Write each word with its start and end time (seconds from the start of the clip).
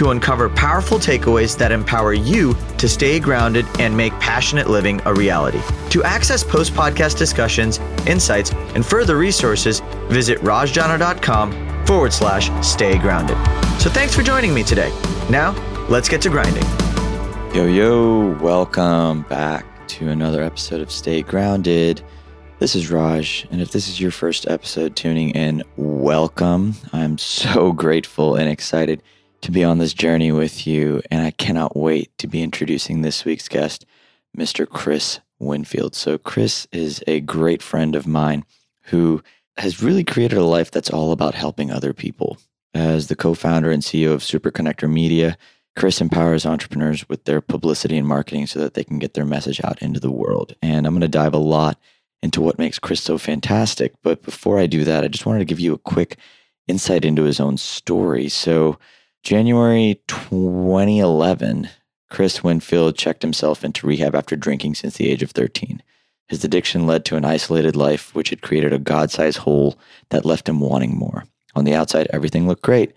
to 0.00 0.08
uncover 0.08 0.48
powerful 0.48 0.98
takeaways 0.98 1.58
that 1.58 1.70
empower 1.70 2.14
you 2.14 2.54
to 2.78 2.88
stay 2.88 3.20
grounded 3.20 3.66
and 3.78 3.94
make 3.94 4.14
passionate 4.14 4.70
living 4.70 4.98
a 5.04 5.12
reality. 5.12 5.60
To 5.90 6.02
access 6.04 6.42
post 6.42 6.72
podcast 6.72 7.18
discussions, 7.18 7.76
insights, 8.06 8.50
and 8.74 8.84
further 8.84 9.18
resources, 9.18 9.80
visit 10.08 10.38
rajjana.com 10.38 11.84
forward 11.84 12.14
slash 12.14 12.50
stay 12.66 12.96
grounded. 12.96 13.36
So 13.78 13.90
thanks 13.90 14.14
for 14.16 14.22
joining 14.22 14.54
me 14.54 14.62
today. 14.62 14.88
Now, 15.28 15.52
let's 15.90 16.08
get 16.08 16.22
to 16.22 16.30
grinding. 16.30 16.64
Yo, 17.54 17.66
yo, 17.66 18.38
welcome 18.42 19.20
back 19.28 19.66
to 19.88 20.08
another 20.08 20.42
episode 20.42 20.80
of 20.80 20.90
Stay 20.90 21.20
Grounded. 21.20 22.00
This 22.58 22.74
is 22.74 22.90
Raj, 22.90 23.46
and 23.50 23.60
if 23.60 23.72
this 23.72 23.86
is 23.86 24.00
your 24.00 24.12
first 24.12 24.48
episode 24.48 24.96
tuning 24.96 25.28
in, 25.30 25.62
welcome. 25.76 26.74
I'm 26.94 27.18
so 27.18 27.72
grateful 27.74 28.36
and 28.36 28.48
excited 28.48 29.02
to 29.42 29.50
be 29.50 29.64
on 29.64 29.78
this 29.78 29.94
journey 29.94 30.32
with 30.32 30.66
you, 30.66 31.02
and 31.10 31.24
I 31.24 31.30
cannot 31.30 31.76
wait 31.76 32.16
to 32.18 32.26
be 32.26 32.42
introducing 32.42 33.02
this 33.02 33.24
week's 33.24 33.48
guest, 33.48 33.86
Mr. 34.36 34.68
Chris 34.68 35.20
Winfield. 35.38 35.94
So, 35.94 36.18
Chris 36.18 36.66
is 36.72 37.02
a 37.06 37.20
great 37.20 37.62
friend 37.62 37.96
of 37.96 38.06
mine 38.06 38.44
who 38.84 39.22
has 39.56 39.82
really 39.82 40.04
created 40.04 40.38
a 40.38 40.44
life 40.44 40.70
that's 40.70 40.90
all 40.90 41.12
about 41.12 41.34
helping 41.34 41.70
other 41.70 41.92
people. 41.92 42.38
As 42.72 43.08
the 43.08 43.16
co 43.16 43.34
founder 43.34 43.70
and 43.70 43.82
CEO 43.82 44.12
of 44.12 44.22
Super 44.22 44.50
Connector 44.50 44.90
Media, 44.90 45.36
Chris 45.76 46.00
empowers 46.00 46.46
entrepreneurs 46.46 47.08
with 47.08 47.24
their 47.24 47.40
publicity 47.40 47.96
and 47.96 48.06
marketing 48.06 48.46
so 48.46 48.58
that 48.60 48.74
they 48.74 48.84
can 48.84 48.98
get 48.98 49.14
their 49.14 49.24
message 49.24 49.60
out 49.64 49.80
into 49.80 50.00
the 50.00 50.10
world. 50.10 50.54
And 50.62 50.86
I'm 50.86 50.92
going 50.92 51.00
to 51.00 51.08
dive 51.08 51.34
a 51.34 51.38
lot 51.38 51.78
into 52.22 52.40
what 52.40 52.58
makes 52.58 52.78
Chris 52.78 53.02
so 53.02 53.18
fantastic. 53.18 53.94
But 54.02 54.22
before 54.22 54.58
I 54.58 54.66
do 54.66 54.84
that, 54.84 55.04
I 55.04 55.08
just 55.08 55.26
wanted 55.26 55.40
to 55.40 55.44
give 55.46 55.60
you 55.60 55.72
a 55.72 55.78
quick 55.78 56.16
insight 56.68 57.04
into 57.04 57.22
his 57.22 57.40
own 57.40 57.56
story. 57.56 58.28
So, 58.28 58.78
January 59.22 60.00
2011, 60.06 61.68
Chris 62.08 62.42
Winfield 62.42 62.96
checked 62.96 63.22
himself 63.22 63.64
into 63.64 63.86
rehab 63.86 64.14
after 64.14 64.34
drinking 64.34 64.74
since 64.74 64.96
the 64.96 65.08
age 65.08 65.22
of 65.22 65.30
13. 65.30 65.82
His 66.28 66.42
addiction 66.42 66.86
led 66.86 67.04
to 67.04 67.16
an 67.16 67.24
isolated 67.24 67.76
life, 67.76 68.14
which 68.14 68.30
had 68.30 68.40
created 68.40 68.72
a 68.72 68.78
God 68.78 69.10
sized 69.10 69.38
hole 69.38 69.78
that 70.08 70.24
left 70.24 70.48
him 70.48 70.60
wanting 70.60 70.96
more. 70.96 71.24
On 71.54 71.64
the 71.64 71.74
outside, 71.74 72.06
everything 72.12 72.46
looked 72.46 72.62
great. 72.62 72.92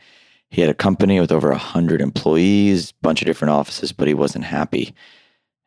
He 0.50 0.62
had 0.62 0.70
a 0.70 0.76
company 0.76 1.20
with 1.20 1.32
over 1.32 1.50
100 1.50 2.00
employees, 2.00 2.92
a 2.92 2.94
bunch 3.02 3.22
of 3.22 3.26
different 3.26 3.52
offices, 3.52 3.92
but 3.92 4.08
he 4.08 4.14
wasn't 4.14 4.46
happy. 4.46 4.94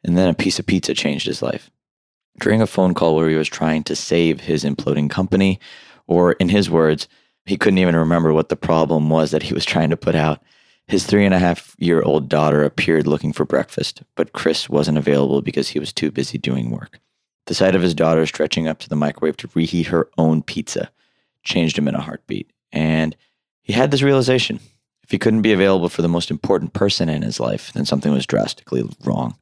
And 0.04 0.16
then 0.16 0.28
a 0.28 0.34
piece 0.34 0.58
of 0.58 0.66
pizza 0.66 0.94
changed 0.94 1.26
his 1.26 1.42
life. 1.42 1.70
During 2.38 2.62
a 2.62 2.66
phone 2.66 2.94
call 2.94 3.16
where 3.16 3.28
he 3.28 3.34
was 3.34 3.48
trying 3.48 3.82
to 3.84 3.96
save 3.96 4.40
his 4.40 4.64
imploding 4.64 5.10
company, 5.10 5.58
or 6.06 6.32
in 6.32 6.48
his 6.48 6.70
words, 6.70 7.08
he 7.46 7.56
couldn't 7.56 7.78
even 7.78 7.96
remember 7.96 8.32
what 8.32 8.48
the 8.48 8.56
problem 8.56 9.08
was 9.08 9.30
that 9.30 9.44
he 9.44 9.54
was 9.54 9.64
trying 9.64 9.90
to 9.90 9.96
put 9.96 10.14
out. 10.14 10.42
His 10.88 11.06
three 11.06 11.24
and 11.24 11.34
a 11.34 11.38
half 11.38 11.74
year 11.78 12.02
old 12.02 12.28
daughter 12.28 12.62
appeared 12.62 13.06
looking 13.06 13.32
for 13.32 13.44
breakfast, 13.44 14.02
but 14.14 14.32
Chris 14.32 14.68
wasn't 14.68 14.98
available 14.98 15.42
because 15.42 15.68
he 15.68 15.78
was 15.78 15.92
too 15.92 16.10
busy 16.10 16.38
doing 16.38 16.70
work. 16.70 17.00
The 17.46 17.54
sight 17.54 17.74
of 17.74 17.82
his 17.82 17.94
daughter 17.94 18.26
stretching 18.26 18.68
up 18.68 18.80
to 18.80 18.88
the 18.88 18.96
microwave 18.96 19.36
to 19.38 19.50
reheat 19.54 19.86
her 19.86 20.08
own 20.18 20.42
pizza 20.42 20.90
changed 21.44 21.78
him 21.78 21.88
in 21.88 21.94
a 21.94 22.00
heartbeat. 22.00 22.50
And 22.72 23.16
he 23.62 23.72
had 23.72 23.90
this 23.90 24.02
realization 24.02 24.60
if 25.04 25.12
he 25.12 25.18
couldn't 25.18 25.42
be 25.42 25.52
available 25.52 25.88
for 25.88 26.02
the 26.02 26.08
most 26.08 26.32
important 26.32 26.72
person 26.72 27.08
in 27.08 27.22
his 27.22 27.38
life, 27.38 27.72
then 27.72 27.84
something 27.84 28.12
was 28.12 28.26
drastically 28.26 28.82
wrong. 29.04 29.36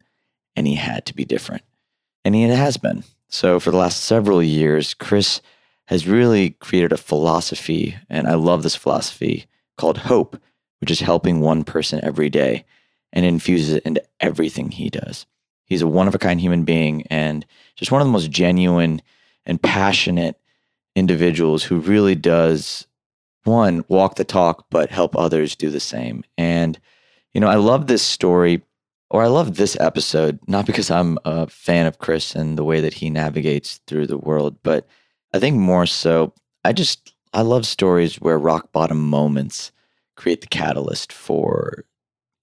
And 0.55 0.67
he 0.67 0.75
had 0.75 1.07
to 1.07 1.15
be 1.15 1.25
different. 1.25 1.63
And 2.23 2.35
he 2.35 2.43
has 2.43 2.77
been. 2.77 3.05
So 3.31 3.59
for 3.59 3.71
the 3.71 3.79
last 3.79 4.03
several 4.03 4.43
years, 4.43 4.93
Chris 4.93 5.41
has 5.87 6.07
really 6.07 6.51
created 6.51 6.93
a 6.93 6.97
philosophy, 6.97 7.97
and 8.09 8.27
I 8.27 8.35
love 8.35 8.63
this 8.63 8.77
philosophy 8.77 9.47
called 9.77 9.99
Hope, 9.99 10.41
which 10.81 10.91
is 10.91 11.01
helping 11.01 11.41
one 11.41 11.65
person 11.65 12.01
every 12.03 12.31
day 12.31 12.65
and 13.13 13.25
infuses 13.25 13.75
it 13.75 13.83
into 13.85 14.03
everything 14.21 14.71
he 14.71 14.91
does. 14.91 15.27
He's 15.65 15.83
a 15.83 15.89
one 15.89 16.09
of 16.09 16.15
a 16.15 16.19
kind 16.19 16.41
human 16.41 16.65
being 16.65 17.07
and 17.09 17.47
just 17.77 17.91
one 17.91 18.01
of 18.01 18.07
the 18.07 18.13
most 18.13 18.31
genuine 18.31 19.01
and 19.47 19.63
passionate 19.63 20.39
individuals 20.95 21.65
who 21.65 21.79
really 21.81 22.15
does 22.15 22.87
one 23.45 23.85
walk 23.89 24.17
the 24.17 24.25
talk 24.25 24.67
but 24.71 24.91
help 24.91 25.17
others 25.17 25.57
do 25.57 25.71
the 25.71 25.81
same. 25.81 26.25
And 26.37 26.79
you 27.33 27.41
know, 27.41 27.49
I 27.49 27.57
love 27.57 27.87
this 27.87 28.03
story 28.03 28.63
or 29.11 29.23
I 29.23 29.29
love 29.29 29.57
this 29.57 29.77
episode 29.81 30.39
not 30.47 30.67
because 30.67 30.91
I'm 30.91 31.19
a 31.25 31.47
fan 31.47 31.87
of 31.87 31.99
Chris 31.99 32.35
and 32.35 32.59
the 32.59 32.65
way 32.65 32.81
that 32.81 32.95
he 32.95 33.11
navigates 33.11 33.81
through 33.87 34.07
the 34.07 34.19
world, 34.19 34.57
but 34.63 34.87
I 35.35 35.41
think 35.41 35.57
more 35.57 35.85
so 35.85 36.33
I 36.65 36.73
just 36.73 37.13
I 37.35 37.43
love 37.43 37.67
stories 37.67 38.21
where 38.21 38.39
rock 38.39 38.71
bottom 38.71 39.05
moments 39.05 39.73
create 40.17 40.41
the 40.41 40.47
catalyst 40.47 41.13
for 41.13 41.85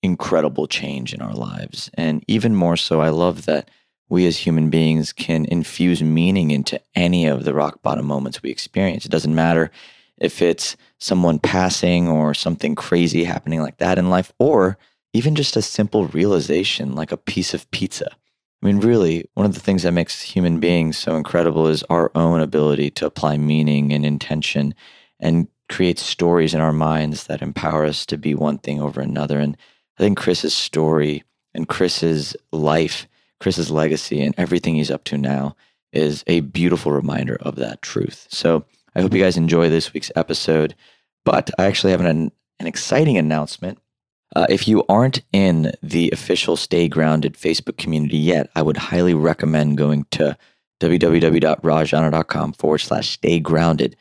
incredible 0.04 0.68
change 0.68 1.14
in 1.14 1.22
our 1.22 1.34
lives. 1.34 1.90
And 1.94 2.22
even 2.28 2.54
more 2.54 2.76
so, 2.76 3.00
I 3.00 3.08
love 3.08 3.46
that 3.46 3.70
we 4.10 4.26
as 4.28 4.38
human 4.38 4.70
beings 4.70 5.14
can 5.14 5.46
infuse 5.46 6.04
meaning 6.04 6.52
into 6.52 6.82
any 6.94 7.28
of 7.28 7.46
the 7.46 7.54
rock 7.54 7.82
bottom 7.82 8.06
moments 8.06 8.44
we 8.44 8.50
experience. 8.50 9.06
It 9.06 9.12
doesn't 9.12 9.34
matter 9.34 9.72
if 10.18 10.42
it's 10.42 10.76
someone 11.00 11.40
passing 11.40 12.10
or 12.10 12.34
something 12.34 12.76
crazy 12.76 13.24
happening 13.24 13.62
like 13.62 13.78
that 13.78 13.98
in 14.00 14.10
life, 14.10 14.34
or 14.38 14.78
even 15.14 15.36
just 15.36 15.56
a 15.56 15.62
simple 15.62 16.08
realization 16.08 16.94
like 16.94 17.14
a 17.14 17.18
piece 17.18 17.54
of 17.54 17.72
pizza. 17.72 18.12
I 18.62 18.68
mean, 18.68 18.80
really, 18.80 19.28
one 19.34 19.46
of 19.46 19.56
the 19.56 19.60
things 19.60 19.84
that 19.84 19.92
makes 19.92 20.22
human 20.22 20.60
beings 20.60 20.98
so 20.98 21.16
incredible 21.16 21.68
is 21.68 21.84
our 21.84 22.12
own 22.14 22.42
ability 22.42 22.92
to 22.92 23.08
apply 23.08 23.38
meaning 23.38 23.92
and 23.92 24.06
intention 24.06 24.76
and 25.20 25.48
create 25.68 25.98
stories 25.98 26.54
in 26.54 26.62
our 26.62 26.74
minds 26.74 27.26
that 27.26 27.42
empower 27.42 27.86
us 27.86 28.06
to 28.06 28.18
be 28.18 28.36
one 28.36 28.60
thing 28.60 28.80
over 28.80 29.02
another. 29.02 29.40
And 29.40 29.58
I 29.98 30.04
think 30.04 30.18
Chris's 30.18 30.54
story 30.54 31.24
and 31.54 31.68
Chris's 31.68 32.36
life, 32.52 33.08
Chris's 33.40 33.72
legacy, 33.72 34.22
and 34.22 34.36
everything 34.38 34.76
he's 34.76 34.92
up 34.92 35.06
to 35.06 35.18
now 35.18 35.56
is 35.92 36.24
a 36.28 36.42
beautiful 36.42 36.92
reminder 36.92 37.38
of 37.42 37.56
that 37.56 37.82
truth. 37.82 38.28
So 38.30 38.66
I 38.96 39.02
hope 39.02 39.14
you 39.14 39.24
guys 39.24 39.38
enjoy 39.38 39.70
this 39.70 39.94
week's 39.94 40.12
episode. 40.16 40.76
But 41.26 41.50
I 41.58 41.66
actually 41.66 41.92
have 41.92 42.02
an, 42.02 42.32
an 42.60 42.68
exciting 42.68 43.18
announcement. 43.18 43.80
Uh, 44.36 44.48
if 44.50 44.68
you 44.68 44.84
aren't 44.88 45.22
in 45.34 45.72
the 45.84 46.10
official 46.12 46.56
Stay 46.56 46.88
Grounded 46.88 47.34
Facebook 47.34 47.78
community 47.78 48.18
yet, 48.18 48.50
I 48.56 48.62
would 48.62 48.78
highly 48.78 49.14
recommend 49.14 49.78
going 49.78 50.06
to 50.12 50.38
www.rajjana.com 50.80 52.54
forward 52.54 52.80
slash 52.80 53.10
stay 53.10 53.40
grounded 53.40 53.96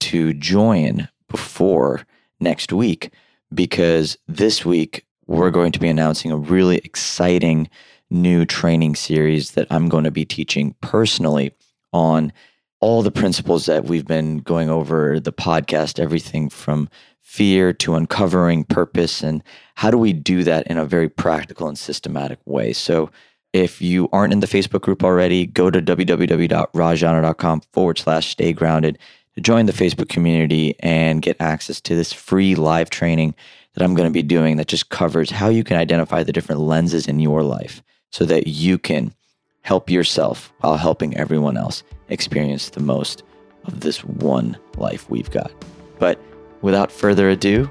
to 0.00 0.32
join 0.34 1.08
before 1.28 2.06
next 2.38 2.72
week 2.72 3.12
because 3.52 4.16
this 4.28 4.64
week 4.64 5.04
we're 5.26 5.50
going 5.50 5.72
to 5.72 5.80
be 5.80 5.88
announcing 5.88 6.30
a 6.30 6.36
really 6.36 6.78
exciting 6.78 7.68
new 8.10 8.44
training 8.44 8.94
series 8.94 9.52
that 9.52 9.66
I'm 9.70 9.88
going 9.88 10.04
to 10.04 10.10
be 10.10 10.24
teaching 10.24 10.74
personally 10.80 11.52
on 11.92 12.32
all 12.80 13.02
the 13.02 13.10
principles 13.10 13.66
that 13.66 13.84
we've 13.84 14.06
been 14.06 14.38
going 14.38 14.70
over 14.70 15.20
the 15.20 15.32
podcast, 15.32 16.00
everything 16.00 16.48
from 16.48 16.88
fear 17.30 17.72
to 17.72 17.94
uncovering 17.94 18.64
purpose 18.64 19.22
and 19.22 19.40
how 19.76 19.88
do 19.88 19.96
we 19.96 20.12
do 20.12 20.42
that 20.42 20.66
in 20.66 20.76
a 20.76 20.84
very 20.84 21.08
practical 21.08 21.68
and 21.68 21.78
systematic 21.78 22.40
way. 22.44 22.72
So 22.72 23.08
if 23.52 23.80
you 23.80 24.08
aren't 24.12 24.32
in 24.32 24.40
the 24.40 24.48
Facebook 24.48 24.80
group 24.80 25.04
already, 25.04 25.46
go 25.46 25.70
to 25.70 25.80
www.rajjana.com 25.80 27.60
forward 27.72 27.98
slash 27.98 28.30
stay 28.30 28.52
grounded 28.52 28.98
to 29.36 29.40
join 29.40 29.66
the 29.66 29.72
Facebook 29.72 30.08
community 30.08 30.74
and 30.80 31.22
get 31.22 31.40
access 31.40 31.80
to 31.82 31.94
this 31.94 32.12
free 32.12 32.56
live 32.56 32.90
training 32.90 33.36
that 33.74 33.84
I'm 33.84 33.94
going 33.94 34.08
to 34.08 34.12
be 34.12 34.24
doing 34.24 34.56
that 34.56 34.66
just 34.66 34.88
covers 34.88 35.30
how 35.30 35.50
you 35.50 35.62
can 35.62 35.76
identify 35.76 36.24
the 36.24 36.32
different 36.32 36.62
lenses 36.62 37.06
in 37.06 37.20
your 37.20 37.44
life 37.44 37.80
so 38.10 38.24
that 38.24 38.48
you 38.48 38.76
can 38.76 39.14
help 39.62 39.88
yourself 39.88 40.52
while 40.62 40.76
helping 40.76 41.16
everyone 41.16 41.56
else 41.56 41.84
experience 42.08 42.70
the 42.70 42.80
most 42.80 43.22
of 43.66 43.82
this 43.82 44.02
one 44.02 44.58
life 44.78 45.08
we've 45.08 45.30
got. 45.30 45.52
But 46.00 46.18
without 46.62 46.90
further 46.92 47.30
ado, 47.30 47.70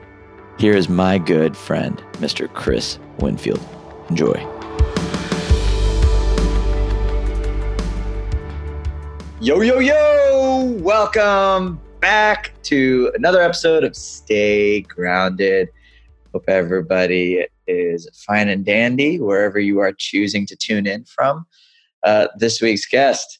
here 0.57 0.74
is 0.75 0.89
my 0.89 1.18
good 1.18 1.56
friend, 1.56 2.03
Mr. 2.13 2.51
Chris 2.53 3.00
Winfield. 3.19 3.63
Enjoy. 4.09 4.33
Yo, 9.41 9.62
yo, 9.62 9.80
yo! 9.80 10.77
Welcome 10.81 11.80
back 12.01 12.51
to 12.63 13.12
another 13.15 13.41
episode 13.41 13.83
of 13.83 13.95
Stay 13.95 14.81
Grounded. 14.81 15.69
Hope 16.33 16.44
everybody 16.50 17.45
is 17.68 18.09
fine 18.27 18.50
and 18.50 18.65
dandy 18.65 19.19
wherever 19.19 19.59
you 19.59 19.80
are 19.80 19.94
choosing 19.94 20.45
to 20.47 20.56
tune 20.56 20.86
in 20.88 21.06
from. 21.06 21.45
uh, 22.03 22.27
this 22.38 22.62
week's 22.62 22.86
guest, 22.86 23.39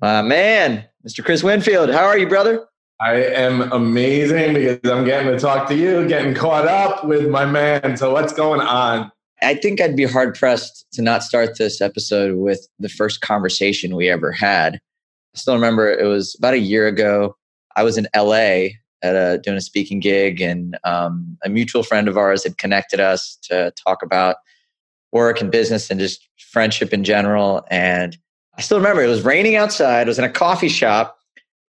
my 0.00 0.22
man, 0.22 0.84
Mr. 1.06 1.24
Chris 1.24 1.42
Winfield. 1.42 1.90
How 1.90 2.04
are 2.04 2.18
you, 2.18 2.26
brother? 2.28 2.66
I 3.00 3.14
am 3.16 3.72
amazing 3.72 4.54
because 4.54 4.90
I'm 4.90 5.04
getting 5.04 5.32
to 5.32 5.38
talk 5.38 5.68
to 5.68 5.74
you, 5.74 6.06
getting 6.06 6.34
caught 6.34 6.66
up 6.66 7.04
with 7.04 7.28
my 7.28 7.44
man. 7.44 7.96
So, 7.96 8.12
what's 8.12 8.32
going 8.32 8.60
on? 8.60 9.10
I 9.42 9.54
think 9.54 9.80
I'd 9.80 9.96
be 9.96 10.04
hard 10.04 10.34
pressed 10.34 10.86
to 10.92 11.02
not 11.02 11.22
start 11.22 11.58
this 11.58 11.80
episode 11.80 12.36
with 12.36 12.66
the 12.78 12.88
first 12.88 13.20
conversation 13.20 13.96
we 13.96 14.08
ever 14.08 14.30
had. 14.32 14.76
I 14.76 15.38
still 15.38 15.54
remember 15.54 15.90
it 15.90 16.06
was 16.06 16.36
about 16.38 16.54
a 16.54 16.58
year 16.58 16.86
ago. 16.86 17.36
I 17.76 17.82
was 17.82 17.98
in 17.98 18.06
LA 18.16 18.68
at 19.02 19.16
a 19.16 19.38
doing 19.42 19.56
a 19.56 19.60
speaking 19.60 19.98
gig, 19.98 20.40
and 20.40 20.78
um, 20.84 21.36
a 21.44 21.48
mutual 21.48 21.82
friend 21.82 22.06
of 22.08 22.16
ours 22.16 22.44
had 22.44 22.58
connected 22.58 23.00
us 23.00 23.36
to 23.42 23.72
talk 23.72 24.02
about 24.02 24.36
work 25.12 25.40
and 25.40 25.50
business 25.50 25.90
and 25.90 25.98
just 25.98 26.26
friendship 26.38 26.92
in 26.92 27.04
general. 27.04 27.64
And 27.70 28.16
I 28.56 28.62
still 28.62 28.78
remember 28.78 29.02
it 29.02 29.08
was 29.08 29.22
raining 29.22 29.56
outside. 29.56 30.06
I 30.06 30.10
was 30.10 30.18
in 30.18 30.24
a 30.24 30.30
coffee 30.30 30.68
shop, 30.68 31.18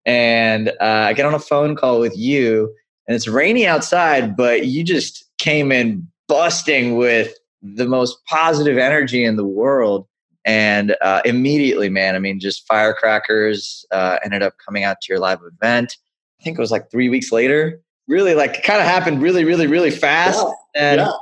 and 0.07 0.69
uh, 0.81 1.07
I 1.09 1.13
get 1.13 1.27
on 1.27 1.35
a 1.35 1.39
phone 1.39 1.77
call 1.77 2.01
with 2.01 2.17
you, 2.17 2.75
and 3.07 3.15
it's 3.15 3.29
rainy 3.29 3.67
outside, 3.67 4.37
but 4.37 4.67
you 4.67 4.85
just 4.85 5.25
came 5.39 5.73
in 5.73 6.07
busting 6.29 6.97
with 6.97 7.35
the 7.63 7.87
most 7.87 8.19
positive 8.27 8.79
energy 8.79 9.25
in 9.25 9.37
the 9.37 9.45
world. 9.45 10.07
And 10.47 10.95
uh, 11.01 11.23
immediately, 11.25 11.89
man, 11.89 12.15
I 12.15 12.19
mean, 12.19 12.39
just 12.39 12.67
firecrackers 12.67 13.87
uh, 13.91 14.19
ended 14.23 14.43
up 14.43 14.55
coming 14.65 14.85
out 14.85 15.01
to 15.01 15.07
your 15.13 15.19
live 15.19 15.41
event. 15.43 15.97
I 16.39 16.45
think 16.45 16.59
it 16.59 16.61
was 16.61 16.71
like 16.71 16.91
three 16.91 17.09
weeks 17.09 17.33
later. 17.33 17.81
Really, 18.09 18.35
like, 18.35 18.63
kind 18.63 18.81
of 18.81 18.87
happened 18.87 19.23
really, 19.23 19.45
really, 19.45 19.67
really 19.67 19.91
fast. 19.91 20.45
Yeah. 20.75 20.83
And 20.83 21.01
yeah. 21.01 21.13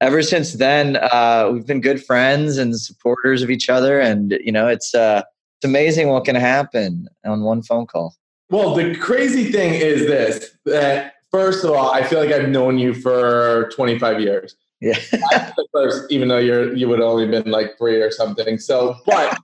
ever 0.00 0.22
since 0.22 0.52
then, 0.52 0.96
uh, 0.96 1.50
we've 1.52 1.66
been 1.66 1.80
good 1.80 2.04
friends 2.04 2.56
and 2.56 2.78
supporters 2.80 3.42
of 3.42 3.50
each 3.50 3.68
other. 3.68 3.98
And, 3.98 4.38
you 4.44 4.52
know, 4.52 4.68
it's, 4.68 4.94
uh, 4.94 5.22
it's 5.56 5.68
amazing 5.68 6.08
what 6.08 6.24
can 6.24 6.36
happen 6.36 7.08
on 7.24 7.42
one 7.42 7.62
phone 7.62 7.86
call. 7.86 8.14
Well, 8.50 8.74
the 8.74 8.96
crazy 8.96 9.52
thing 9.52 9.74
is 9.74 10.06
this 10.06 10.50
that 10.64 11.14
first 11.30 11.64
of 11.64 11.70
all, 11.70 11.92
I 11.92 12.02
feel 12.02 12.18
like 12.18 12.32
I've 12.32 12.48
known 12.48 12.78
you 12.78 12.94
for 12.94 13.70
25 13.74 14.20
years. 14.20 14.56
Yeah. 14.80 14.98
first, 15.72 16.10
even 16.10 16.28
though 16.28 16.38
you're 16.38 16.74
you 16.74 16.88
would 16.88 17.00
only 17.00 17.26
been 17.26 17.50
like 17.50 17.76
three 17.78 18.00
or 18.00 18.10
something. 18.10 18.58
So, 18.58 18.96
but 19.06 19.38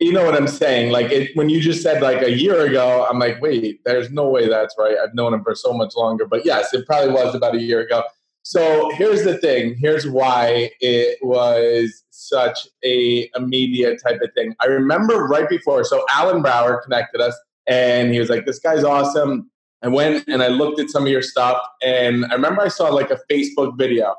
you 0.00 0.12
know 0.12 0.24
what 0.24 0.34
I'm 0.34 0.48
saying? 0.48 0.92
Like 0.92 1.10
it, 1.10 1.36
when 1.36 1.48
you 1.48 1.60
just 1.60 1.82
said 1.82 2.02
like 2.02 2.22
a 2.22 2.30
year 2.30 2.66
ago, 2.66 3.06
I'm 3.08 3.18
like, 3.18 3.40
wait, 3.40 3.80
there's 3.84 4.10
no 4.10 4.28
way 4.28 4.48
that's 4.48 4.74
right. 4.78 4.96
I've 5.02 5.14
known 5.14 5.34
him 5.34 5.44
for 5.44 5.54
so 5.54 5.72
much 5.72 5.94
longer. 5.94 6.26
But 6.26 6.44
yes, 6.44 6.72
it 6.74 6.86
probably 6.86 7.12
was 7.12 7.34
about 7.34 7.54
a 7.54 7.60
year 7.60 7.80
ago. 7.80 8.02
So 8.42 8.90
here's 8.94 9.22
the 9.24 9.36
thing. 9.38 9.76
Here's 9.78 10.08
why 10.08 10.70
it 10.80 11.18
was 11.22 12.02
such 12.10 12.66
a 12.82 13.30
immediate 13.36 14.00
type 14.02 14.20
of 14.22 14.32
thing. 14.34 14.54
I 14.60 14.66
remember 14.66 15.26
right 15.26 15.48
before. 15.48 15.84
So 15.84 16.04
Alan 16.12 16.40
Brower 16.40 16.80
connected 16.82 17.20
us, 17.20 17.38
and 17.70 18.12
he 18.12 18.20
was 18.20 18.28
like, 18.28 18.44
"This 18.44 18.58
guy's 18.58 18.84
awesome." 18.84 19.50
I 19.82 19.88
went 19.88 20.28
and 20.28 20.42
I 20.42 20.48
looked 20.48 20.78
at 20.78 20.90
some 20.90 21.04
of 21.04 21.08
your 21.08 21.22
stuff, 21.22 21.56
and 21.82 22.26
I 22.26 22.34
remember 22.34 22.60
I 22.60 22.68
saw 22.68 22.90
like 22.90 23.10
a 23.10 23.18
Facebook 23.30 23.78
video 23.78 24.14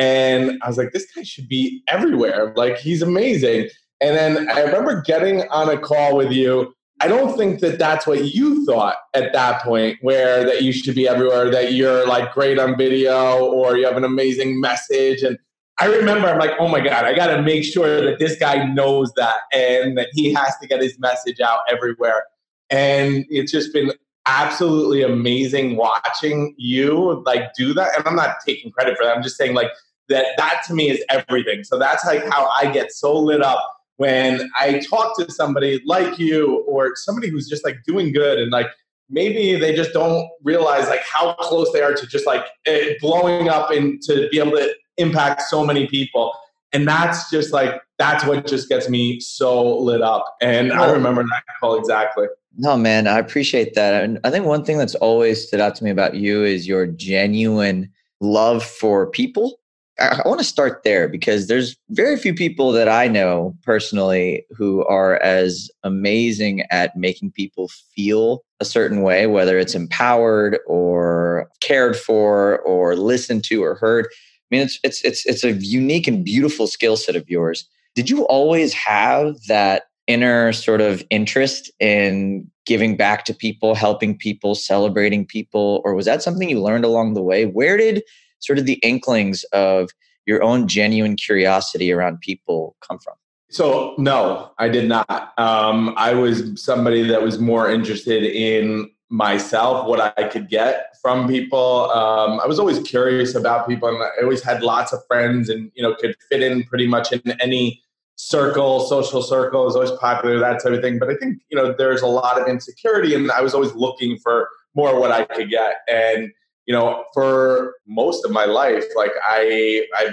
and 0.00 0.58
I 0.62 0.68
was 0.68 0.78
like, 0.78 0.92
this 0.92 1.06
guy 1.14 1.22
should 1.22 1.46
be 1.46 1.82
everywhere. 1.88 2.54
Like, 2.56 2.78
he's 2.78 3.02
amazing. 3.02 3.68
And 4.00 4.16
then 4.16 4.48
I 4.48 4.62
remember 4.62 5.02
getting 5.02 5.42
on 5.50 5.68
a 5.68 5.78
call 5.78 6.16
with 6.16 6.32
you. 6.32 6.72
I 7.02 7.08
don't 7.08 7.36
think 7.36 7.60
that 7.60 7.78
that's 7.78 8.06
what 8.06 8.24
you 8.34 8.64
thought 8.64 8.96
at 9.12 9.34
that 9.34 9.62
point, 9.62 9.98
where 10.00 10.42
that 10.44 10.62
you 10.62 10.72
should 10.72 10.94
be 10.94 11.06
everywhere, 11.06 11.50
that 11.50 11.74
you're 11.74 12.06
like 12.06 12.32
great 12.32 12.58
on 12.58 12.78
video 12.78 13.44
or 13.44 13.76
you 13.76 13.84
have 13.84 13.98
an 13.98 14.04
amazing 14.04 14.58
message. 14.58 15.22
And 15.22 15.38
I 15.78 15.86
remember 15.86 16.28
I'm 16.28 16.38
like, 16.38 16.52
oh 16.58 16.68
my 16.68 16.80
God, 16.80 17.04
I 17.04 17.14
got 17.14 17.26
to 17.36 17.42
make 17.42 17.64
sure 17.64 18.02
that 18.02 18.18
this 18.18 18.38
guy 18.38 18.64
knows 18.64 19.12
that 19.16 19.36
and 19.52 19.98
that 19.98 20.08
he 20.12 20.32
has 20.32 20.56
to 20.62 20.66
get 20.66 20.80
his 20.80 20.98
message 20.98 21.40
out 21.40 21.60
everywhere. 21.70 22.24
And 22.70 23.24
it's 23.28 23.52
just 23.52 23.72
been 23.72 23.92
absolutely 24.26 25.02
amazing 25.02 25.76
watching 25.76 26.54
you 26.56 27.22
like 27.26 27.52
do 27.54 27.74
that. 27.74 27.96
And 27.96 28.06
I'm 28.06 28.14
not 28.14 28.36
taking 28.46 28.70
credit 28.70 28.96
for 28.96 29.04
that. 29.04 29.16
I'm 29.16 29.22
just 29.22 29.36
saying 29.36 29.54
like 29.54 29.70
that 30.08 30.26
that 30.36 30.62
to 30.66 30.74
me 30.74 30.90
is 30.90 31.02
everything. 31.08 31.64
So 31.64 31.78
that's 31.78 32.04
like 32.04 32.24
how 32.28 32.48
I 32.48 32.70
get 32.70 32.92
so 32.92 33.18
lit 33.18 33.42
up 33.42 33.76
when 33.96 34.50
I 34.58 34.80
talk 34.88 35.18
to 35.18 35.30
somebody 35.30 35.82
like 35.84 36.18
you 36.18 36.64
or 36.66 36.92
somebody 36.96 37.28
who's 37.28 37.48
just 37.48 37.64
like 37.64 37.78
doing 37.86 38.12
good 38.12 38.38
and 38.38 38.50
like 38.50 38.68
maybe 39.10 39.58
they 39.58 39.74
just 39.74 39.92
don't 39.92 40.28
realize 40.42 40.88
like 40.88 41.02
how 41.02 41.34
close 41.34 41.72
they 41.72 41.82
are 41.82 41.94
to 41.94 42.06
just 42.06 42.26
like 42.26 42.44
eh, 42.66 42.94
blowing 43.00 43.48
up 43.48 43.70
and 43.70 44.00
to 44.02 44.28
be 44.30 44.38
able 44.38 44.52
to 44.52 44.72
impact 44.96 45.42
so 45.42 45.64
many 45.64 45.86
people. 45.86 46.32
And 46.72 46.86
that's 46.86 47.30
just 47.30 47.52
like 47.52 47.82
that's 47.98 48.24
what 48.24 48.46
just 48.46 48.68
gets 48.68 48.88
me 48.88 49.20
so 49.20 49.78
lit 49.78 50.02
up. 50.02 50.24
And 50.40 50.72
I 50.72 50.90
remember 50.90 51.22
that 51.24 51.42
call 51.58 51.76
exactly. 51.76 52.26
No, 52.56 52.76
man, 52.76 53.06
I 53.06 53.18
appreciate 53.18 53.74
that. 53.74 54.02
And 54.02 54.18
I 54.24 54.30
think 54.30 54.44
one 54.44 54.64
thing 54.64 54.78
that's 54.78 54.96
always 54.96 55.46
stood 55.46 55.60
out 55.60 55.74
to 55.76 55.84
me 55.84 55.90
about 55.90 56.16
you 56.16 56.44
is 56.44 56.66
your 56.66 56.86
genuine 56.86 57.90
love 58.20 58.64
for 58.64 59.06
people 59.10 59.60
I, 60.00 60.22
want 60.24 60.40
to 60.40 60.44
start 60.44 60.82
there 60.82 61.08
because 61.08 61.46
there's 61.46 61.76
very 61.90 62.16
few 62.16 62.34
people 62.34 62.72
that 62.72 62.88
I 62.88 63.06
know 63.06 63.54
personally 63.62 64.44
who 64.56 64.84
are 64.86 65.20
as 65.22 65.70
amazing 65.84 66.62
at 66.70 66.96
making 66.96 67.32
people 67.32 67.68
feel 67.94 68.42
a 68.60 68.64
certain 68.64 69.02
way, 69.02 69.26
whether 69.26 69.58
it's 69.58 69.74
empowered 69.74 70.58
or 70.66 71.50
cared 71.60 71.96
for 71.96 72.60
or 72.60 72.96
listened 72.96 73.44
to 73.44 73.62
or 73.62 73.74
heard. 73.74 74.06
I 74.06 74.56
mean, 74.56 74.62
it's 74.62 74.80
it's 74.82 75.02
it's 75.02 75.26
it's 75.26 75.44
a 75.44 75.52
unique 75.52 76.08
and 76.08 76.24
beautiful 76.24 76.66
skill 76.66 76.96
set 76.96 77.16
of 77.16 77.28
yours. 77.28 77.68
Did 77.94 78.08
you 78.08 78.24
always 78.26 78.72
have 78.72 79.36
that 79.48 79.84
inner 80.10 80.52
sort 80.52 80.80
of 80.80 81.04
interest 81.08 81.70
in 81.78 82.50
giving 82.66 82.96
back 82.96 83.24
to 83.24 83.32
people, 83.32 83.76
helping 83.76 84.18
people, 84.18 84.56
celebrating 84.56 85.24
people, 85.24 85.80
or 85.84 85.94
was 85.94 86.04
that 86.06 86.20
something 86.22 86.50
you 86.50 86.60
learned 86.60 86.84
along 86.84 87.14
the 87.14 87.22
way? 87.22 87.46
Where 87.46 87.76
did 87.76 88.02
sort 88.40 88.58
of 88.58 88.66
the 88.66 88.80
inklings 88.82 89.44
of 89.52 89.90
your 90.26 90.42
own 90.42 90.66
genuine 90.66 91.14
curiosity 91.14 91.92
around 91.92 92.20
people 92.20 92.76
come 92.86 92.98
from? 92.98 93.14
So 93.50 93.94
no, 93.98 94.52
I 94.58 94.68
did 94.68 94.88
not. 94.88 95.32
Um, 95.38 95.94
I 95.96 96.14
was 96.14 96.62
somebody 96.62 97.02
that 97.04 97.22
was 97.22 97.38
more 97.38 97.70
interested 97.70 98.24
in 98.24 98.90
myself, 99.10 99.86
what 99.86 100.14
I 100.16 100.28
could 100.28 100.48
get 100.48 100.96
from 101.02 101.28
people. 101.28 101.90
Um, 101.90 102.40
I 102.40 102.46
was 102.46 102.58
always 102.58 102.78
curious 102.80 103.34
about 103.34 103.68
people, 103.68 103.88
and 103.88 103.98
I 103.98 104.22
always 104.22 104.42
had 104.42 104.62
lots 104.62 104.92
of 104.92 105.00
friends, 105.06 105.48
and 105.48 105.70
you 105.74 105.82
know, 105.82 105.94
could 105.94 106.16
fit 106.28 106.42
in 106.42 106.64
pretty 106.64 106.86
much 106.86 107.12
in 107.12 107.22
any 107.40 107.82
circle, 108.28 108.80
social 108.80 109.22
circle. 109.22 109.66
is 109.66 109.74
always 109.74 109.90
popular, 109.92 110.38
that 110.38 110.62
type 110.62 110.72
of 110.72 110.82
thing. 110.82 110.98
But 110.98 111.10
I 111.10 111.14
think 111.16 111.38
you 111.50 111.56
know, 111.56 111.74
there's 111.76 112.02
a 112.02 112.06
lot 112.06 112.40
of 112.40 112.48
insecurity, 112.48 113.14
and 113.14 113.30
I 113.30 113.40
was 113.40 113.54
always 113.54 113.72
looking 113.74 114.18
for 114.18 114.48
more 114.74 114.98
what 114.98 115.10
I 115.10 115.24
could 115.24 115.50
get, 115.50 115.76
and 115.88 116.30
you 116.66 116.74
know, 116.74 117.04
for 117.14 117.74
most 117.86 118.24
of 118.24 118.30
my 118.30 118.44
life, 118.44 118.84
like 118.94 119.10
I, 119.26 119.86
I, 119.94 120.10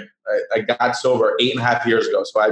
I 0.54 0.60
got 0.60 0.96
sober 0.96 1.36
eight 1.40 1.52
and 1.52 1.60
a 1.60 1.64
half 1.64 1.86
years 1.86 2.08
ago. 2.08 2.24
So 2.24 2.40
I 2.40 2.50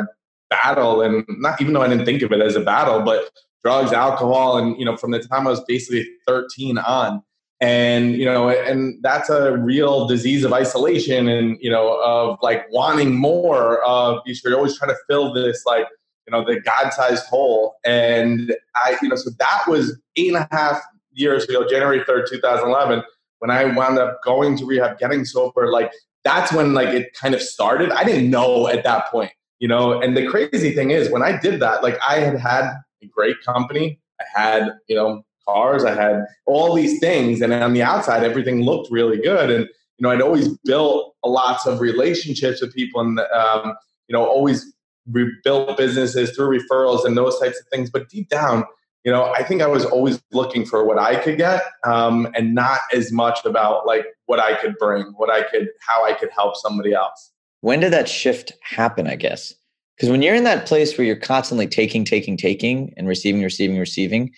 battled 0.48 1.02
and 1.02 1.25
not 1.28 1.60
even 1.60 1.72
though 1.72 1.82
I 1.82 1.88
didn't 1.88 2.04
think 2.04 2.22
of 2.22 2.30
it 2.30 2.40
as 2.40 2.54
a 2.54 2.60
battle, 2.60 3.02
but 3.02 3.30
drugs, 3.64 3.92
alcohol, 3.92 4.58
and, 4.58 4.78
you 4.78 4.84
know, 4.84 4.96
from 4.96 5.10
the 5.10 5.18
time 5.18 5.46
I 5.46 5.50
was 5.50 5.64
basically 5.66 6.08
13 6.28 6.78
on, 6.78 7.22
and 7.60 8.14
you 8.14 8.25
know 8.25 8.48
and 8.48 9.02
that's 9.02 9.30
a 9.30 9.56
real 9.56 10.06
disease 10.06 10.44
of 10.44 10.52
isolation 10.52 11.28
and 11.28 11.56
you 11.60 11.70
know 11.70 11.98
of 12.02 12.38
like 12.42 12.70
wanting 12.70 13.16
more 13.16 13.82
of 13.84 14.20
you're 14.26 14.56
always 14.56 14.76
trying 14.76 14.90
to 14.90 14.98
fill 15.08 15.32
this 15.32 15.64
like 15.64 15.86
you 16.26 16.32
know 16.32 16.44
the 16.44 16.60
god-sized 16.60 17.25
hole 17.26 17.76
and 17.84 18.54
i 18.75 18.94
you 19.00 19.08
know 19.08 19.16
so 19.16 19.30
that 19.38 19.62
was 19.66 19.98
eight 20.16 20.28
and 20.28 20.36
a 20.36 20.48
half 20.50 20.82
years 21.12 21.44
ago 21.44 21.66
january 21.66 22.00
3rd 22.00 22.28
2011 22.28 23.02
when 23.38 23.50
I 23.50 23.64
wound 23.64 23.98
up 23.98 24.22
going 24.25 24.56
to 24.58 24.66
rehab, 24.66 24.98
getting 24.98 25.25
sober, 25.25 25.70
like 25.70 25.92
that's 26.25 26.52
when 26.52 26.75
like 26.75 26.88
it 26.88 27.12
kind 27.14 27.34
of 27.34 27.42
started. 27.42 27.90
I 27.92 28.04
didn't 28.04 28.30
know 28.30 28.68
at 28.68 28.84
that 28.84 29.06
point, 29.10 29.32
you 29.58 29.68
know. 29.68 30.00
And 30.00 30.16
the 30.16 30.26
crazy 30.26 30.75
thing 30.75 30.90
is, 30.90 31.10
when 31.10 31.22
I 31.22 31.38
did 31.38 31.60
that, 31.60 31.82
like 31.82 31.98
I 32.06 32.20
had 32.20 32.38
had 32.38 32.72
a 33.02 33.06
great 33.06 33.36
company. 33.44 34.00
I 34.20 34.25
had, 34.34 34.72
you 34.88 34.96
know, 34.96 35.22
cars. 35.46 35.84
I 35.84 35.94
had 35.94 36.24
all 36.46 36.74
these 36.74 36.98
things, 37.00 37.40
and 37.40 37.52
on 37.52 37.72
the 37.72 37.82
outside, 37.82 38.24
everything 38.24 38.62
looked 38.62 38.90
really 38.90 39.18
good. 39.18 39.50
And 39.50 39.64
you 39.64 40.02
know, 40.02 40.10
I'd 40.10 40.22
always 40.22 40.48
built 40.64 41.14
lots 41.24 41.66
of 41.66 41.80
relationships 41.80 42.60
with 42.60 42.74
people, 42.74 43.00
and 43.00 43.20
um, 43.20 43.74
you 44.08 44.12
know, 44.12 44.24
always 44.24 44.72
rebuilt 45.10 45.76
businesses 45.76 46.34
through 46.34 46.58
referrals 46.58 47.04
and 47.04 47.16
those 47.16 47.38
types 47.38 47.58
of 47.58 47.66
things. 47.72 47.90
But 47.90 48.08
deep 48.08 48.28
down, 48.28 48.64
you 49.04 49.12
know, 49.12 49.32
I 49.32 49.42
think 49.42 49.62
I 49.62 49.66
was 49.66 49.84
always 49.84 50.20
looking 50.32 50.66
for 50.66 50.84
what 50.84 50.98
I 50.98 51.16
could 51.16 51.38
get, 51.38 51.62
um, 51.84 52.28
and 52.34 52.54
not 52.54 52.80
as 52.92 53.12
much 53.12 53.44
about 53.44 53.86
like 53.86 54.04
what 54.26 54.40
I 54.40 54.54
could 54.54 54.76
bring, 54.78 55.04
what 55.16 55.30
I 55.30 55.42
could, 55.42 55.68
how 55.86 56.04
I 56.04 56.12
could 56.12 56.30
help 56.30 56.56
somebody 56.56 56.92
else. 56.92 57.32
When 57.60 57.80
did 57.80 57.92
that 57.92 58.08
shift 58.08 58.52
happen? 58.62 59.06
I 59.06 59.16
guess 59.16 59.54
because 59.96 60.10
when 60.10 60.22
you're 60.22 60.34
in 60.34 60.44
that 60.44 60.66
place 60.66 60.96
where 60.96 61.06
you're 61.06 61.16
constantly 61.16 61.66
taking, 61.66 62.04
taking, 62.04 62.36
taking, 62.36 62.92
and 62.96 63.08
receiving, 63.08 63.42
receiving, 63.42 63.78
receiving, 63.78 64.32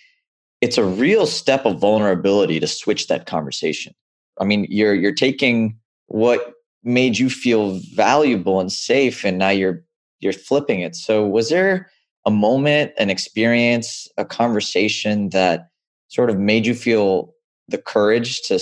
it's 0.61 0.79
a 0.79 0.85
real 0.85 1.27
step 1.27 1.65
of 1.65 1.79
vulnerability 1.79 2.61
to 2.61 2.67
switch 2.67 3.07
that 3.09 3.27
conversation. 3.27 3.95
I 4.41 4.45
mean, 4.45 4.67
you're 4.69 4.95
you're 4.95 5.13
taking 5.13 5.79
what 6.07 6.55
made 6.85 7.19
you 7.19 7.29
feel 7.29 7.81
valuable 7.95 8.61
and 8.61 8.73
safe, 8.73 9.25
and 9.25 9.39
now 9.39 9.51
you're 9.51 9.83
you're 10.21 10.33
flipping 10.33 10.81
it. 10.81 10.97
So, 10.97 11.27
was 11.27 11.49
there 11.49 11.91
a 12.27 12.31
moment, 12.31 12.93
an 12.99 13.11
experience, 13.11 14.09
a 14.17 14.25
conversation 14.25 15.31
that 15.31 15.69
sort 16.09 16.31
of 16.31 16.39
made 16.39 16.67
you 16.67 16.75
feel 16.75 17.35
the 17.69 17.79
courage 17.79 18.43
to 18.43 18.59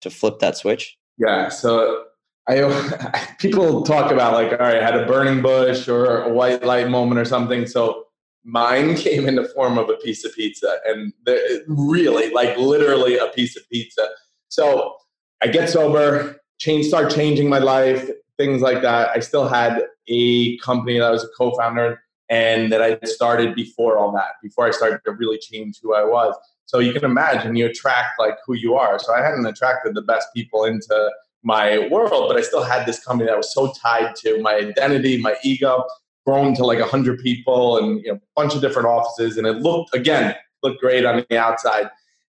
to 0.00 0.10
flip 0.10 0.40
that 0.40 0.56
switch? 0.56 0.96
Yeah. 1.18 1.48
So 1.48 2.04
I 2.48 3.34
people 3.38 3.82
talk 3.82 4.10
about 4.10 4.32
like, 4.32 4.52
all 4.52 4.58
right, 4.58 4.82
I 4.82 4.84
had 4.84 4.96
a 4.96 5.06
burning 5.06 5.42
bush 5.42 5.88
or 5.88 6.22
a 6.22 6.32
white 6.32 6.64
light 6.64 6.88
moment 6.88 7.20
or 7.20 7.24
something. 7.24 7.66
So 7.66 8.01
mine 8.44 8.94
came 9.06 9.28
in 9.28 9.36
the 9.36 9.48
form 9.48 9.78
of 9.78 9.88
a 9.88 9.94
piece 9.94 10.24
of 10.24 10.34
pizza, 10.34 10.78
and 10.84 11.12
the, 11.24 11.64
really, 11.66 12.30
like 12.30 12.56
literally 12.56 13.18
a 13.18 13.28
piece 13.28 13.56
of 13.56 13.68
pizza. 13.70 14.08
So 14.48 14.96
I 15.42 15.48
get 15.48 15.70
sober, 15.70 16.36
change, 16.58 16.86
start 16.86 17.10
changing 17.10 17.48
my 17.48 17.58
life, 17.58 18.10
things 18.36 18.62
like 18.62 18.82
that. 18.82 19.10
I 19.14 19.20
still 19.20 19.48
had 19.48 19.82
a 20.08 20.56
company 20.58 20.98
that 20.98 21.06
I 21.06 21.10
was 21.10 21.24
a 21.24 21.28
co-founder 21.36 22.00
and 22.28 22.72
that 22.72 22.80
I 22.80 22.98
started 23.04 23.54
before 23.54 23.98
all 23.98 24.12
that, 24.12 24.32
before 24.42 24.66
I 24.66 24.70
started 24.70 25.00
to 25.04 25.12
really 25.12 25.38
change 25.38 25.78
who 25.82 25.94
I 25.94 26.04
was. 26.04 26.34
So 26.66 26.78
you 26.78 26.92
can 26.92 27.04
imagine 27.04 27.56
you 27.56 27.66
attract 27.66 28.18
like 28.18 28.36
who 28.46 28.54
you 28.54 28.74
are. 28.74 28.98
So 28.98 29.12
I 29.12 29.20
hadn't 29.20 29.44
attracted 29.44 29.94
the 29.94 30.02
best 30.02 30.28
people 30.34 30.64
into 30.64 31.10
my 31.42 31.88
world, 31.88 32.28
but 32.28 32.36
I 32.36 32.40
still 32.40 32.62
had 32.62 32.86
this 32.86 33.04
company 33.04 33.28
that 33.28 33.36
was 33.36 33.52
so 33.52 33.72
tied 33.82 34.14
to 34.16 34.40
my 34.40 34.54
identity, 34.54 35.18
my 35.18 35.36
ego, 35.44 35.84
grown 36.26 36.54
to 36.54 36.64
like 36.64 36.78
a 36.78 36.86
hundred 36.86 37.20
people 37.20 37.78
and 37.78 38.00
you 38.04 38.12
know, 38.12 38.14
a 38.14 38.20
bunch 38.36 38.54
of 38.54 38.60
different 38.60 38.88
offices. 38.88 39.36
And 39.36 39.46
it 39.46 39.58
looked 39.58 39.94
again, 39.94 40.34
looked 40.62 40.80
great 40.80 41.04
on 41.04 41.24
the 41.28 41.38
outside. 41.38 41.90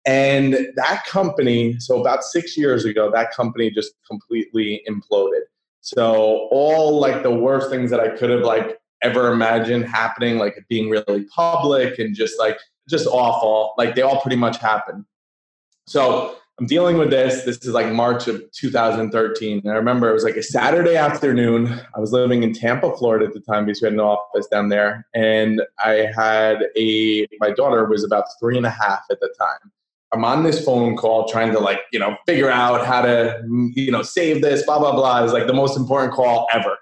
And 0.06 0.58
that 0.76 1.06
company, 1.06 1.80
so 1.80 2.00
about 2.00 2.24
six 2.24 2.58
years 2.58 2.86
ago, 2.86 3.12
that 3.12 3.34
company 3.34 3.70
just 3.70 3.94
completely 4.10 4.82
imploded. 4.90 5.42
So 5.82 6.48
all 6.52 7.00
like 7.00 7.24
the 7.24 7.32
worst 7.32 7.70
things 7.70 7.92
that 7.92 8.00
I 8.00 8.10
could 8.10 8.30
have 8.30 8.42
like 8.42 8.78
ever 9.02 9.32
imagined 9.32 9.86
happening, 9.86 10.38
like 10.38 10.66
being 10.70 10.90
really 10.90 11.26
public 11.26 12.00
and 12.00 12.16
just 12.16 12.40
like 12.40 12.58
just 12.90 13.06
awful. 13.08 13.74
Like 13.78 13.96
they 13.96 14.02
all 14.02 14.22
pretty 14.22 14.38
much 14.38 14.58
happened. 14.58 15.06
So 15.88 16.38
I'm 16.60 16.66
dealing 16.66 16.98
with 16.98 17.12
this. 17.12 17.44
This 17.44 17.58
is 17.58 17.74
like 17.74 17.92
March 17.92 18.28
of 18.28 18.42
2013. 18.52 19.62
And 19.64 19.72
I 19.72 19.76
remember 19.76 20.10
it 20.10 20.14
was 20.14 20.24
like 20.24 20.38
a 20.38 20.44
Saturday 20.44 20.96
afternoon. 20.96 21.80
I 21.96 22.00
was 22.00 22.12
living 22.12 22.42
in 22.42 22.52
Tampa, 22.52 22.96
Florida 22.98 23.26
at 23.26 23.34
the 23.34 23.40
time 23.42 23.66
because 23.66 23.80
we 23.80 23.86
had 23.86 23.94
an 23.94 24.00
office 24.00 24.48
down 24.48 24.70
there. 24.70 25.06
And 25.14 25.62
I 25.78 26.08
had 26.16 26.64
a, 26.76 27.28
my 27.40 27.52
daughter 27.52 27.86
was 27.86 28.04
about 28.04 28.26
three 28.40 28.58
and 28.58 28.66
a 28.66 28.72
half 28.72 29.02
at 29.12 29.20
the 29.20 29.32
time. 29.38 29.72
I'm 30.12 30.26
on 30.26 30.44
this 30.44 30.64
phone 30.64 30.98
call 30.98 31.28
trying 31.28 31.52
to 31.52 31.60
like, 31.60 31.82
you 31.92 32.00
know, 32.00 32.18
figure 32.26 32.50
out 32.50 32.88
how 32.88 33.02
to, 33.04 33.40
you 33.76 33.92
know, 33.92 34.02
save 34.02 34.42
this, 34.42 34.66
blah, 34.66 34.80
blah, 34.80 34.94
blah. 34.94 35.20
It 35.20 35.24
was 35.24 35.34
like 35.34 35.46
the 35.46 35.54
most 35.54 35.78
important 35.78 36.14
call 36.14 36.48
ever, 36.52 36.78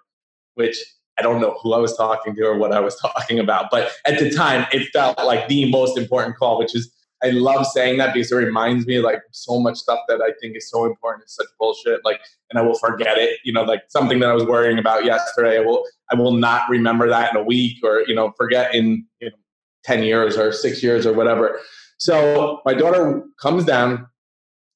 which 0.53 0.77
I 1.17 1.21
don't 1.21 1.41
know 1.41 1.57
who 1.61 1.73
I 1.73 1.79
was 1.79 1.97
talking 1.97 2.33
to 2.35 2.43
or 2.43 2.57
what 2.57 2.71
I 2.71 2.79
was 2.79 2.95
talking 3.01 3.39
about, 3.39 3.71
but 3.71 3.91
at 4.05 4.19
the 4.19 4.29
time 4.29 4.67
it 4.71 4.87
felt 4.93 5.17
like 5.17 5.49
the 5.49 5.69
most 5.69 5.97
important 5.97 6.37
call, 6.37 6.57
which 6.59 6.73
is 6.75 6.94
I 7.25 7.31
love 7.31 7.65
saying 7.65 7.97
that 7.97 8.13
because 8.13 8.31
it 8.31 8.35
reminds 8.35 8.85
me 8.85 8.99
like 8.99 9.21
so 9.31 9.59
much 9.59 9.77
stuff 9.77 9.99
that 10.07 10.21
I 10.21 10.31
think 10.39 10.55
is 10.55 10.69
so 10.69 10.85
important. 10.85 11.23
It's 11.23 11.35
such 11.35 11.47
bullshit. 11.59 12.05
Like, 12.05 12.21
and 12.49 12.59
I 12.59 12.61
will 12.61 12.77
forget 12.77 13.17
it. 13.17 13.39
You 13.43 13.51
know, 13.51 13.63
like 13.63 13.83
something 13.89 14.19
that 14.19 14.29
I 14.29 14.33
was 14.33 14.43
worrying 14.43 14.77
about 14.77 15.05
yesterday. 15.05 15.57
I 15.57 15.61
will 15.61 15.83
I 16.11 16.15
will 16.15 16.33
not 16.33 16.69
remember 16.69 17.09
that 17.09 17.31
in 17.33 17.37
a 17.37 17.43
week 17.43 17.77
or 17.83 18.03
you 18.07 18.13
know 18.13 18.31
forget 18.37 18.75
in 18.75 19.05
you 19.19 19.29
know 19.29 19.35
ten 19.83 20.03
years 20.03 20.37
or 20.37 20.51
six 20.51 20.83
years 20.83 21.07
or 21.07 21.13
whatever. 21.13 21.59
So 21.97 22.61
my 22.65 22.73
daughter 22.73 23.23
comes 23.41 23.65
down 23.65 24.07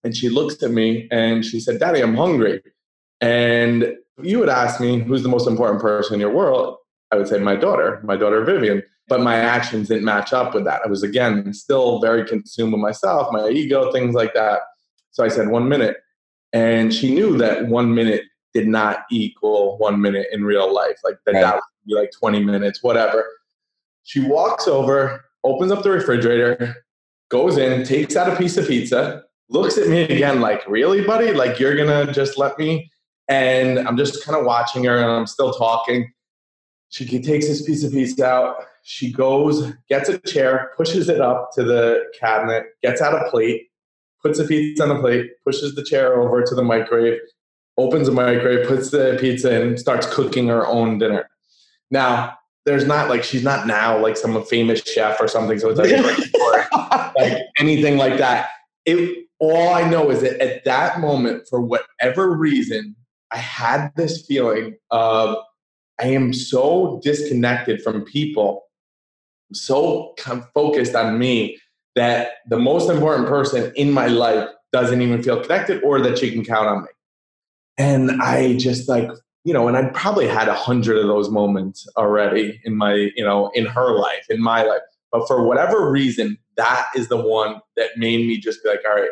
and 0.04 0.16
she 0.16 0.30
looks 0.30 0.62
at 0.64 0.72
me 0.72 1.08
and 1.12 1.46
she 1.46 1.60
said, 1.60 1.80
"Daddy, 1.80 2.02
I'm 2.02 2.16
hungry." 2.16 2.64
And 3.22 3.96
you 4.24 4.40
would 4.40 4.50
ask 4.50 4.82
me 4.82 5.00
who's 5.00 5.24
the 5.24 5.30
most 5.30 5.48
important 5.48 5.82
person 5.82 6.16
in 6.16 6.20
your 6.20 6.34
world, 6.34 6.78
I 7.12 7.16
would 7.18 7.28
say 7.28 7.40
my 7.40 7.56
daughter, 7.56 8.02
my 8.04 8.16
daughter 8.16 8.44
Vivian. 8.44 8.84
But 9.10 9.22
my 9.22 9.36
actions 9.36 9.88
didn't 9.88 10.06
match 10.06 10.32
up 10.34 10.54
with 10.54 10.64
that. 10.66 10.82
I 10.86 10.88
was 10.88 11.04
again 11.04 11.54
still 11.54 12.00
very 12.00 12.26
consumed 12.26 12.74
with 12.74 12.82
myself, 12.82 13.32
my 13.32 13.50
ego, 13.50 13.92
things 13.92 14.16
like 14.16 14.34
that. 14.36 14.62
So 15.12 15.24
I 15.24 15.28
said 15.28 15.50
one 15.50 15.68
minute. 15.68 15.98
And 16.54 16.94
she 16.94 17.14
knew 17.14 17.38
that 17.38 17.68
one 17.68 17.94
minute 17.94 18.24
did 18.54 18.68
not 18.68 19.06
equal 19.12 19.78
one 19.78 20.02
minute 20.02 20.28
in 20.32 20.44
real 20.44 20.74
life. 20.74 20.98
Like 21.04 21.18
that, 21.26 21.34
right. 21.34 21.42
that 21.42 21.56
would 21.56 21.62
be 21.88 21.96
like 21.96 22.12
20 22.18 22.44
minutes, 22.44 22.82
whatever. 22.82 23.26
She 24.04 24.20
walks 24.20 24.68
over, 24.68 25.26
opens 25.44 25.72
up 25.72 25.84
the 25.84 25.92
refrigerator, 25.92 26.76
goes 27.30 27.58
in, 27.58 27.84
takes 27.84 28.16
out 28.16 28.32
a 28.32 28.36
piece 28.36 28.58
of 28.58 28.68
pizza, 28.68 29.24
looks 29.50 29.78
at 29.78 29.88
me 29.88 30.02
again 30.04 30.42
like, 30.42 30.68
really, 30.68 31.04
buddy? 31.04 31.34
Like 31.34 31.60
you're 31.60 31.76
gonna 31.76 32.12
just 32.12 32.38
let 32.38 32.58
me 32.58 32.90
and 33.30 33.80
I'm 33.88 33.96
just 33.96 34.26
kind 34.26 34.38
of 34.38 34.46
watching 34.46 34.84
her 34.86 34.98
and 34.98 35.06
I'm 35.06 35.28
still 35.28 35.54
talking. 35.54 36.12
She 36.90 37.06
takes 37.06 37.48
this 37.48 37.62
piece 37.62 37.84
of 37.84 37.92
pizza 37.92 38.26
out. 38.26 38.66
She 38.84 39.12
goes, 39.12 39.74
gets 39.88 40.10
a 40.10 40.18
chair, 40.20 40.72
pushes 40.76 41.10
it 41.10 41.22
up 41.22 41.52
to 41.54 41.64
the 41.64 42.04
cabinet, 42.20 42.66
gets 42.82 43.02
out 43.02 43.14
a 43.14 43.30
plate, 43.30 43.68
puts 44.22 44.40
the 44.40 44.46
pizza 44.46 44.84
on 44.84 44.90
the 44.90 45.00
plate, 45.00 45.32
pushes 45.46 45.76
the 45.76 45.84
chair 45.84 46.20
over 46.20 46.44
to 46.44 46.56
the 46.56 46.64
microwave, 46.64 47.20
opens 47.78 48.08
the 48.08 48.14
microwave, 48.14 48.68
puts 48.68 48.92
the 48.92 49.18
pizza 49.20 49.62
in, 49.62 49.78
starts 49.78 50.12
cooking 50.14 50.48
her 50.48 50.66
own 50.68 50.98
dinner. 50.98 51.30
Now, 51.92 52.38
there's 52.66 52.86
not 52.86 53.10
like 53.10 53.24
she's 53.24 53.44
not 53.44 53.68
now 53.68 53.98
like 53.98 54.18
some 54.18 54.44
famous 54.46 54.82
chef 54.84 55.20
or 55.20 55.28
something, 55.28 55.60
so 55.60 55.70
it's 55.70 55.80
like, 56.72 57.16
like 57.16 57.38
anything 57.58 57.98
like 57.98 58.18
that. 58.18 58.50
It 58.86 59.26
all 59.40 59.74
I 59.74 59.90
know 59.90 60.10
is 60.12 60.22
that 60.22 60.42
at 60.42 60.66
that 60.66 61.00
moment, 61.00 61.48
for 61.50 61.62
whatever 61.62 62.32
reason, 62.32 62.96
I 63.32 63.38
had 63.38 63.92
this 63.96 64.26
feeling 64.26 64.76
of 64.92 65.38
I 66.00 66.08
am 66.08 66.34
so 66.34 67.00
disconnected 67.04 67.82
from 67.82 68.04
people, 68.04 68.64
so 69.54 70.14
focused 70.54 70.96
on 70.96 71.18
me 71.18 71.58
that 71.96 72.34
the 72.48 72.60
most 72.60 72.90
important 72.90 73.28
person 73.28 73.74
in 73.76 73.92
my 73.92 74.08
life 74.08 74.48
doesn't 74.72 75.02
even 75.02 75.22
feel 75.24 75.42
connected 75.42 75.84
or 75.84 76.00
that 76.02 76.18
she 76.18 76.32
can 76.32 76.46
count 76.46 76.68
on 76.68 76.82
me. 76.84 76.90
And 77.78 78.22
I 78.22 78.58
just 78.58 78.88
like, 78.88 79.10
you 79.44 79.54
know, 79.54 79.68
and 79.68 79.76
I 79.76 79.86
probably 79.90 80.28
had 80.28 80.48
a 80.48 80.54
hundred 80.54 80.98
of 80.98 81.08
those 81.08 81.30
moments 81.30 81.88
already 81.98 82.62
in 82.66 82.76
my, 82.76 82.94
you 83.16 83.24
know, 83.24 83.50
in 83.56 83.66
her 83.66 83.98
life, 83.98 84.26
in 84.30 84.42
my 84.42 84.64
life. 84.64 84.82
But 85.12 85.28
for 85.28 85.46
whatever 85.46 85.90
reason, 85.90 86.38
that 86.58 86.88
is 86.96 87.08
the 87.08 87.18
one 87.18 87.62
that 87.78 87.98
made 87.98 88.28
me 88.28 88.38
just 88.38 88.64
be 88.64 88.70
like, 88.70 88.82
all 88.86 88.96
right, 88.96 89.10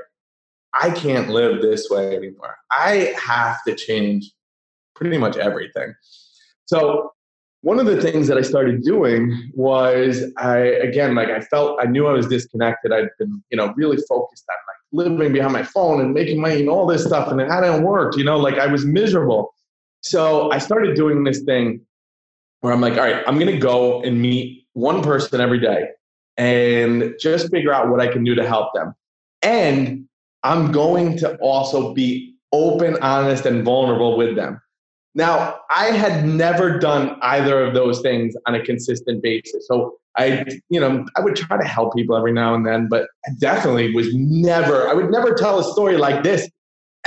I 0.73 0.91
can't 0.91 1.29
live 1.29 1.61
this 1.61 1.89
way 1.89 2.15
anymore. 2.15 2.57
I 2.71 3.15
have 3.19 3.63
to 3.63 3.73
change 3.73 4.31
pretty 4.95 5.17
much 5.17 5.37
everything. 5.37 5.93
So 6.65 7.13
one 7.67 7.79
of 7.79 7.85
the 7.85 8.01
things 8.01 8.29
that 8.29 8.37
I 8.37 8.43
started 8.43 8.81
doing 8.81 9.51
was 9.53 10.23
I 10.37 10.59
again 10.59 11.15
like 11.15 11.27
I 11.27 11.41
felt 11.41 11.77
I 11.81 11.85
knew 11.85 12.07
I 12.07 12.13
was 12.13 12.25
disconnected. 12.25 12.93
I'd 12.93 13.09
been 13.19 13.43
you 13.51 13.57
know 13.57 13.73
really 13.75 13.97
focused 14.07 14.45
on 14.49 14.55
like 14.69 15.09
living 15.11 15.33
behind 15.33 15.51
my 15.51 15.63
phone 15.63 15.99
and 15.99 16.13
making 16.13 16.39
money 16.39 16.61
and 16.61 16.69
all 16.69 16.87
this 16.87 17.03
stuff, 17.03 17.29
and 17.29 17.41
it 17.41 17.51
hadn't 17.51 17.83
worked. 17.83 18.15
You 18.15 18.23
know, 18.23 18.37
like 18.37 18.57
I 18.57 18.67
was 18.67 18.85
miserable. 18.85 19.53
So 19.99 20.49
I 20.49 20.59
started 20.59 20.95
doing 20.95 21.25
this 21.25 21.41
thing 21.41 21.81
where 22.61 22.71
I'm 22.71 22.79
like, 22.79 22.93
all 22.93 23.03
right, 23.03 23.21
I'm 23.27 23.37
gonna 23.37 23.59
go 23.59 24.01
and 24.01 24.21
meet 24.21 24.65
one 24.71 25.03
person 25.03 25.41
every 25.41 25.59
day 25.59 25.89
and 26.37 27.15
just 27.19 27.51
figure 27.51 27.73
out 27.73 27.89
what 27.89 27.99
I 27.99 28.07
can 28.07 28.23
do 28.23 28.33
to 28.33 28.47
help 28.47 28.73
them. 28.75 28.93
And 29.41 30.07
I'm 30.43 30.71
going 30.71 31.17
to 31.17 31.35
also 31.39 31.93
be 31.93 32.33
open, 32.53 32.95
honest, 33.01 33.45
and 33.45 33.65
vulnerable 33.65 34.17
with 34.17 34.37
them. 34.37 34.61
Now, 35.15 35.59
I 35.71 35.85
had 35.85 36.25
never 36.25 36.77
done 36.77 37.17
either 37.21 37.63
of 37.63 37.73
those 37.73 38.01
things 38.01 38.35
on 38.45 38.55
a 38.55 38.63
consistent 38.63 39.23
basis. 39.23 39.67
So 39.67 39.97
I, 40.15 40.45
you 40.69 40.79
know, 40.79 41.05
I 41.15 41.21
would 41.21 41.35
try 41.35 41.57
to 41.57 41.67
help 41.67 41.95
people 41.95 42.15
every 42.15 42.33
now 42.33 42.53
and 42.53 42.65
then, 42.65 42.87
but 42.87 43.07
I 43.25 43.31
definitely 43.39 43.93
was 43.93 44.13
never, 44.13 44.87
I 44.87 44.93
would 44.93 45.09
never 45.09 45.33
tell 45.33 45.59
a 45.59 45.63
story 45.63 45.97
like 45.97 46.23
this 46.23 46.49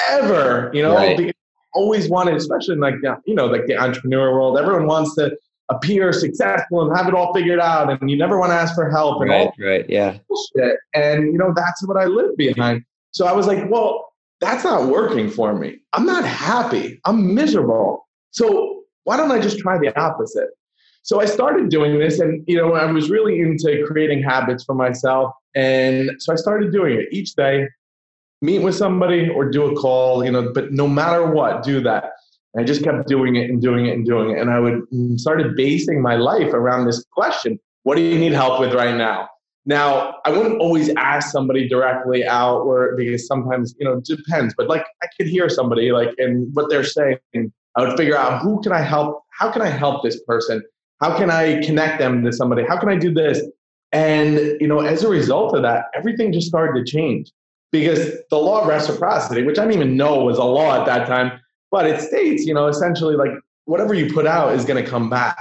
ever, 0.08 0.70
you 0.72 0.82
know, 0.82 0.94
right. 0.94 1.16
because 1.16 1.32
I 1.32 1.64
always 1.74 2.08
wanted, 2.08 2.34
especially 2.34 2.74
in 2.74 2.80
like, 2.80 2.94
you 3.26 3.34
know, 3.34 3.46
like 3.46 3.66
the 3.66 3.76
entrepreneur 3.76 4.32
world, 4.32 4.58
everyone 4.58 4.86
wants 4.86 5.14
to 5.16 5.36
appear 5.70 6.12
successful 6.12 6.82
and 6.82 6.96
have 6.96 7.06
it 7.06 7.14
all 7.14 7.32
figured 7.32 7.60
out. 7.60 7.90
And 8.00 8.10
you 8.10 8.16
never 8.16 8.38
want 8.38 8.50
to 8.50 8.56
ask 8.56 8.74
for 8.74 8.90
help 8.90 9.20
and 9.20 9.30
right, 9.30 9.40
all 9.46 9.52
right, 9.58 9.88
yeah. 9.88 10.18
Bullshit. 10.28 10.78
And, 10.94 11.32
you 11.32 11.38
know, 11.38 11.52
that's 11.54 11.86
what 11.86 11.96
I 11.96 12.06
live 12.06 12.36
behind. 12.36 12.84
So 13.12 13.26
I 13.26 13.32
was 13.32 13.46
like, 13.46 13.70
well, 13.70 14.09
that's 14.40 14.64
not 14.64 14.86
working 14.86 15.30
for 15.30 15.54
me. 15.54 15.78
I'm 15.92 16.06
not 16.06 16.24
happy. 16.24 17.00
I'm 17.04 17.34
miserable. 17.34 18.08
So 18.30 18.82
why 19.04 19.16
don't 19.16 19.30
I 19.30 19.38
just 19.38 19.58
try 19.58 19.78
the 19.78 19.98
opposite? 20.00 20.48
So 21.02 21.20
I 21.20 21.26
started 21.26 21.68
doing 21.70 21.98
this 21.98 22.20
and 22.20 22.44
you 22.46 22.56
know, 22.56 22.74
I 22.74 22.90
was 22.90 23.10
really 23.10 23.40
into 23.40 23.84
creating 23.86 24.22
habits 24.22 24.64
for 24.64 24.74
myself. 24.74 25.32
And 25.54 26.10
so 26.18 26.32
I 26.32 26.36
started 26.36 26.72
doing 26.72 26.98
it 26.98 27.08
each 27.10 27.34
day, 27.34 27.68
meet 28.42 28.60
with 28.60 28.74
somebody 28.74 29.28
or 29.28 29.50
do 29.50 29.64
a 29.64 29.74
call, 29.80 30.24
you 30.24 30.30
know, 30.30 30.52
but 30.52 30.72
no 30.72 30.86
matter 30.86 31.30
what, 31.30 31.62
do 31.62 31.80
that. 31.82 32.12
And 32.54 32.62
I 32.62 32.66
just 32.66 32.82
kept 32.82 33.06
doing 33.06 33.36
it 33.36 33.50
and 33.50 33.62
doing 33.62 33.86
it 33.86 33.94
and 33.94 34.04
doing 34.04 34.30
it. 34.30 34.40
And 34.40 34.50
I 34.50 34.58
would 34.58 34.82
mm, 34.92 35.18
started 35.18 35.56
basing 35.56 36.02
my 36.02 36.16
life 36.16 36.52
around 36.52 36.86
this 36.86 37.04
question. 37.12 37.58
What 37.84 37.96
do 37.96 38.02
you 38.02 38.18
need 38.18 38.32
help 38.32 38.60
with 38.60 38.74
right 38.74 38.96
now? 38.96 39.28
Now, 39.66 40.16
I 40.24 40.30
wouldn't 40.30 40.58
always 40.58 40.88
ask 40.96 41.30
somebody 41.30 41.68
directly 41.68 42.26
out 42.26 42.60
or 42.62 42.94
because 42.96 43.26
sometimes, 43.26 43.74
you 43.78 43.84
know, 43.84 43.98
it 43.98 44.04
depends, 44.04 44.54
but 44.56 44.68
like 44.68 44.84
I 45.02 45.06
could 45.16 45.26
hear 45.26 45.48
somebody 45.48 45.92
like 45.92 46.10
and 46.18 46.48
what 46.54 46.70
they're 46.70 46.84
saying, 46.84 47.18
I 47.34 47.82
would 47.82 47.96
figure 47.96 48.16
out 48.16 48.42
who 48.42 48.60
can 48.62 48.72
I 48.72 48.80
help, 48.80 49.22
how 49.30 49.50
can 49.50 49.62
I 49.62 49.68
help 49.68 50.02
this 50.02 50.20
person? 50.22 50.62
How 51.00 51.16
can 51.16 51.30
I 51.30 51.60
connect 51.62 51.98
them 51.98 52.24
to 52.24 52.32
somebody? 52.32 52.64
How 52.66 52.78
can 52.78 52.88
I 52.88 52.96
do 52.96 53.12
this? 53.12 53.42
And, 53.92 54.38
you 54.60 54.66
know, 54.66 54.80
as 54.80 55.02
a 55.02 55.08
result 55.08 55.54
of 55.54 55.62
that, 55.62 55.86
everything 55.94 56.32
just 56.32 56.46
started 56.46 56.84
to 56.84 56.90
change 56.90 57.30
because 57.72 58.16
the 58.30 58.38
law 58.38 58.62
of 58.62 58.68
reciprocity, 58.68 59.42
which 59.42 59.58
I 59.58 59.62
didn't 59.62 59.76
even 59.76 59.96
know 59.96 60.24
was 60.24 60.38
a 60.38 60.44
law 60.44 60.80
at 60.80 60.86
that 60.86 61.06
time, 61.06 61.38
but 61.70 61.86
it 61.86 62.00
states, 62.00 62.44
you 62.44 62.54
know, 62.54 62.66
essentially 62.66 63.14
like 63.14 63.32
whatever 63.64 63.94
you 63.94 64.12
put 64.12 64.26
out 64.26 64.54
is 64.54 64.64
going 64.64 64.82
to 64.82 64.88
come 64.88 65.10
back. 65.10 65.38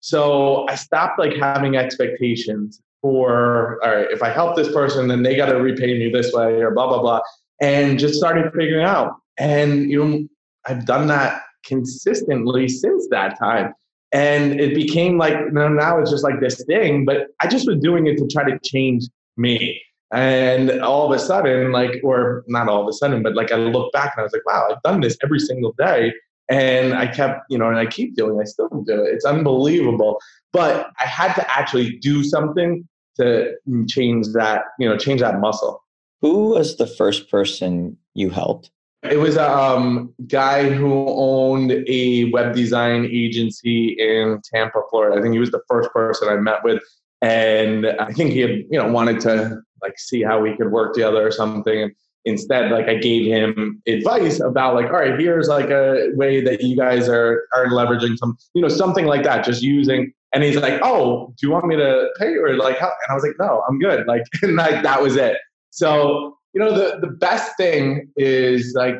So 0.00 0.66
I 0.68 0.74
stopped 0.74 1.18
like 1.18 1.36
having 1.36 1.76
expectations 1.76 2.80
for, 3.02 3.78
all 3.84 3.94
right, 3.94 4.10
if 4.10 4.22
I 4.22 4.30
help 4.30 4.56
this 4.56 4.72
person, 4.72 5.08
then 5.08 5.22
they 5.22 5.36
got 5.36 5.46
to 5.46 5.56
repay 5.56 5.98
me 5.98 6.10
this 6.10 6.32
way 6.32 6.62
or 6.62 6.70
blah, 6.70 6.88
blah, 6.88 7.02
blah. 7.02 7.20
And 7.60 7.98
just 7.98 8.14
started 8.14 8.50
figuring 8.54 8.84
out. 8.84 9.16
And, 9.38 9.90
you 9.90 10.02
know, 10.02 10.26
I've 10.66 10.86
done 10.86 11.08
that 11.08 11.42
consistently 11.66 12.68
since 12.68 13.08
that 13.10 13.38
time. 13.38 13.74
And 14.12 14.60
it 14.60 14.74
became 14.74 15.18
like, 15.18 15.34
you 15.34 15.50
know, 15.50 15.68
now 15.68 15.98
it's 15.98 16.10
just 16.10 16.24
like 16.24 16.40
this 16.40 16.62
thing, 16.64 17.04
but 17.04 17.28
I 17.40 17.46
just 17.46 17.66
was 17.66 17.78
doing 17.80 18.06
it 18.06 18.18
to 18.18 18.26
try 18.28 18.44
to 18.44 18.58
change 18.64 19.04
me. 19.36 19.80
And 20.12 20.70
all 20.82 21.10
of 21.10 21.18
a 21.18 21.18
sudden, 21.18 21.72
like, 21.72 21.98
or 22.04 22.44
not 22.46 22.68
all 22.68 22.82
of 22.82 22.88
a 22.88 22.92
sudden, 22.92 23.22
but 23.22 23.34
like 23.34 23.50
I 23.50 23.56
look 23.56 23.90
back 23.92 24.12
and 24.14 24.20
I 24.20 24.24
was 24.24 24.32
like, 24.32 24.46
wow, 24.46 24.68
I've 24.70 24.82
done 24.82 25.00
this 25.00 25.16
every 25.24 25.40
single 25.40 25.72
day. 25.78 26.12
And 26.50 26.92
I 26.92 27.06
kept, 27.06 27.44
you 27.48 27.56
know, 27.56 27.68
and 27.68 27.78
I 27.78 27.86
keep 27.86 28.14
doing, 28.14 28.38
I 28.38 28.44
still 28.44 28.68
do 28.86 29.02
it. 29.02 29.14
It's 29.14 29.24
unbelievable. 29.24 30.20
But 30.52 30.90
I 31.00 31.06
had 31.06 31.32
to 31.34 31.50
actually 31.50 31.96
do 32.00 32.22
something 32.22 32.86
to 33.16 33.54
change 33.88 34.28
that, 34.34 34.64
you 34.78 34.88
know, 34.88 34.96
change 34.96 35.20
that 35.20 35.40
muscle. 35.40 35.82
Who 36.20 36.50
was 36.50 36.76
the 36.76 36.86
first 36.86 37.30
person 37.30 37.96
you 38.14 38.30
helped? 38.30 38.70
It 39.02 39.18
was 39.18 39.36
a 39.36 39.52
um, 39.52 40.14
guy 40.28 40.70
who 40.70 41.06
owned 41.08 41.72
a 41.88 42.30
web 42.30 42.54
design 42.54 43.04
agency 43.06 43.96
in 43.98 44.40
Tampa, 44.44 44.80
Florida. 44.90 45.18
I 45.18 45.22
think 45.22 45.32
he 45.32 45.40
was 45.40 45.50
the 45.50 45.62
first 45.68 45.90
person 45.92 46.28
I 46.28 46.36
met 46.36 46.62
with, 46.62 46.80
and 47.20 47.86
I 47.86 48.12
think 48.12 48.30
he 48.30 48.40
had, 48.40 48.50
you 48.50 48.78
know, 48.78 48.90
wanted 48.92 49.18
to 49.22 49.60
like 49.82 49.98
see 49.98 50.22
how 50.22 50.40
we 50.40 50.56
could 50.56 50.70
work 50.70 50.94
together 50.94 51.26
or 51.26 51.32
something. 51.32 51.82
And 51.82 51.92
instead, 52.24 52.70
like 52.70 52.86
I 52.86 52.94
gave 52.94 53.26
him 53.26 53.82
advice 53.88 54.38
about 54.38 54.76
like, 54.76 54.86
all 54.86 55.00
right, 55.00 55.18
here's 55.18 55.48
like 55.48 55.70
a 55.70 56.10
way 56.14 56.40
that 56.40 56.62
you 56.62 56.76
guys 56.76 57.08
are 57.08 57.42
are 57.56 57.66
leveraging 57.66 58.16
some, 58.16 58.38
you 58.54 58.62
know, 58.62 58.68
something 58.68 59.06
like 59.06 59.24
that, 59.24 59.44
just 59.44 59.62
using. 59.62 60.12
And 60.34 60.42
he's 60.42 60.56
like, 60.56 60.80
oh, 60.82 61.34
do 61.38 61.46
you 61.46 61.52
want 61.52 61.66
me 61.66 61.76
to 61.76 62.08
pay 62.18 62.34
or 62.36 62.56
like 62.56 62.78
how? 62.78 62.86
And 62.86 63.10
I 63.10 63.14
was 63.14 63.22
like, 63.22 63.36
no, 63.38 63.62
I'm 63.68 63.78
good. 63.78 64.06
Like, 64.06 64.22
and 64.42 64.56
like 64.56 64.82
that 64.82 65.02
was 65.02 65.16
it. 65.16 65.36
So 65.70 66.36
you 66.52 66.60
know 66.60 66.72
the 66.72 66.98
the 67.00 67.12
best 67.12 67.56
thing 67.56 68.10
is 68.16 68.74
like 68.76 68.96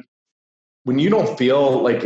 when 0.85 0.99
you 0.99 1.11
don't 1.11 1.39
feel 1.39 1.83
like 1.83 2.03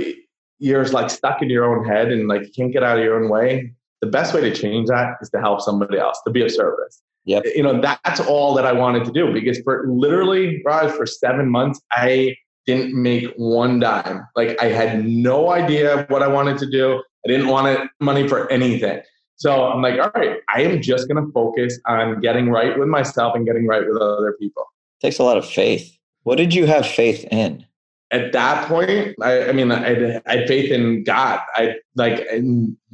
you're 0.58 0.84
like 0.86 1.10
stuck 1.10 1.42
in 1.42 1.50
your 1.50 1.64
own 1.64 1.84
head 1.84 2.10
and 2.10 2.28
like 2.28 2.42
you 2.42 2.50
can't 2.56 2.72
get 2.72 2.82
out 2.82 2.98
of 2.98 3.04
your 3.04 3.22
own 3.22 3.30
way 3.30 3.72
the 4.00 4.06
best 4.06 4.34
way 4.34 4.40
to 4.40 4.54
change 4.54 4.88
that 4.88 5.14
is 5.20 5.30
to 5.30 5.40
help 5.40 5.60
somebody 5.60 5.98
else 5.98 6.20
to 6.26 6.30
be 6.30 6.42
of 6.42 6.50
service 6.50 7.02
yeah 7.24 7.40
you 7.54 7.62
know 7.62 7.80
that's 7.80 8.20
all 8.20 8.54
that 8.54 8.66
i 8.66 8.72
wanted 8.72 9.04
to 9.04 9.12
do 9.12 9.32
because 9.32 9.58
for 9.60 9.86
literally 9.88 10.62
Raj, 10.64 10.90
for 10.90 11.06
seven 11.06 11.48
months 11.48 11.80
i 11.92 12.34
didn't 12.66 13.00
make 13.00 13.32
one 13.36 13.78
dime 13.78 14.26
like 14.34 14.60
i 14.60 14.66
had 14.66 15.06
no 15.06 15.50
idea 15.50 16.06
what 16.08 16.22
i 16.22 16.26
wanted 16.26 16.58
to 16.58 16.68
do 16.68 17.02
i 17.24 17.28
didn't 17.28 17.48
want 17.48 17.90
money 18.00 18.26
for 18.26 18.50
anything 18.50 19.00
so 19.36 19.66
i'm 19.66 19.82
like 19.82 20.00
all 20.00 20.10
right 20.14 20.40
i 20.54 20.62
am 20.62 20.82
just 20.82 21.08
going 21.08 21.24
to 21.24 21.30
focus 21.32 21.78
on 21.86 22.20
getting 22.20 22.50
right 22.50 22.78
with 22.78 22.88
myself 22.88 23.34
and 23.34 23.46
getting 23.46 23.66
right 23.66 23.86
with 23.86 23.96
other 23.96 24.32
people 24.38 24.66
takes 25.00 25.18
a 25.18 25.24
lot 25.24 25.36
of 25.36 25.46
faith. 25.46 25.96
What 26.24 26.36
did 26.36 26.54
you 26.54 26.66
have 26.66 26.86
faith 26.86 27.24
in? 27.30 27.64
At 28.12 28.32
that 28.32 28.68
point, 28.68 29.16
I, 29.20 29.48
I 29.48 29.52
mean, 29.52 29.72
I, 29.72 30.20
I, 30.26 30.36
had 30.36 30.46
faith 30.46 30.70
in 30.70 31.02
God. 31.02 31.40
I 31.54 31.74
like, 31.96 32.24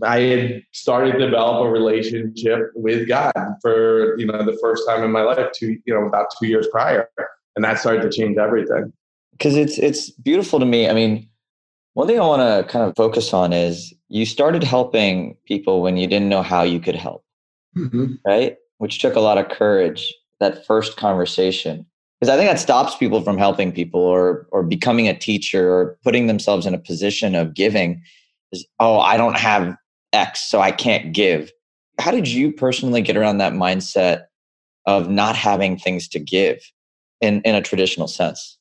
I 0.03 0.21
had 0.21 0.63
started 0.73 1.13
to 1.13 1.19
develop 1.19 1.67
a 1.67 1.71
relationship 1.71 2.71
with 2.75 3.09
God 3.09 3.33
for 3.61 4.19
you 4.19 4.25
know 4.25 4.43
the 4.43 4.59
first 4.63 4.87
time 4.89 5.05
in 5.05 5.13
my 5.13 5.21
life, 5.21 5.53
two 5.53 5.79
you 5.85 5.95
know 5.95 6.07
about 6.07 6.29
two 6.39 6.47
years 6.47 6.67
prior, 6.73 7.11
and 7.57 7.65
that 7.65 7.79
started 7.79 8.01
to 8.03 8.11
change 8.11 8.39
everything. 8.39 8.91
Because 9.33 9.55
it's 9.55 9.77
it's 9.77 10.09
beautiful 10.09 10.59
to 10.59 10.65
me. 10.65 10.89
I 10.89 10.95
mean, 10.95 11.29
one 11.95 12.07
thing 12.07 12.19
I 12.19 12.27
want 12.27 12.41
to 12.67 12.71
kind 12.71 12.89
of 12.89 12.95
focus 12.97 13.35
on 13.35 13.53
is 13.53 13.93
you 14.09 14.25
started 14.25 14.65
helping 14.65 15.37
people 15.47 15.83
when 15.83 15.97
you 15.97 16.07
didn't 16.07 16.29
know 16.29 16.43
how 16.43 16.63
you 16.63 16.81
could 16.81 16.97
help, 16.97 17.25
mm-hmm. 17.77 18.15
right? 18.27 18.57
Which 18.79 19.01
took 19.01 19.15
a 19.15 19.21
lot 19.21 19.39
of 19.39 19.49
courage. 19.49 20.13
That 20.41 20.67
first 20.67 20.97
conversation 20.97 21.87
because 22.23 22.33
I 22.33 22.37
think 22.37 22.49
that 22.49 22.61
stops 22.61 22.97
people 22.97 23.21
from 23.23 23.37
helping 23.37 23.73
people 23.73 24.01
or 24.01 24.47
or 24.53 24.63
becoming 24.63 25.09
a 25.09 25.19
teacher 25.19 25.73
or 25.73 25.99
putting 26.05 26.29
themselves 26.29 26.67
in 26.67 26.75
a 26.75 26.79
position 26.79 27.35
of 27.35 27.53
giving 27.53 28.01
is 28.53 28.65
oh 28.79 29.01
I 29.01 29.17
don't 29.17 29.37
have 29.37 29.77
X 30.13 30.49
so 30.49 30.61
I 30.61 30.71
can't 30.71 31.13
give. 31.13 31.51
How 32.01 32.13
did 32.13 32.29
you 32.29 32.53
personally 32.53 33.03
get 33.03 33.17
around 33.17 33.39
that 33.39 33.55
mindset 33.55 34.27
of 34.87 35.11
not 35.11 35.35
having 35.35 35.77
things 35.77 36.07
to 36.09 36.21
give 36.21 36.59
in 37.21 37.41
in 37.43 37.57
a 37.57 37.61
traditional 37.61 38.07
sense? 38.07 38.57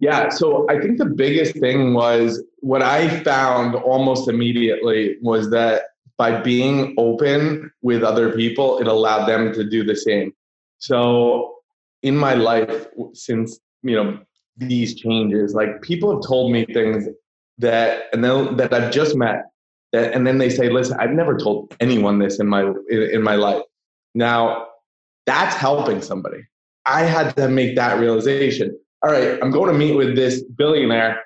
Yeah, 0.00 0.28
so 0.28 0.66
I 0.68 0.80
think 0.80 0.98
the 0.98 1.06
biggest 1.06 1.54
thing 1.56 1.94
was 1.94 2.42
what 2.58 2.82
I 2.82 3.22
found 3.22 3.74
almost 3.74 4.28
immediately 4.28 5.16
was 5.22 5.50
that 5.50 5.82
by 6.18 6.40
being 6.40 6.94
open 6.98 7.72
with 7.82 8.02
other 8.02 8.32
people, 8.32 8.78
it 8.78 8.86
allowed 8.86 9.26
them 9.26 9.52
to 9.54 9.64
do 9.64 9.84
the 9.84 9.96
same. 9.96 10.32
So 10.78 11.54
in 12.04 12.16
my 12.16 12.34
life 12.34 12.86
since 13.14 13.58
you 13.82 13.96
know 13.96 14.18
these 14.58 14.94
changes 14.94 15.54
like 15.54 15.80
people 15.82 16.12
have 16.12 16.22
told 16.24 16.52
me 16.52 16.64
things 16.66 17.08
that 17.58 18.04
and 18.12 18.22
then 18.22 18.56
that 18.56 18.72
i've 18.72 18.92
just 18.92 19.16
met 19.16 19.46
that 19.92 20.12
and 20.12 20.26
then 20.26 20.38
they 20.38 20.50
say 20.50 20.68
listen 20.68 20.96
i've 21.00 21.10
never 21.10 21.36
told 21.36 21.74
anyone 21.80 22.18
this 22.18 22.38
in 22.38 22.46
my 22.46 22.62
in, 22.88 23.02
in 23.14 23.22
my 23.22 23.34
life. 23.34 23.62
Now 24.14 24.66
that's 25.26 25.56
helping 25.56 26.02
somebody. 26.02 26.42
I 26.84 27.02
had 27.04 27.34
to 27.36 27.48
make 27.48 27.76
that 27.76 27.98
realization 27.98 28.78
all 29.04 29.12
right 29.12 29.38
i'm 29.42 29.50
going 29.50 29.72
to 29.72 29.78
meet 29.78 29.96
with 29.96 30.16
this 30.16 30.42
billionaire. 30.42 31.22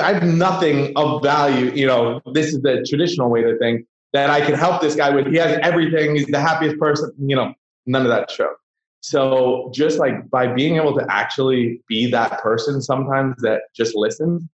I 0.00 0.14
have 0.14 0.22
nothing 0.24 0.92
of 0.96 1.22
value 1.22 1.70
you 1.72 1.86
know 1.86 2.20
this 2.32 2.48
is 2.52 2.62
the 2.62 2.84
traditional 2.88 3.30
way 3.30 3.42
to 3.42 3.58
think 3.58 3.86
that 4.12 4.30
i 4.30 4.40
can 4.40 4.54
help 4.54 4.80
this 4.80 4.94
guy 4.94 5.10
with. 5.10 5.26
He 5.26 5.36
has 5.36 5.58
everything. 5.62 6.14
He's 6.16 6.26
the 6.26 6.40
happiest 6.40 6.78
person 6.78 7.12
you 7.18 7.36
know 7.36 7.54
none 7.86 8.02
of 8.02 8.08
that 8.08 8.30
show. 8.30 8.54
So 9.00 9.70
just 9.74 9.98
like 9.98 10.30
by 10.30 10.46
being 10.46 10.76
able 10.76 10.94
to 10.96 11.04
actually 11.10 11.82
be 11.88 12.10
that 12.10 12.40
person 12.40 12.80
sometimes 12.80 13.36
that 13.42 13.62
just 13.74 13.96
listens 13.96 14.44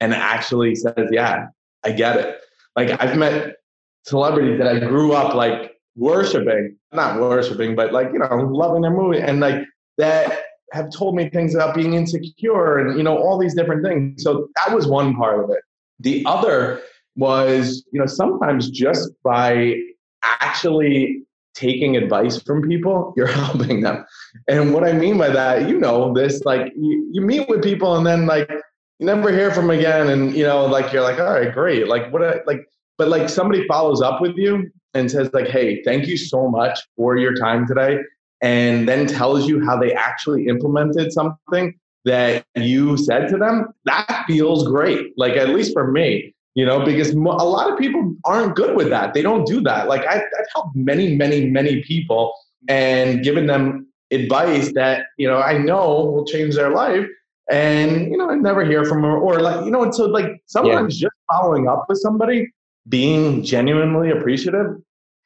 and 0.00 0.12
actually 0.12 0.74
says, 0.74 1.08
yeah, 1.10 1.46
I 1.84 1.92
get 1.92 2.16
it. 2.16 2.40
Like 2.76 2.90
I've 3.02 3.16
met 3.16 3.56
celebrities 4.04 4.58
that 4.58 4.68
I 4.68 4.78
grew 4.80 5.12
up 5.12 5.34
like 5.34 5.72
worshiping, 5.96 6.76
not 6.92 7.20
worshiping, 7.20 7.74
but 7.74 7.92
like, 7.92 8.12
you 8.12 8.18
know, 8.18 8.28
loving 8.28 8.82
their 8.82 8.90
movie 8.90 9.20
and 9.20 9.40
like 9.40 9.64
that 9.96 10.42
have 10.74 10.90
told 10.90 11.14
me 11.14 11.30
things 11.30 11.54
about 11.54 11.74
being 11.74 11.94
insecure 11.94 12.78
and, 12.78 12.98
you 12.98 13.04
know, 13.04 13.16
all 13.16 13.38
these 13.38 13.54
different 13.54 13.84
things. 13.84 14.22
So 14.24 14.48
that 14.56 14.74
was 14.74 14.88
one 14.88 15.14
part 15.14 15.42
of 15.42 15.50
it. 15.50 15.60
The 16.00 16.24
other 16.26 16.82
was, 17.16 17.84
you 17.92 18.00
know, 18.00 18.06
sometimes 18.06 18.70
just 18.70 19.10
by 19.22 19.76
actually 20.22 21.22
taking 21.54 21.96
advice 21.96 22.42
from 22.42 22.60
people, 22.62 23.14
you're 23.16 23.28
helping 23.28 23.82
them. 23.82 24.04
And 24.48 24.74
what 24.74 24.82
I 24.82 24.92
mean 24.92 25.16
by 25.16 25.30
that, 25.30 25.68
you 25.68 25.78
know, 25.78 26.12
this 26.12 26.44
like 26.44 26.72
you, 26.76 27.08
you 27.12 27.20
meet 27.20 27.48
with 27.48 27.62
people 27.62 27.94
and 27.96 28.04
then 28.04 28.26
like 28.26 28.50
you 28.98 29.06
never 29.06 29.30
hear 29.30 29.52
from 29.52 29.70
again. 29.70 30.08
And 30.08 30.34
you 30.34 30.42
know, 30.42 30.66
like 30.66 30.92
you're 30.92 31.02
like, 31.02 31.20
all 31.20 31.32
right, 31.32 31.54
great. 31.54 31.86
Like 31.86 32.12
what 32.12 32.24
I 32.24 32.40
like, 32.46 32.66
but 32.98 33.08
like 33.08 33.28
somebody 33.28 33.64
follows 33.68 34.02
up 34.02 34.20
with 34.20 34.36
you 34.36 34.70
and 34.94 35.08
says, 35.08 35.30
like, 35.32 35.48
hey, 35.48 35.82
thank 35.84 36.06
you 36.08 36.16
so 36.16 36.48
much 36.48 36.80
for 36.96 37.16
your 37.16 37.34
time 37.34 37.66
today. 37.66 37.98
And 38.44 38.86
then 38.86 39.06
tells 39.06 39.48
you 39.48 39.64
how 39.64 39.78
they 39.78 39.92
actually 39.94 40.48
implemented 40.48 41.12
something 41.12 41.74
that 42.04 42.44
you 42.54 42.98
said 42.98 43.28
to 43.28 43.38
them, 43.38 43.68
that 43.86 44.24
feels 44.26 44.68
great. 44.68 45.14
Like, 45.16 45.32
at 45.32 45.48
least 45.48 45.72
for 45.72 45.90
me, 45.90 46.34
you 46.54 46.66
know, 46.66 46.84
because 46.84 47.10
a 47.10 47.18
lot 47.18 47.72
of 47.72 47.78
people 47.78 48.14
aren't 48.24 48.54
good 48.54 48.76
with 48.76 48.90
that. 48.90 49.14
They 49.14 49.22
don't 49.22 49.46
do 49.46 49.62
that. 49.62 49.88
Like 49.88 50.02
I've, 50.06 50.22
I've 50.22 50.46
helped 50.54 50.76
many, 50.76 51.16
many, 51.16 51.46
many 51.48 51.82
people 51.82 52.34
and 52.68 53.24
given 53.24 53.46
them 53.46 53.86
advice 54.10 54.72
that, 54.74 55.06
you 55.16 55.26
know, 55.26 55.38
I 55.38 55.58
know 55.58 56.04
will 56.04 56.26
change 56.26 56.54
their 56.54 56.70
life. 56.70 57.06
And, 57.50 58.10
you 58.10 58.16
know, 58.16 58.30
I 58.30 58.36
never 58.36 58.64
hear 58.64 58.84
from 58.84 59.02
them 59.02 59.10
or 59.10 59.40
like, 59.40 59.64
you 59.64 59.70
know, 59.70 59.82
and 59.82 59.94
so 59.94 60.06
like 60.06 60.42
sometimes 60.46 61.00
yeah. 61.00 61.06
just 61.06 61.16
following 61.32 61.66
up 61.66 61.86
with 61.88 61.98
somebody, 61.98 62.52
being 62.88 63.42
genuinely 63.42 64.10
appreciative 64.10 64.76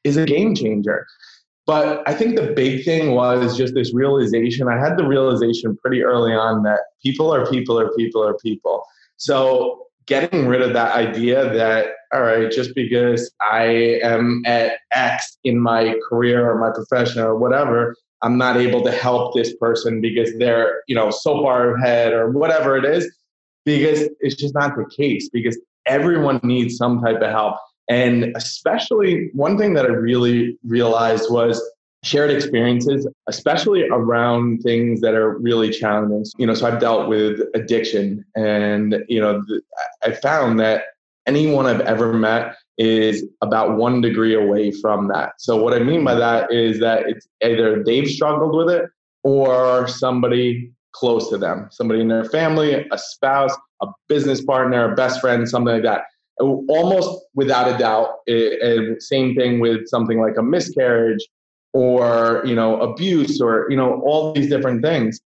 is 0.04 0.16
a 0.16 0.24
game 0.24 0.54
changer. 0.54 1.06
But 1.68 2.02
I 2.08 2.14
think 2.14 2.34
the 2.34 2.54
big 2.56 2.86
thing 2.86 3.12
was 3.12 3.54
just 3.56 3.74
this 3.74 3.92
realization. 3.92 4.68
I 4.68 4.78
had 4.78 4.96
the 4.96 5.06
realization 5.06 5.76
pretty 5.76 6.02
early 6.02 6.32
on 6.32 6.62
that 6.62 6.80
people 7.02 7.32
are 7.32 7.44
people 7.48 7.78
are 7.78 7.94
people 7.94 8.26
are 8.26 8.38
people. 8.38 8.82
So 9.18 9.86
getting 10.06 10.48
rid 10.48 10.62
of 10.62 10.72
that 10.72 10.96
idea 10.96 11.52
that 11.52 11.88
all 12.14 12.22
right 12.22 12.50
just 12.50 12.74
because 12.74 13.30
i 13.42 14.00
am 14.02 14.42
at 14.46 14.78
x 14.92 15.36
in 15.44 15.60
my 15.60 15.94
career 16.08 16.50
or 16.50 16.58
my 16.58 16.70
profession 16.74 17.20
or 17.20 17.36
whatever 17.36 17.94
i'm 18.22 18.38
not 18.38 18.56
able 18.56 18.82
to 18.82 18.90
help 18.90 19.34
this 19.34 19.54
person 19.56 20.00
because 20.00 20.30
they're 20.38 20.82
you 20.88 20.94
know 20.94 21.10
so 21.10 21.42
far 21.42 21.74
ahead 21.74 22.14
or 22.14 22.30
whatever 22.30 22.78
it 22.78 22.86
is 22.86 23.14
because 23.66 24.08
it's 24.20 24.34
just 24.34 24.54
not 24.54 24.74
the 24.76 24.86
case 24.96 25.28
because 25.28 25.60
everyone 25.84 26.40
needs 26.42 26.78
some 26.78 27.02
type 27.02 27.20
of 27.20 27.30
help 27.30 27.56
And 27.88 28.36
especially 28.36 29.30
one 29.32 29.56
thing 29.56 29.74
that 29.74 29.86
I 29.86 29.88
really 29.88 30.58
realized 30.64 31.30
was 31.30 31.62
shared 32.04 32.30
experiences, 32.30 33.08
especially 33.28 33.88
around 33.88 34.60
things 34.60 35.00
that 35.00 35.14
are 35.14 35.38
really 35.38 35.70
challenging. 35.70 36.24
You 36.36 36.46
know, 36.46 36.54
so 36.54 36.66
I've 36.66 36.80
dealt 36.80 37.08
with 37.08 37.40
addiction, 37.54 38.24
and 38.36 39.04
you 39.08 39.20
know, 39.20 39.42
I 40.04 40.12
found 40.12 40.60
that 40.60 40.84
anyone 41.26 41.66
I've 41.66 41.80
ever 41.80 42.12
met 42.12 42.56
is 42.78 43.24
about 43.42 43.76
one 43.76 44.00
degree 44.00 44.34
away 44.34 44.70
from 44.70 45.08
that. 45.08 45.32
So 45.38 45.56
what 45.62 45.74
I 45.74 45.80
mean 45.80 46.04
by 46.04 46.14
that 46.14 46.52
is 46.52 46.78
that 46.80 47.08
it's 47.08 47.26
either 47.42 47.82
they've 47.82 48.08
struggled 48.08 48.54
with 48.54 48.74
it 48.74 48.88
or 49.24 49.88
somebody 49.88 50.72
close 50.92 51.28
to 51.30 51.38
them, 51.38 51.68
somebody 51.70 52.00
in 52.00 52.08
their 52.08 52.24
family, 52.26 52.86
a 52.90 52.98
spouse, 52.98 53.54
a 53.82 53.86
business 54.08 54.42
partner, 54.44 54.92
a 54.92 54.94
best 54.94 55.20
friend, 55.20 55.48
something 55.48 55.74
like 55.74 55.82
that. 55.82 56.02
Almost 56.40 57.26
without 57.34 57.72
a 57.72 57.78
doubt, 57.78 58.16
and 58.26 59.02
same 59.02 59.34
thing 59.34 59.60
with 59.60 59.88
something 59.88 60.20
like 60.20 60.36
a 60.36 60.42
miscarriage 60.42 61.26
or 61.72 62.42
you 62.44 62.54
know 62.54 62.80
abuse 62.80 63.40
or 63.40 63.66
you 63.70 63.76
know 63.76 64.00
all 64.04 64.32
these 64.32 64.48
different 64.48 64.82
things. 64.82 65.20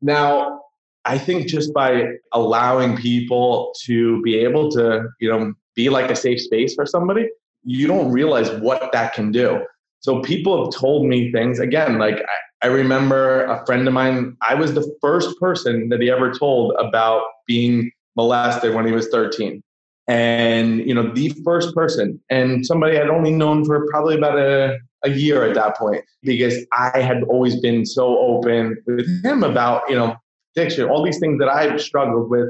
Now, 0.00 0.62
I 1.04 1.18
think 1.18 1.46
just 1.46 1.72
by 1.72 2.04
allowing 2.32 2.96
people 2.96 3.74
to 3.84 4.20
be 4.22 4.36
able 4.38 4.70
to 4.72 5.08
you 5.20 5.30
know 5.30 5.52
be 5.74 5.88
like 5.90 6.10
a 6.10 6.16
safe 6.16 6.40
space 6.40 6.74
for 6.74 6.86
somebody, 6.86 7.28
you 7.64 7.86
don't 7.86 8.10
realize 8.10 8.50
what 8.60 8.90
that 8.92 9.12
can 9.12 9.32
do. 9.32 9.64
So 10.00 10.20
people 10.20 10.64
have 10.64 10.74
told 10.74 11.06
me 11.06 11.32
things 11.32 11.58
again, 11.60 11.98
like 11.98 12.16
I, 12.62 12.66
I 12.66 12.68
remember 12.68 13.44
a 13.44 13.64
friend 13.66 13.86
of 13.88 13.94
mine, 13.94 14.36
I 14.42 14.54
was 14.54 14.74
the 14.74 14.94
first 15.00 15.38
person 15.40 15.88
that 15.88 16.00
he 16.00 16.10
ever 16.10 16.32
told 16.32 16.74
about 16.78 17.22
being 17.46 17.90
molested 18.16 18.74
when 18.74 18.86
he 18.86 18.92
was 18.92 19.08
13 19.08 19.62
and 20.06 20.80
you 20.86 20.94
know 20.94 21.12
the 21.14 21.30
first 21.44 21.74
person 21.74 22.20
and 22.28 22.66
somebody 22.66 22.98
i'd 22.98 23.08
only 23.08 23.32
known 23.32 23.64
for 23.64 23.86
probably 23.90 24.16
about 24.16 24.38
a, 24.38 24.76
a 25.04 25.10
year 25.10 25.44
at 25.44 25.54
that 25.54 25.76
point 25.76 26.04
because 26.22 26.54
i 26.72 26.98
had 27.00 27.22
always 27.24 27.58
been 27.60 27.86
so 27.86 28.18
open 28.18 28.76
with 28.86 29.06
him 29.24 29.42
about 29.42 29.82
you 29.88 29.94
know 29.94 30.14
addiction 30.54 30.88
all 30.88 31.02
these 31.02 31.18
things 31.18 31.38
that 31.38 31.48
i've 31.48 31.80
struggled 31.80 32.28
with 32.28 32.48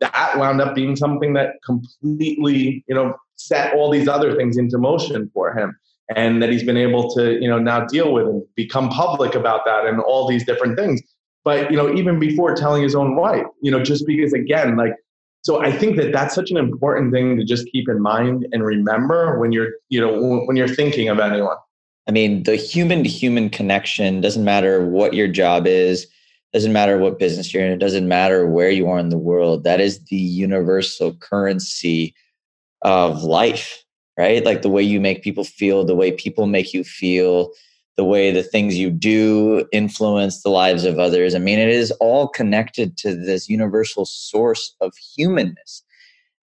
that 0.00 0.36
wound 0.36 0.60
up 0.60 0.74
being 0.74 0.96
something 0.96 1.32
that 1.32 1.54
completely 1.64 2.84
you 2.88 2.94
know 2.94 3.14
set 3.36 3.72
all 3.74 3.90
these 3.90 4.08
other 4.08 4.34
things 4.34 4.56
into 4.56 4.76
motion 4.76 5.30
for 5.32 5.56
him 5.56 5.76
and 6.14 6.42
that 6.42 6.50
he's 6.50 6.62
been 6.62 6.76
able 6.76 7.10
to 7.14 7.40
you 7.40 7.48
know 7.48 7.58
now 7.58 7.84
deal 7.84 8.12
with 8.12 8.26
and 8.26 8.42
become 8.54 8.88
public 8.88 9.34
about 9.34 9.64
that 9.64 9.86
and 9.86 10.00
all 10.00 10.28
these 10.28 10.44
different 10.44 10.78
things. 10.78 11.00
But 11.44 11.70
you 11.70 11.76
know 11.76 11.94
even 11.94 12.18
before 12.18 12.54
telling 12.54 12.82
his 12.82 12.94
own 12.94 13.16
wife 13.16 13.46
you 13.62 13.70
know 13.70 13.82
just 13.82 14.06
because 14.06 14.32
again 14.32 14.76
like 14.76 14.94
so 15.46 15.62
i 15.62 15.70
think 15.70 15.96
that 15.96 16.10
that's 16.10 16.34
such 16.34 16.50
an 16.50 16.56
important 16.56 17.12
thing 17.12 17.36
to 17.36 17.44
just 17.44 17.70
keep 17.70 17.88
in 17.88 18.02
mind 18.02 18.44
and 18.50 18.64
remember 18.64 19.38
when 19.38 19.52
you're 19.52 19.70
you 19.90 20.00
know 20.00 20.40
when 20.46 20.56
you're 20.56 20.74
thinking 20.80 21.08
of 21.08 21.20
anyone. 21.20 21.56
I 22.08 22.12
mean 22.12 22.42
the 22.42 22.56
human 22.56 23.04
to 23.04 23.08
human 23.08 23.48
connection 23.50 24.20
doesn't 24.20 24.44
matter 24.44 24.84
what 24.84 25.14
your 25.14 25.28
job 25.28 25.66
is 25.68 26.08
doesn't 26.52 26.72
matter 26.72 26.98
what 26.98 27.20
business 27.20 27.52
you're 27.52 27.64
in 27.64 27.70
it 27.70 27.78
doesn't 27.78 28.08
matter 28.08 28.46
where 28.46 28.70
you 28.70 28.88
are 28.88 28.98
in 28.98 29.10
the 29.10 29.18
world. 29.18 29.62
That 29.62 29.80
is 29.80 30.04
the 30.06 30.16
universal 30.16 31.14
currency 31.14 32.14
of 32.82 33.22
life 33.22 33.84
right? 34.16 34.44
Like 34.44 34.62
the 34.62 34.70
way 34.70 34.82
you 34.82 35.00
make 35.00 35.22
people 35.22 35.44
feel 35.44 35.84
the 35.84 35.94
way 35.94 36.10
people 36.10 36.46
make 36.46 36.72
you 36.72 36.82
feel 36.84 37.52
the 37.96 38.04
way 38.04 38.30
the 38.30 38.42
things 38.42 38.76
you 38.76 38.90
do 38.90 39.66
influence 39.72 40.42
the 40.42 40.50
lives 40.50 40.84
of 40.84 40.98
others. 40.98 41.34
I 41.34 41.38
mean, 41.38 41.58
it 41.58 41.70
is 41.70 41.90
all 41.92 42.28
connected 42.28 42.96
to 42.98 43.14
this 43.14 43.48
universal 43.48 44.04
source 44.04 44.74
of 44.80 44.94
humanness. 44.96 45.82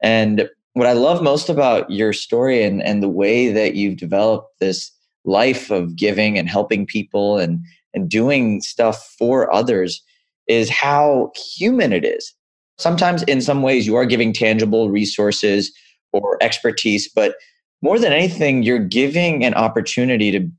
And 0.01 0.49
what 0.73 0.87
I 0.87 0.93
love 0.93 1.23
most 1.23 1.49
about 1.49 1.89
your 1.89 2.13
story 2.13 2.63
and, 2.63 2.83
and 2.83 3.01
the 3.01 3.09
way 3.09 3.51
that 3.51 3.75
you've 3.75 3.97
developed 3.97 4.59
this 4.59 4.91
life 5.25 5.71
of 5.71 5.95
giving 5.95 6.37
and 6.37 6.47
helping 6.47 6.85
people 6.85 7.37
and, 7.37 7.59
and 7.93 8.09
doing 8.09 8.61
stuff 8.61 9.15
for 9.17 9.53
others 9.53 10.01
is 10.47 10.69
how 10.69 11.31
human 11.55 11.91
it 11.91 12.05
is. 12.05 12.33
Sometimes, 12.77 13.23
in 13.23 13.41
some 13.41 13.61
ways, 13.61 13.85
you 13.85 13.95
are 13.95 14.05
giving 14.05 14.31
tangible 14.31 14.89
resources 14.89 15.71
or 16.13 16.37
expertise, 16.41 17.09
but 17.13 17.35
more 17.81 17.99
than 17.99 18.13
anything, 18.13 18.63
you're 18.63 18.79
giving 18.79 19.43
an 19.43 19.53
opportunity 19.53 20.31
to 20.31 20.49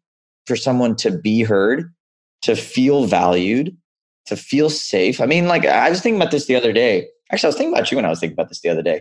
for 0.51 0.57
someone 0.57 0.97
to 0.97 1.17
be 1.17 1.45
heard, 1.45 1.95
to 2.43 2.57
feel 2.57 3.05
valued, 3.05 3.77
to 4.27 4.35
feel 4.35 4.69
safe. 4.69 5.21
I 5.21 5.27
mean, 5.27 5.47
like 5.47 5.65
I 5.65 5.89
was 5.89 6.01
thinking 6.01 6.21
about 6.21 6.33
this 6.33 6.47
the 6.47 6.57
other 6.57 6.73
day. 6.73 7.07
Actually, 7.31 7.47
I 7.47 7.51
was 7.51 7.57
thinking 7.57 7.73
about 7.73 7.93
you 7.93 7.97
when 7.97 8.05
I 8.05 8.09
was 8.09 8.19
thinking 8.19 8.35
about 8.35 8.49
this 8.49 8.61
the 8.61 8.69
other 8.69 8.83
day. 8.83 9.01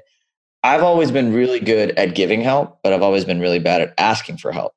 I've 0.62 0.84
always 0.84 1.10
been 1.10 1.34
really 1.34 1.60
good 1.60 1.90
at 1.98 2.14
giving 2.14 2.42
help, 2.42 2.78
but 2.84 2.94
I've 2.94 3.02
always 3.02 3.26
been 3.26 3.40
really 3.40 3.58
bad 3.58 3.82
at 3.82 3.96
asking 3.98 4.38
for 4.38 4.52
help. 4.52 4.76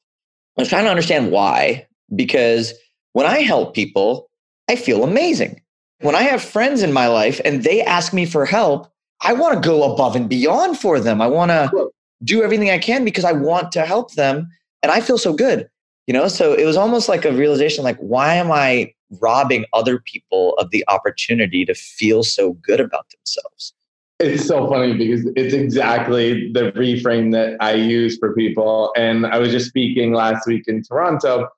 I 0.57 0.63
was 0.63 0.71
trying 0.71 0.85
to 0.85 0.91
understand 0.91 1.31
why, 1.31 1.87
because 2.17 2.73
when 3.13 3.27
I 3.27 3.41
help 3.41 3.75
people, 3.75 4.31
I 4.71 4.77
feel 4.77 5.05
amazing. 5.05 5.61
When 6.01 6.15
I 6.15 6.23
have 6.23 6.43
friends 6.43 6.83
in 6.83 6.91
my 6.95 7.07
life 7.07 7.39
and 7.45 7.65
they 7.65 7.83
ask 7.83 8.15
me 8.15 8.25
for 8.25 8.47
help, 8.47 8.91
I 9.21 9.35
want 9.35 9.63
to 9.63 9.69
go 9.69 9.93
above 9.93 10.17
and 10.17 10.27
beyond 10.27 10.79
for 10.79 11.01
them. 11.01 11.21
I 11.21 11.27
want 11.27 11.51
to 11.51 11.91
do 12.25 12.43
everything 12.43 12.71
I 12.71 12.79
can 12.79 13.05
because 13.05 13.27
I 13.27 13.33
want 13.33 13.73
to 13.73 13.85
help 13.85 14.15
them. 14.15 14.49
And 14.83 14.91
I 14.91 15.03
feel 15.03 15.19
so 15.19 15.35
good 15.35 15.69
you 16.07 16.15
know 16.15 16.29
so 16.29 16.53
it 16.53 16.65
was 16.65 16.77
almost 16.77 17.09
like 17.09 17.25
a 17.25 17.33
realization 17.33 17.85
like 17.85 17.99
why 17.99 18.35
am 18.35 18.51
i 18.51 18.93
robbing 19.21 19.65
other 19.73 19.99
people 20.01 20.55
of 20.55 20.71
the 20.71 20.85
opportunity 20.89 21.65
to 21.65 21.75
feel 21.75 22.23
so 22.23 22.55
good 22.55 22.81
about 22.81 23.07
themselves? 23.11 23.75
It's 24.21 24.47
so 24.47 24.69
funny 24.69 24.95
because 24.95 25.29
it's 25.37 25.53
exactly 25.53 26.51
the 26.53 26.73
reframe 26.73 27.33
that 27.33 27.57
i 27.61 27.73
use 27.75 28.19
for 28.19 28.35
people. 28.35 28.93
And 28.97 29.27
i 29.27 29.39
was 29.39 29.51
just 29.51 29.69
speaking 29.69 30.13
last 30.13 30.47
week 30.47 30.65
in 30.69 30.83
toronto 30.83 31.49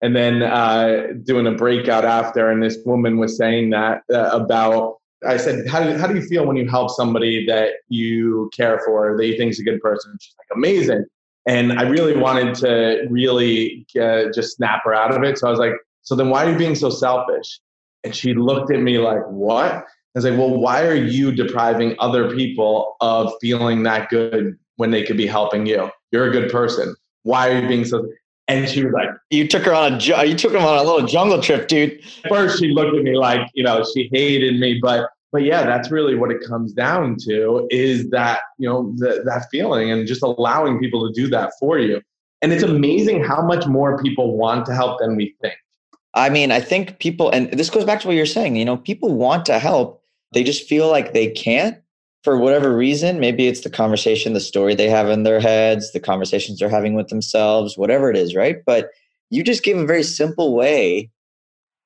and 0.00 0.16
then 0.16 0.42
uh, 0.42 1.12
doing 1.22 1.46
a 1.46 1.52
breakout 1.52 2.04
after 2.04 2.48
and 2.48 2.62
this 2.62 2.78
woman 2.84 3.18
was 3.18 3.36
saying 3.36 3.70
that 3.70 4.02
uh, 4.12 4.30
about 4.32 4.98
i 5.26 5.36
said 5.36 5.66
how 5.68 5.82
do, 5.82 5.96
how 5.96 6.06
do 6.06 6.14
you 6.14 6.22
feel 6.22 6.46
when 6.46 6.56
you 6.56 6.68
help 6.68 6.90
somebody 6.90 7.44
that 7.46 7.74
you 7.88 8.50
care 8.56 8.80
for? 8.84 9.16
That 9.16 9.26
you 9.26 9.36
think 9.36 9.50
is 9.52 9.60
a 9.60 9.64
good 9.64 9.80
person. 9.80 10.16
She's 10.20 10.34
like 10.38 10.56
amazing 10.56 11.04
and 11.46 11.72
I 11.72 11.82
really 11.82 12.16
wanted 12.16 12.54
to 12.56 13.06
really 13.10 13.86
uh, 14.00 14.24
just 14.34 14.56
snap 14.56 14.82
her 14.84 14.94
out 14.94 15.14
of 15.14 15.22
it. 15.22 15.38
So 15.38 15.48
I 15.48 15.50
was 15.50 15.58
like, 15.58 15.74
so 16.02 16.14
then 16.14 16.30
why 16.30 16.44
are 16.44 16.52
you 16.52 16.58
being 16.58 16.74
so 16.74 16.90
selfish? 16.90 17.60
And 18.04 18.14
she 18.14 18.34
looked 18.34 18.72
at 18.72 18.80
me 18.80 18.98
like, 18.98 19.22
what? 19.28 19.72
I 19.72 19.84
was 20.14 20.24
like, 20.24 20.38
well, 20.38 20.50
why 20.50 20.84
are 20.84 20.94
you 20.94 21.32
depriving 21.32 21.96
other 21.98 22.34
people 22.34 22.96
of 23.00 23.32
feeling 23.40 23.82
that 23.84 24.08
good 24.08 24.58
when 24.76 24.90
they 24.90 25.02
could 25.02 25.16
be 25.16 25.26
helping 25.26 25.66
you? 25.66 25.90
You're 26.10 26.28
a 26.28 26.32
good 26.32 26.50
person. 26.50 26.94
Why 27.22 27.50
are 27.50 27.60
you 27.60 27.68
being 27.68 27.84
so? 27.84 28.06
And 28.48 28.68
she 28.68 28.84
was 28.84 28.92
like, 28.92 29.08
"You 29.30 29.46
took 29.46 29.62
her 29.62 29.72
on 29.72 29.94
a 29.94 30.24
you 30.24 30.34
took 30.34 30.52
him 30.52 30.62
on 30.62 30.76
a 30.76 30.82
little 30.82 31.06
jungle 31.06 31.40
trip, 31.40 31.68
dude." 31.68 32.00
First, 32.28 32.58
she 32.58 32.68
looked 32.68 32.94
at 32.96 33.02
me 33.02 33.16
like 33.16 33.48
you 33.54 33.62
know 33.62 33.84
she 33.94 34.10
hated 34.12 34.58
me, 34.58 34.80
but 34.82 35.08
but 35.32 35.44
yeah, 35.44 35.64
that's 35.64 35.90
really 35.90 36.14
what 36.14 36.30
it 36.30 36.42
comes 36.46 36.72
down 36.74 37.16
to 37.20 37.66
is 37.70 38.10
that, 38.10 38.40
you 38.58 38.68
know, 38.68 38.92
the, 38.96 39.22
that 39.24 39.46
feeling 39.50 39.90
and 39.90 40.06
just 40.06 40.22
allowing 40.22 40.78
people 40.78 41.06
to 41.06 41.12
do 41.18 41.26
that 41.28 41.54
for 41.58 41.78
you. 41.78 42.02
And 42.42 42.52
it's 42.52 42.62
amazing 42.62 43.24
how 43.24 43.40
much 43.40 43.66
more 43.66 44.00
people 44.02 44.36
want 44.36 44.66
to 44.66 44.74
help 44.74 45.00
than 45.00 45.16
we 45.16 45.34
think. 45.40 45.54
I 46.14 46.28
mean, 46.28 46.52
I 46.52 46.60
think 46.60 46.98
people, 46.98 47.30
and 47.30 47.50
this 47.52 47.70
goes 47.70 47.84
back 47.84 48.00
to 48.00 48.06
what 48.06 48.16
you're 48.16 48.26
saying, 48.26 48.56
you 48.56 48.64
know, 48.64 48.76
people 48.76 49.14
want 49.14 49.46
to 49.46 49.58
help. 49.58 50.02
They 50.34 50.44
just 50.44 50.68
feel 50.68 50.90
like 50.90 51.14
they 51.14 51.30
can't 51.30 51.78
for 52.24 52.36
whatever 52.36 52.76
reason. 52.76 53.18
Maybe 53.18 53.46
it's 53.46 53.62
the 53.62 53.70
conversation, 53.70 54.34
the 54.34 54.40
story 54.40 54.74
they 54.74 54.90
have 54.90 55.08
in 55.08 55.22
their 55.22 55.40
heads, 55.40 55.92
the 55.92 56.00
conversations 56.00 56.58
they're 56.58 56.68
having 56.68 56.94
with 56.94 57.08
themselves, 57.08 57.78
whatever 57.78 58.10
it 58.10 58.16
is, 58.16 58.34
right? 58.34 58.62
But 58.66 58.90
you 59.30 59.42
just 59.42 59.62
gave 59.62 59.78
a 59.78 59.86
very 59.86 60.02
simple 60.02 60.54
way 60.54 61.10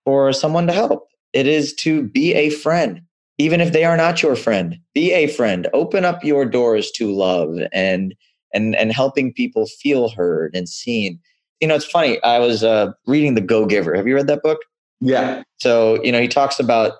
for 0.04 0.32
someone 0.32 0.66
to 0.66 0.72
help. 0.72 1.06
It 1.32 1.46
is 1.46 1.74
to 1.76 2.02
be 2.02 2.35
a 2.35 2.50
friend 2.50 3.02
even 3.38 3.61
if 3.61 3.72
they 3.72 3.85
are 3.85 3.96
not 3.96 4.22
your 4.22 4.37
friend 4.37 4.79
be 4.94 5.12
a 5.12 5.27
friend. 5.27 5.68
Open 5.72 6.05
up 6.05 6.25
your 6.25 6.44
doors 6.44 6.90
to 6.92 7.12
love 7.12 7.57
and 7.72 8.14
and 8.53 8.75
and 8.77 8.92
helping 8.92 9.33
people 9.33 9.66
feel 9.66 10.09
heard 10.09 10.55
and 10.55 10.68
seen. 10.68 11.18
You 11.61 11.68
know 11.68 11.75
it's 11.75 11.87
funny 11.87 12.22
i 12.22 12.38
was 12.38 12.62
uh, 12.62 12.92
reading 13.07 13.35
the 13.35 13.40
go 13.40 13.64
giver 13.64 13.94
have 13.94 14.07
you 14.07 14.14
read 14.14 14.27
that 14.27 14.42
book? 14.42 14.59
Yeah. 15.01 15.42
So 15.59 16.03
you 16.03 16.12
know 16.12 16.20
he 16.20 16.29
talks 16.29 16.61
about 16.61 16.94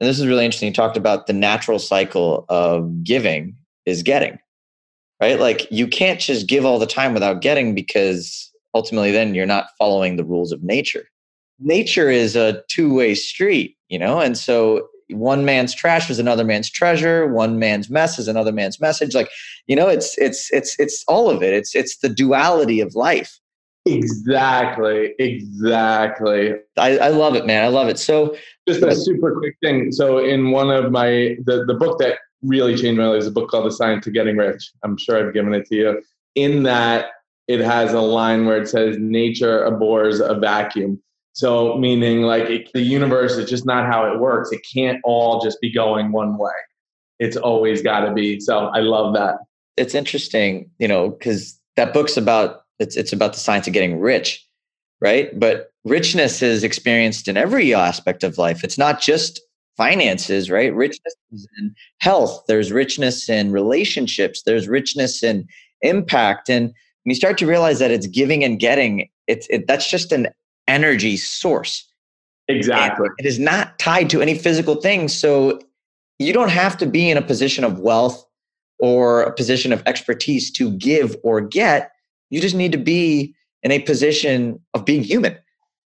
and 0.00 0.08
this 0.08 0.18
is 0.18 0.26
really 0.26 0.44
interesting 0.44 0.68
he 0.68 0.72
talked 0.72 0.96
about 0.96 1.26
the 1.26 1.32
natural 1.32 1.78
cycle 1.78 2.44
of 2.48 3.04
giving 3.04 3.56
is 3.86 4.02
getting 4.02 4.38
right? 5.20 5.40
Like 5.40 5.70
you 5.70 5.86
can't 5.86 6.20
just 6.20 6.46
give 6.46 6.66
all 6.66 6.78
the 6.78 6.86
time 6.86 7.14
without 7.14 7.40
getting 7.40 7.74
because 7.74 8.52
ultimately 8.74 9.12
then 9.12 9.34
you're 9.34 9.46
not 9.46 9.68
following 9.78 10.16
the 10.16 10.24
rules 10.24 10.52
of 10.52 10.62
nature. 10.62 11.04
Nature 11.58 12.10
is 12.10 12.36
a 12.36 12.62
two-way 12.68 13.14
street 13.14 13.76
you 13.88 13.98
know? 13.98 14.20
And 14.20 14.36
so 14.36 14.88
one 15.10 15.44
man's 15.44 15.74
trash 15.74 16.10
is 16.10 16.18
another 16.18 16.44
man's 16.44 16.68
treasure 16.68 17.26
one 17.28 17.58
man's 17.58 17.88
mess 17.88 18.18
is 18.18 18.28
another 18.28 18.52
man's 18.52 18.80
message. 18.80 19.14
Like 19.14 19.30
you 19.66 19.76
know 19.76 19.88
it's 19.88 20.16
it's 20.18 20.52
it's 20.52 20.78
it's 20.78 21.04
all 21.08 21.30
of 21.30 21.42
it. 21.42 21.52
It's 21.52 21.74
it's 21.74 21.98
the 21.98 22.08
duality 22.08 22.80
of 22.80 22.94
life. 22.94 23.40
Exactly. 23.86 25.14
Exactly. 25.18 26.54
I, 26.76 26.98
I 26.98 27.08
love 27.08 27.36
it 27.36 27.46
man. 27.46 27.64
I 27.64 27.68
love 27.68 27.88
it. 27.88 27.98
So 27.98 28.36
just 28.68 28.82
a 28.82 28.94
super 28.94 29.36
quick 29.38 29.56
thing. 29.62 29.92
So 29.92 30.18
in 30.18 30.50
one 30.50 30.70
of 30.70 30.90
my 30.90 31.36
the, 31.44 31.64
the 31.66 31.74
book 31.74 31.98
that 32.00 32.18
really 32.42 32.76
changed 32.76 32.98
my 32.98 33.06
life 33.06 33.20
is 33.20 33.26
a 33.26 33.30
book 33.30 33.48
called 33.48 33.66
the 33.66 33.70
science 33.70 34.06
of 34.06 34.12
getting 34.12 34.36
rich. 34.36 34.72
I'm 34.82 34.96
sure 34.96 35.24
i've 35.24 35.32
given 35.32 35.54
it 35.54 35.66
to 35.66 35.76
you. 35.76 36.02
In 36.34 36.64
that 36.64 37.10
it 37.48 37.60
has 37.60 37.92
a 37.92 38.00
line 38.00 38.46
where 38.46 38.60
it 38.60 38.68
says 38.68 38.96
nature 38.98 39.62
abhors 39.62 40.20
a 40.20 40.34
vacuum. 40.34 41.00
So 41.36 41.76
meaning 41.76 42.22
like 42.22 42.44
it, 42.44 42.70
the 42.72 42.80
universe 42.80 43.32
is 43.32 43.50
just 43.50 43.66
not 43.66 43.84
how 43.84 44.10
it 44.10 44.18
works. 44.18 44.50
It 44.52 44.62
can't 44.72 44.98
all 45.04 45.38
just 45.42 45.60
be 45.60 45.70
going 45.70 46.10
one 46.10 46.38
way. 46.38 46.50
It's 47.18 47.36
always 47.36 47.82
got 47.82 48.06
to 48.06 48.14
be. 48.14 48.40
So 48.40 48.68
I 48.68 48.80
love 48.80 49.12
that. 49.16 49.36
It's 49.76 49.94
interesting, 49.94 50.70
you 50.78 50.88
know, 50.88 51.10
because 51.10 51.60
that 51.76 51.92
book's 51.92 52.16
about 52.16 52.62
it's 52.78 52.96
it's 52.96 53.12
about 53.12 53.34
the 53.34 53.38
science 53.38 53.66
of 53.66 53.74
getting 53.74 54.00
rich, 54.00 54.42
right? 55.02 55.38
But 55.38 55.72
richness 55.84 56.40
is 56.40 56.64
experienced 56.64 57.28
in 57.28 57.36
every 57.36 57.74
aspect 57.74 58.24
of 58.24 58.38
life. 58.38 58.64
It's 58.64 58.78
not 58.78 59.02
just 59.02 59.38
finances, 59.76 60.50
right? 60.50 60.74
Richness 60.74 61.14
is 61.32 61.46
in 61.58 61.74
health. 62.00 62.44
There's 62.48 62.72
richness 62.72 63.28
in 63.28 63.52
relationships. 63.52 64.42
There's 64.46 64.68
richness 64.68 65.22
in 65.22 65.46
impact. 65.82 66.48
And 66.48 66.68
when 66.68 66.72
you 67.04 67.14
start 67.14 67.36
to 67.38 67.46
realize 67.46 67.78
that 67.80 67.90
it's 67.90 68.06
giving 68.06 68.42
and 68.42 68.58
getting, 68.58 69.10
it's 69.26 69.46
it, 69.50 69.66
that's 69.66 69.90
just 69.90 70.12
an 70.12 70.28
energy 70.68 71.16
source. 71.16 71.86
Exactly. 72.48 73.06
And 73.06 73.26
it 73.26 73.26
is 73.26 73.38
not 73.38 73.78
tied 73.78 74.10
to 74.10 74.22
any 74.22 74.36
physical 74.36 74.76
thing. 74.76 75.08
So 75.08 75.60
you 76.18 76.32
don't 76.32 76.50
have 76.50 76.76
to 76.78 76.86
be 76.86 77.10
in 77.10 77.16
a 77.16 77.22
position 77.22 77.64
of 77.64 77.80
wealth 77.80 78.24
or 78.78 79.22
a 79.22 79.32
position 79.32 79.72
of 79.72 79.82
expertise 79.86 80.50
to 80.52 80.70
give 80.72 81.16
or 81.22 81.40
get. 81.40 81.90
You 82.30 82.40
just 82.40 82.54
need 82.54 82.72
to 82.72 82.78
be 82.78 83.34
in 83.62 83.72
a 83.72 83.80
position 83.80 84.60
of 84.74 84.84
being 84.84 85.02
human. 85.02 85.36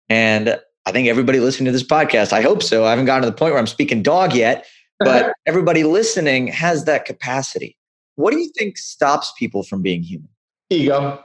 And 0.08 0.58
I 0.86 0.92
think 0.92 1.08
everybody 1.08 1.40
listening 1.40 1.66
to 1.66 1.72
this 1.72 1.86
podcast, 1.86 2.32
I 2.32 2.42
hope 2.42 2.62
so. 2.62 2.84
I 2.84 2.90
haven't 2.90 3.04
gotten 3.04 3.22
to 3.22 3.30
the 3.30 3.36
point 3.36 3.52
where 3.52 3.60
I'm 3.60 3.66
speaking 3.66 4.02
dog 4.02 4.34
yet, 4.34 4.66
but 5.00 5.32
everybody 5.46 5.84
listening 5.84 6.48
has 6.48 6.84
that 6.84 7.04
capacity. 7.04 7.76
What 8.16 8.32
do 8.32 8.38
you 8.38 8.50
think 8.56 8.76
stops 8.76 9.32
people 9.38 9.62
from 9.62 9.82
being 9.82 10.02
human? 10.02 10.28
Ego. 10.68 11.22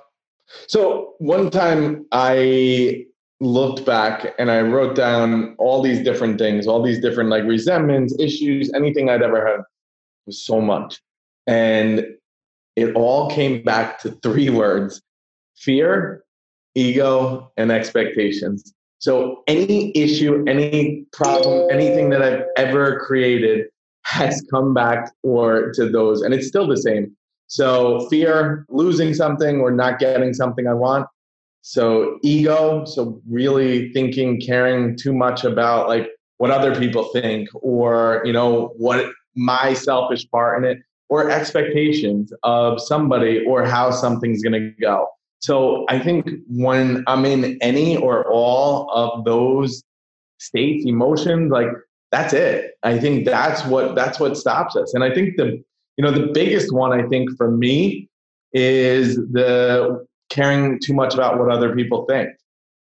So 0.67 1.13
one 1.19 1.49
time 1.49 2.05
I 2.11 3.05
looked 3.41 3.85
back 3.85 4.33
and 4.39 4.49
I 4.49 4.61
wrote 4.61 4.95
down 4.95 5.55
all 5.57 5.81
these 5.81 6.03
different 6.03 6.39
things, 6.39 6.67
all 6.67 6.81
these 6.81 7.01
different 7.01 7.29
like 7.29 7.43
resentments, 7.43 8.15
issues, 8.19 8.71
anything 8.73 9.09
I'd 9.09 9.21
ever 9.21 9.45
had 9.45 9.61
was 10.25 10.43
so 10.43 10.61
much. 10.61 11.01
And 11.47 12.05
it 12.75 12.95
all 12.95 13.29
came 13.29 13.63
back 13.63 13.99
to 13.99 14.11
three 14.23 14.49
words 14.61 15.01
fear, 15.55 16.23
ego, 16.75 17.51
and 17.55 17.71
expectations. 17.71 18.73
So 18.99 19.43
any 19.47 19.95
issue, 19.95 20.43
any 20.47 21.05
problem, 21.13 21.69
anything 21.71 22.09
that 22.09 22.21
I've 22.21 22.43
ever 22.57 22.99
created 22.99 23.67
has 24.03 24.45
come 24.51 24.73
back 24.73 25.11
or 25.23 25.71
to 25.73 25.89
those, 25.89 26.21
and 26.21 26.33
it's 26.33 26.47
still 26.47 26.67
the 26.67 26.77
same. 26.77 27.15
So 27.47 28.07
fear, 28.09 28.65
losing 28.69 29.13
something 29.13 29.61
or 29.61 29.71
not 29.71 29.99
getting 29.99 30.33
something 30.33 30.67
I 30.67 30.73
want. 30.73 31.07
So 31.67 32.19
ego, 32.21 32.85
so 32.85 33.19
really 33.27 33.91
thinking, 33.91 34.39
caring 34.39 34.95
too 34.95 35.11
much 35.11 35.43
about 35.43 35.87
like 35.87 36.07
what 36.37 36.51
other 36.51 36.79
people 36.79 37.05
think 37.05 37.49
or, 37.55 38.21
you 38.23 38.31
know, 38.31 38.71
what 38.77 39.07
my 39.35 39.73
selfish 39.73 40.29
part 40.29 40.63
in 40.63 40.69
it 40.69 40.77
or 41.09 41.31
expectations 41.31 42.31
of 42.43 42.79
somebody 42.79 43.43
or 43.47 43.65
how 43.65 43.89
something's 43.89 44.43
going 44.43 44.53
to 44.53 44.69
go. 44.79 45.07
So 45.39 45.87
I 45.89 45.97
think 45.97 46.29
when 46.47 47.03
I'm 47.07 47.25
in 47.25 47.57
any 47.61 47.97
or 47.97 48.31
all 48.31 48.87
of 48.91 49.25
those 49.25 49.83
states, 50.37 50.85
emotions, 50.85 51.51
like 51.51 51.69
that's 52.11 52.31
it. 52.31 52.73
I 52.83 52.99
think 52.99 53.25
that's 53.25 53.65
what 53.65 53.95
that's 53.95 54.19
what 54.19 54.37
stops 54.37 54.75
us. 54.75 54.93
And 54.93 55.03
I 55.03 55.11
think 55.11 55.35
the 55.37 55.63
you 55.97 56.05
know 56.05 56.11
the 56.11 56.27
biggest 56.31 56.71
one 56.71 56.93
I 56.93 57.07
think 57.07 57.35
for 57.37 57.49
me 57.49 58.07
is 58.53 59.15
the 59.15 60.05
caring 60.29 60.79
too 60.79 60.93
much 60.93 61.13
about 61.13 61.39
what 61.39 61.51
other 61.51 61.75
people 61.75 62.05
think. 62.05 62.29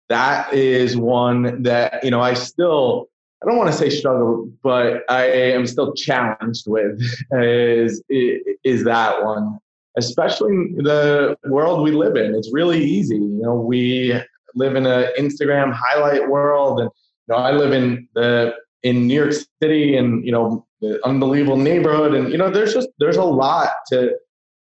That 0.10 0.54
is 0.54 0.98
one 0.98 1.64
that 1.64 2.04
you 2.04 2.12
know 2.12 2.22
I 2.22 2.34
still 2.34 3.10
I 3.44 3.46
don't 3.46 3.58
want 3.58 3.72
to 3.72 3.78
say 3.78 3.90
struggle, 3.90 4.50
but 4.64 5.04
I 5.10 5.26
am 5.26 5.68
still 5.68 5.94
challenged 5.94 6.66
with 6.68 7.02
is 7.32 8.02
is 8.10 8.84
that 8.86 9.24
one, 9.24 9.60
especially 9.98 10.74
the 10.78 11.38
world 11.46 11.84
we 11.84 11.92
live 11.92 12.16
in. 12.16 12.36
It's 12.36 12.52
really 12.54 12.84
easy. 12.84 13.16
You 13.16 13.42
know, 13.42 13.56
we 13.56 14.14
live 14.56 14.76
in 14.76 14.86
an 14.86 15.08
Instagram 15.20 15.74
highlight 15.74 16.30
world, 16.30 16.80
and 16.80 16.90
you 17.28 17.36
know, 17.36 17.42
I 17.42 17.52
live 17.52 17.74
in 17.74 18.08
the 18.16 18.54
in 18.84 19.08
New 19.08 19.16
York 19.16 19.34
City, 19.62 19.98
and 19.98 20.26
you 20.26 20.32
know, 20.32 20.66
the 20.82 21.06
unbelievable 21.06 21.58
neighborhood, 21.58 22.14
and 22.14 22.32
you 22.32 22.38
know, 22.38 22.50
there's 22.50 22.74
just 22.74 22.90
there's 23.00 23.18
a 23.18 23.24
lot 23.24 23.72
to 23.88 24.14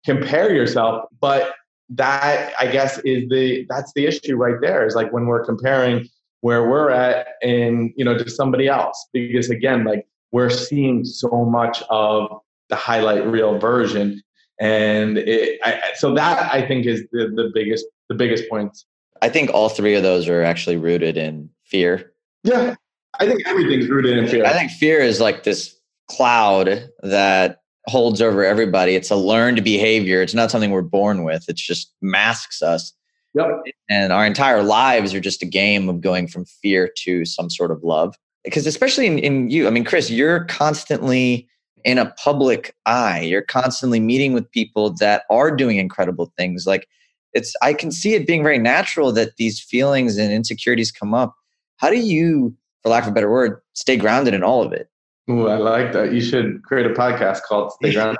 compare 0.05 0.53
yourself, 0.53 1.05
but 1.19 1.53
that 1.91 2.53
I 2.59 2.67
guess 2.67 2.97
is 2.99 3.29
the 3.29 3.65
that's 3.69 3.91
the 3.93 4.05
issue 4.05 4.35
right 4.35 4.55
there. 4.61 4.85
Is 4.85 4.95
like 4.95 5.11
when 5.11 5.25
we're 5.25 5.45
comparing 5.45 6.07
where 6.41 6.67
we're 6.67 6.89
at 6.89 7.27
and 7.41 7.91
you 7.95 8.05
know 8.05 8.17
to 8.17 8.29
somebody 8.29 8.67
else. 8.67 9.07
Because 9.13 9.49
again 9.49 9.83
like 9.83 10.07
we're 10.31 10.49
seeing 10.49 11.03
so 11.03 11.45
much 11.45 11.83
of 11.89 12.39
the 12.69 12.75
highlight 12.75 13.25
reel 13.27 13.59
version. 13.59 14.21
And 14.59 15.17
it, 15.17 15.59
I, 15.63 15.79
so 15.95 16.13
that 16.13 16.53
i 16.53 16.65
think 16.67 16.85
is 16.85 17.03
the, 17.11 17.31
the 17.35 17.49
biggest 17.53 17.85
the 18.09 18.15
biggest 18.15 18.49
points. 18.49 18.85
I 19.21 19.29
think 19.29 19.51
all 19.51 19.69
three 19.69 19.95
of 19.95 20.03
those 20.03 20.27
are 20.27 20.43
actually 20.43 20.77
rooted 20.77 21.17
in 21.17 21.49
fear. 21.63 22.11
Yeah. 22.43 22.75
I 23.19 23.27
think 23.27 23.45
everything's 23.45 23.87
rooted 23.87 24.17
in 24.17 24.27
fear. 24.27 24.45
I 24.45 24.53
think 24.53 24.71
fear 24.71 24.99
is 24.99 25.19
like 25.19 25.43
this 25.43 25.79
cloud 26.09 26.89
that 27.03 27.60
holds 27.87 28.21
over 28.21 28.43
everybody 28.43 28.95
it's 28.95 29.11
a 29.11 29.15
learned 29.15 29.63
behavior 29.63 30.21
it's 30.21 30.33
not 30.33 30.51
something 30.51 30.71
we're 30.71 30.81
born 30.81 31.23
with 31.23 31.47
it 31.49 31.55
just 31.55 31.93
masks 32.01 32.61
us 32.61 32.93
Yep. 33.33 33.63
And 33.89 34.11
our 34.11 34.25
entire 34.25 34.63
lives 34.63 35.13
are 35.13 35.19
just 35.19 35.41
a 35.41 35.45
game 35.45 35.87
of 35.89 36.01
going 36.01 36.27
from 36.27 36.45
fear 36.45 36.91
to 37.03 37.25
some 37.25 37.49
sort 37.49 37.71
of 37.71 37.83
love. 37.83 38.15
Because 38.43 38.65
especially 38.65 39.07
in, 39.07 39.19
in 39.19 39.49
you, 39.49 39.67
I 39.67 39.69
mean, 39.69 39.85
Chris, 39.85 40.09
you're 40.09 40.45
constantly 40.45 41.47
in 41.83 41.97
a 41.97 42.11
public 42.11 42.75
eye. 42.85 43.21
You're 43.21 43.41
constantly 43.41 43.99
meeting 43.99 44.33
with 44.33 44.51
people 44.51 44.93
that 44.95 45.23
are 45.29 45.55
doing 45.55 45.77
incredible 45.77 46.33
things. 46.37 46.65
Like 46.67 46.87
it's 47.33 47.53
I 47.61 47.73
can 47.73 47.91
see 47.91 48.13
it 48.13 48.27
being 48.27 48.43
very 48.43 48.57
natural 48.57 49.11
that 49.13 49.37
these 49.37 49.61
feelings 49.61 50.17
and 50.17 50.33
insecurities 50.33 50.91
come 50.91 51.13
up. 51.13 51.35
How 51.77 51.89
do 51.89 51.97
you, 51.97 52.55
for 52.83 52.89
lack 52.89 53.03
of 53.03 53.09
a 53.09 53.13
better 53.13 53.31
word, 53.31 53.61
stay 53.73 53.95
grounded 53.95 54.33
in 54.33 54.43
all 54.43 54.61
of 54.63 54.73
it? 54.73 54.89
Ooh, 55.31 55.47
I 55.47 55.55
like 55.55 55.93
that. 55.93 56.11
You 56.11 56.19
should 56.19 56.61
create 56.63 56.85
a 56.85 56.93
podcast 56.93 57.43
called 57.43 57.71
Stay 57.73 57.93
Grounded. 57.93 58.19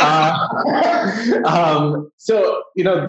uh, 0.00 1.42
um, 1.46 2.10
so, 2.18 2.62
you 2.76 2.84
know, 2.84 3.08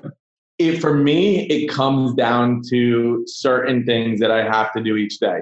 it, 0.57 0.79
for 0.79 0.93
me, 0.93 1.47
it 1.47 1.67
comes 1.67 2.13
down 2.13 2.61
to 2.69 3.23
certain 3.27 3.85
things 3.85 4.19
that 4.21 4.31
I 4.31 4.43
have 4.43 4.71
to 4.73 4.81
do 4.81 4.95
each 4.95 5.19
day 5.19 5.41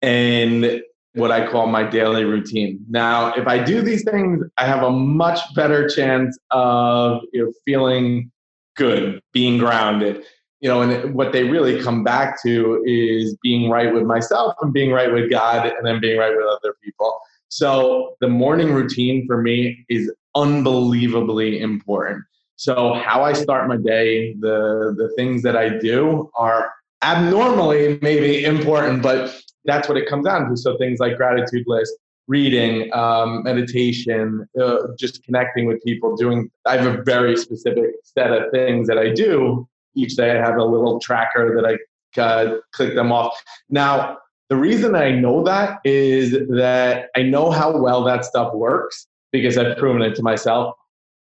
and 0.00 0.80
what 1.14 1.30
I 1.30 1.46
call 1.46 1.66
my 1.66 1.82
daily 1.84 2.24
routine. 2.24 2.84
Now, 2.88 3.34
if 3.34 3.46
I 3.46 3.62
do 3.62 3.82
these 3.82 4.02
things, 4.04 4.42
I 4.56 4.66
have 4.66 4.82
a 4.82 4.90
much 4.90 5.40
better 5.54 5.86
chance 5.88 6.38
of 6.50 7.20
you 7.32 7.44
know, 7.44 7.52
feeling 7.66 8.30
good, 8.76 9.20
being 9.32 9.58
grounded. 9.58 10.24
You 10.60 10.68
know, 10.68 10.80
and 10.80 11.12
what 11.14 11.32
they 11.32 11.42
really 11.42 11.82
come 11.82 12.04
back 12.04 12.40
to 12.44 12.82
is 12.86 13.36
being 13.42 13.68
right 13.68 13.92
with 13.92 14.04
myself 14.04 14.54
and 14.62 14.72
being 14.72 14.92
right 14.92 15.12
with 15.12 15.28
God 15.28 15.66
and 15.66 15.84
then 15.84 16.00
being 16.00 16.18
right 16.18 16.34
with 16.34 16.46
other 16.46 16.76
people. 16.82 17.18
So 17.52 18.16
the 18.22 18.28
morning 18.28 18.72
routine 18.72 19.26
for 19.26 19.42
me 19.42 19.84
is 19.90 20.10
unbelievably 20.34 21.60
important. 21.60 22.24
So 22.56 22.94
how 22.94 23.24
I 23.24 23.34
start 23.34 23.68
my 23.68 23.76
day, 23.76 24.32
the 24.40 24.94
the 24.96 25.10
things 25.16 25.42
that 25.42 25.54
I 25.54 25.68
do 25.78 26.30
are 26.34 26.72
abnormally 27.02 27.98
maybe 28.00 28.42
important, 28.46 29.02
but 29.02 29.38
that's 29.66 29.86
what 29.86 29.98
it 29.98 30.08
comes 30.08 30.24
down 30.24 30.48
to. 30.48 30.56
So 30.56 30.78
things 30.78 30.98
like 30.98 31.18
gratitude 31.18 31.64
list, 31.66 31.92
reading, 32.26 32.90
um, 32.94 33.42
meditation, 33.42 34.48
uh, 34.58 34.78
just 34.98 35.22
connecting 35.22 35.66
with 35.66 35.84
people, 35.84 36.16
doing. 36.16 36.50
I 36.64 36.78
have 36.78 36.86
a 36.86 37.02
very 37.02 37.36
specific 37.36 37.90
set 38.02 38.32
of 38.32 38.50
things 38.50 38.88
that 38.88 38.96
I 38.96 39.12
do 39.12 39.68
each 39.94 40.16
day. 40.16 40.30
I 40.30 40.36
have 40.36 40.56
a 40.56 40.64
little 40.64 40.98
tracker 41.00 41.54
that 41.54 41.66
I 41.70 41.74
uh, 42.18 42.60
click 42.72 42.94
them 42.94 43.12
off. 43.12 43.38
Now, 43.68 44.16
the 44.48 44.56
reason 44.56 44.94
I 44.94 45.12
know 45.12 45.42
that 45.44 45.80
is 45.84 46.32
that 46.48 47.08
I 47.16 47.22
know 47.22 47.50
how 47.50 47.76
well 47.76 48.04
that 48.04 48.24
stuff 48.24 48.52
works 48.54 49.06
because 49.32 49.56
I've 49.56 49.76
proven 49.78 50.02
it 50.02 50.14
to 50.16 50.22
myself. 50.22 50.74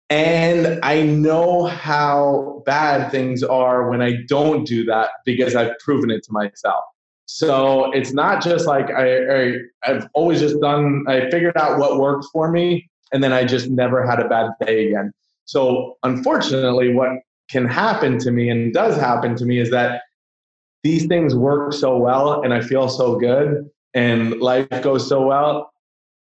And 0.10 0.80
I 0.84 1.02
know 1.02 1.66
how 1.66 2.64
bad 2.66 3.12
things 3.12 3.44
are 3.44 3.90
when 3.90 4.02
I 4.02 4.20
don't 4.28 4.66
do 4.66 4.86
that 4.86 5.10
because 5.26 5.56
I've 5.56 5.78
proven 5.80 6.12
it 6.12 6.24
to 6.24 6.32
myself. 6.32 6.84
So 7.26 7.92
it's 7.92 8.14
not 8.14 8.42
just 8.42 8.68
like 8.68 8.90
I, 8.90 9.36
I 9.36 9.58
have 9.84 10.08
always 10.14 10.40
just 10.40 10.62
done. 10.62 11.04
I 11.08 11.30
figured 11.30 11.58
out 11.58 11.78
what 11.78 12.00
works 12.00 12.28
for 12.32 12.50
me, 12.50 12.90
and 13.12 13.22
then 13.22 13.34
I 13.34 13.44
just 13.44 13.70
never 13.70 14.06
had 14.08 14.22
a 14.22 14.30
bad 14.30 14.52
day 14.66 14.88
again. 14.88 15.12
So 15.44 15.98
unfortunately, 16.04 16.94
what 16.94 17.10
can 17.50 17.68
happen 17.68 18.18
to 18.20 18.32
me 18.32 18.50
and 18.50 18.74
does 18.74 18.96
happen 18.96 19.36
to 19.36 19.46
me 19.46 19.60
is 19.60 19.70
that 19.72 20.04
these 20.88 21.06
things 21.06 21.36
work 21.36 21.74
so 21.74 21.98
well, 21.98 22.42
and 22.44 22.54
I 22.54 22.62
feel 22.62 22.88
so 22.90 23.18
good, 23.18 23.70
and 23.94 24.40
life 24.40 24.70
goes 24.82 25.08
so 25.08 25.26
well 25.26 25.72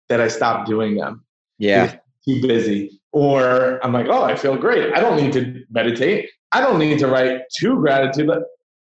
that 0.10 0.20
I 0.20 0.28
stop 0.28 0.66
doing 0.66 0.96
them. 0.96 1.24
Yeah, 1.58 1.98
too 2.28 2.42
busy 2.42 3.00
or 3.16 3.80
I'm 3.82 3.94
like, 3.94 4.08
oh, 4.10 4.24
I 4.24 4.36
feel 4.36 4.58
great. 4.58 4.94
I 4.94 5.00
don't 5.00 5.16
need 5.16 5.32
to 5.34 5.64
meditate. 5.72 6.30
I 6.52 6.60
don't 6.60 6.78
need 6.78 7.00
to 7.00 7.08
write 7.08 7.44
two 7.58 7.78
gratitude, 7.78 8.28
but 8.28 8.44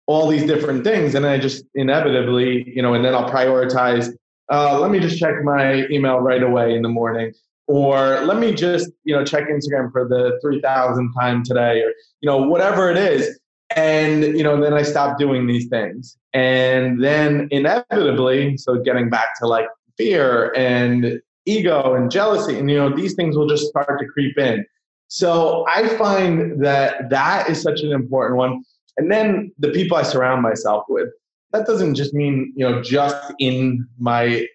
all 0.06 0.28
these 0.28 0.46
different 0.46 0.84
things. 0.84 1.16
And 1.16 1.26
I 1.26 1.38
just 1.38 1.64
inevitably, 1.74 2.72
you 2.72 2.82
know, 2.82 2.94
and 2.94 3.04
then 3.04 3.16
I'll 3.16 3.28
prioritize. 3.28 4.14
Uh, 4.48 4.78
let 4.78 4.92
me 4.92 5.00
just 5.00 5.18
check 5.18 5.42
my 5.42 5.88
email 5.88 6.18
right 6.20 6.42
away 6.42 6.72
in 6.72 6.82
the 6.82 6.88
morning, 6.88 7.32
or 7.66 8.20
let 8.20 8.38
me 8.38 8.54
just, 8.54 8.90
you 9.02 9.12
know, 9.12 9.24
check 9.24 9.48
Instagram 9.48 9.90
for 9.90 10.06
the 10.06 10.38
three 10.40 10.60
thousand 10.60 11.12
time 11.18 11.42
today, 11.42 11.82
or 11.82 11.92
you 12.20 12.30
know, 12.30 12.36
whatever 12.36 12.92
it 12.92 12.98
is. 12.98 13.40
And 13.76 14.24
you 14.36 14.42
know, 14.42 14.60
then 14.60 14.74
I 14.74 14.82
stop 14.82 15.18
doing 15.18 15.46
these 15.46 15.68
things, 15.68 16.16
and 16.32 17.02
then 17.02 17.48
inevitably, 17.50 18.56
so 18.56 18.78
getting 18.78 19.10
back 19.10 19.38
to 19.40 19.46
like 19.46 19.66
fear 19.96 20.52
and 20.56 21.20
ego 21.46 21.94
and 21.94 22.10
jealousy, 22.10 22.58
and 22.58 22.70
you 22.70 22.76
know, 22.76 22.94
these 22.94 23.14
things 23.14 23.36
will 23.36 23.48
just 23.48 23.66
start 23.66 23.98
to 23.98 24.06
creep 24.06 24.38
in. 24.38 24.64
So 25.08 25.66
I 25.68 25.88
find 25.98 26.64
that 26.64 27.10
that 27.10 27.50
is 27.50 27.60
such 27.60 27.80
an 27.80 27.92
important 27.92 28.38
one. 28.38 28.64
And 28.96 29.10
then 29.10 29.52
the 29.58 29.70
people 29.70 29.96
I 29.96 30.02
surround 30.02 30.42
myself 30.42 30.84
with. 30.88 31.08
That 31.52 31.66
doesn't 31.66 31.96
just 31.96 32.14
mean, 32.14 32.50
you 32.56 32.66
know, 32.66 32.82
just 32.82 33.34
in 33.38 33.86
my 33.98 34.46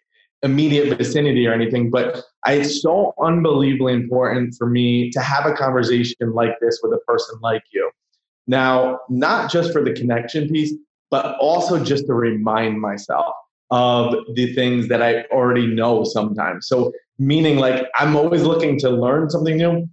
immediate 0.41 0.97
vicinity 0.97 1.45
or 1.45 1.53
anything, 1.53 1.89
but 1.91 2.23
I, 2.43 2.53
it's 2.53 2.81
so 2.81 3.13
unbelievably 3.21 3.93
important 3.93 4.55
for 4.57 4.67
me 4.67 5.11
to 5.11 5.19
have 5.19 5.45
a 5.45 5.53
conversation 5.53 6.33
like 6.33 6.59
this 6.59 6.79
with 6.81 6.93
a 6.93 6.99
person 7.07 7.37
like 7.41 7.63
you. 7.71 7.89
Now, 8.47 8.99
not 9.09 9.51
just 9.51 9.73
for 9.73 9.83
the 9.83 9.93
connection 9.93 10.47
piece, 10.49 10.73
but 11.11 11.37
also 11.39 11.83
just 11.83 12.07
to 12.07 12.13
remind 12.13 12.79
myself 12.79 13.33
of 13.69 14.15
the 14.35 14.53
things 14.53 14.87
that 14.87 15.01
I 15.01 15.23
already 15.25 15.67
know 15.67 16.03
sometimes. 16.03 16.67
So, 16.67 16.91
meaning 17.19 17.57
like 17.57 17.87
I'm 17.95 18.15
always 18.15 18.43
looking 18.43 18.79
to 18.79 18.89
learn 18.89 19.29
something 19.29 19.57
new, 19.57 19.87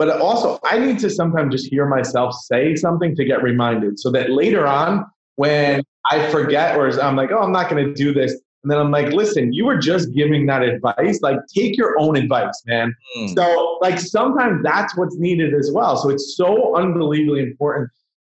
but 0.00 0.18
also, 0.18 0.58
I 0.64 0.78
need 0.78 0.98
to 1.00 1.10
sometimes 1.10 1.52
just 1.52 1.66
hear 1.66 1.84
myself 1.84 2.34
say 2.34 2.74
something 2.74 3.14
to 3.16 3.24
get 3.26 3.42
reminded 3.42 3.98
so 4.00 4.10
that 4.12 4.30
later 4.30 4.66
on, 4.66 5.04
when 5.36 5.82
I 6.10 6.26
forget 6.30 6.78
or 6.78 6.88
I'm 7.02 7.16
like, 7.16 7.30
oh, 7.32 7.40
I'm 7.40 7.52
not 7.52 7.68
going 7.68 7.84
to 7.84 7.92
do 7.92 8.14
this. 8.14 8.40
And 8.62 8.70
then 8.70 8.78
I'm 8.78 8.90
like, 8.90 9.12
listen, 9.12 9.52
you 9.52 9.64
were 9.64 9.78
just 9.78 10.12
giving 10.12 10.46
that 10.46 10.62
advice. 10.62 11.20
Like, 11.22 11.38
take 11.54 11.76
your 11.78 11.98
own 11.98 12.16
advice, 12.16 12.62
man. 12.66 12.94
Mm. 13.16 13.34
So, 13.34 13.78
like, 13.80 13.98
sometimes 13.98 14.62
that's 14.62 14.96
what's 14.96 15.16
needed 15.16 15.54
as 15.54 15.70
well. 15.72 15.96
So, 15.96 16.10
it's 16.10 16.36
so 16.36 16.76
unbelievably 16.76 17.40
important 17.40 17.90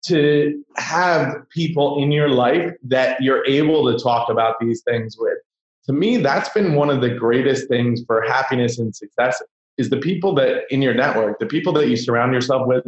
to 0.07 0.65
have 0.77 1.35
people 1.51 2.03
in 2.03 2.13
your 2.13 2.29
life 2.29 2.73
that 2.85 3.21
you're 3.21 3.47
able 3.47 3.91
to 3.93 4.03
talk 4.03 4.29
about 4.29 4.57
these 4.61 4.83
things 4.83 5.17
with. 5.19 5.39
To 5.87 5.93
me, 5.93 6.17
that's 6.17 6.49
been 6.49 6.75
one 6.75 6.91
of 6.91 7.01
the 7.01 7.11
greatest 7.11 7.69
things 7.69 8.03
for 8.07 8.23
happiness 8.23 8.79
and 8.79 8.95
success 8.95 9.41
is 9.79 9.91
the 9.91 9.99
people 9.99 10.35
that 10.35 10.63
in 10.71 10.83
your 10.83 10.95
network, 10.95 11.39
the 11.39 11.47
people 11.47 11.73
that 11.75 11.89
you 11.89 11.97
surround 11.97 12.33
yourself 12.33 12.67
with. 12.67 12.85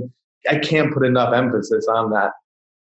I 0.49 0.59
can't 0.59 0.93
put 0.93 1.05
enough 1.05 1.35
emphasis 1.35 1.87
on 1.89 2.11
that. 2.11 2.33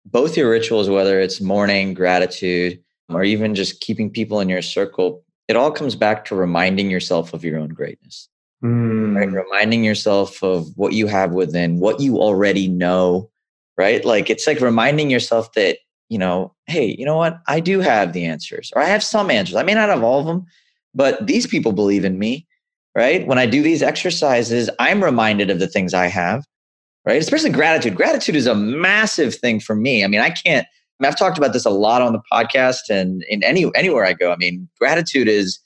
Both 0.06 0.38
your 0.38 0.50
rituals, 0.50 0.90
whether 0.90 1.20
it's 1.20 1.42
morning 1.42 1.94
gratitude 1.94 2.80
or 3.10 3.24
even 3.24 3.56
just 3.56 3.82
keeping 3.82 4.10
people 4.10 4.40
in 4.40 4.50
your 4.50 4.62
circle, 4.62 5.24
it 5.48 5.56
all 5.56 5.72
comes 5.72 5.96
back 5.96 6.26
to 6.26 6.36
reminding 6.36 6.90
yourself 6.90 7.34
of 7.34 7.44
your 7.44 7.58
own 7.58 7.70
greatness. 7.70 8.30
Mm. 8.64 9.16
Right? 9.16 9.32
Reminding 9.32 9.84
yourself 9.84 10.44
of 10.44 10.68
what 10.76 10.94
you 10.94 11.08
have 11.08 11.32
within, 11.32 11.80
what 11.80 12.00
you 12.00 12.18
already 12.18 12.68
know, 12.68 13.30
right? 13.78 14.04
Like 14.04 14.30
it's 14.30 14.48
like 14.48 14.60
reminding 14.60 15.10
yourself 15.10 15.54
that, 15.54 15.78
you 16.10 16.18
know, 16.18 16.54
hey, 16.66 16.96
you 16.98 17.06
know 17.06 17.18
what? 17.18 17.40
I 17.48 17.60
do 17.60 17.80
have 17.82 18.14
the 18.14 18.26
answers, 18.26 18.72
or 18.76 18.82
I 18.82 18.86
have 18.86 19.04
some 19.04 19.30
answers. 19.30 19.56
I 19.56 19.64
may 19.64 19.74
not 19.74 19.90
have 19.90 20.04
all 20.04 20.20
of 20.20 20.26
them, 20.26 20.46
but 20.96 21.28
these 21.28 21.46
people 21.46 21.72
believe 21.72 22.06
in 22.06 22.18
me 22.18 22.48
right? 22.98 23.28
When 23.28 23.38
I 23.38 23.46
do 23.46 23.62
these 23.62 23.84
exercises, 23.84 24.72
I'm 24.80 25.04
reminded 25.04 25.52
of 25.52 25.60
the 25.60 25.68
things 25.68 25.94
I 25.94 26.08
have, 26.08 26.44
right? 27.06 27.22
Especially 27.22 27.52
gratitude. 27.52 27.96
Gratitude 27.96 28.36
is 28.36 28.48
a 28.48 28.56
massive 28.56 29.36
thing 29.36 29.60
for 29.60 29.76
me. 29.76 30.04
I 30.04 30.08
mean, 30.08 30.20
I 30.20 30.32
can't, 30.32 30.66
I 31.00 31.04
mean, 31.04 31.12
I've 31.12 31.18
talked 31.18 31.38
about 31.38 31.54
this 31.54 31.66
a 31.66 31.70
lot 31.70 32.02
on 32.02 32.14
the 32.14 32.22
podcast 32.32 32.90
and 32.90 33.24
in 33.30 33.44
any 33.44 33.70
anywhere 33.76 34.06
I 34.06 34.14
go. 34.14 34.32
I 34.32 34.36
mean, 34.38 34.68
gratitude 34.80 35.28
is 35.28 35.60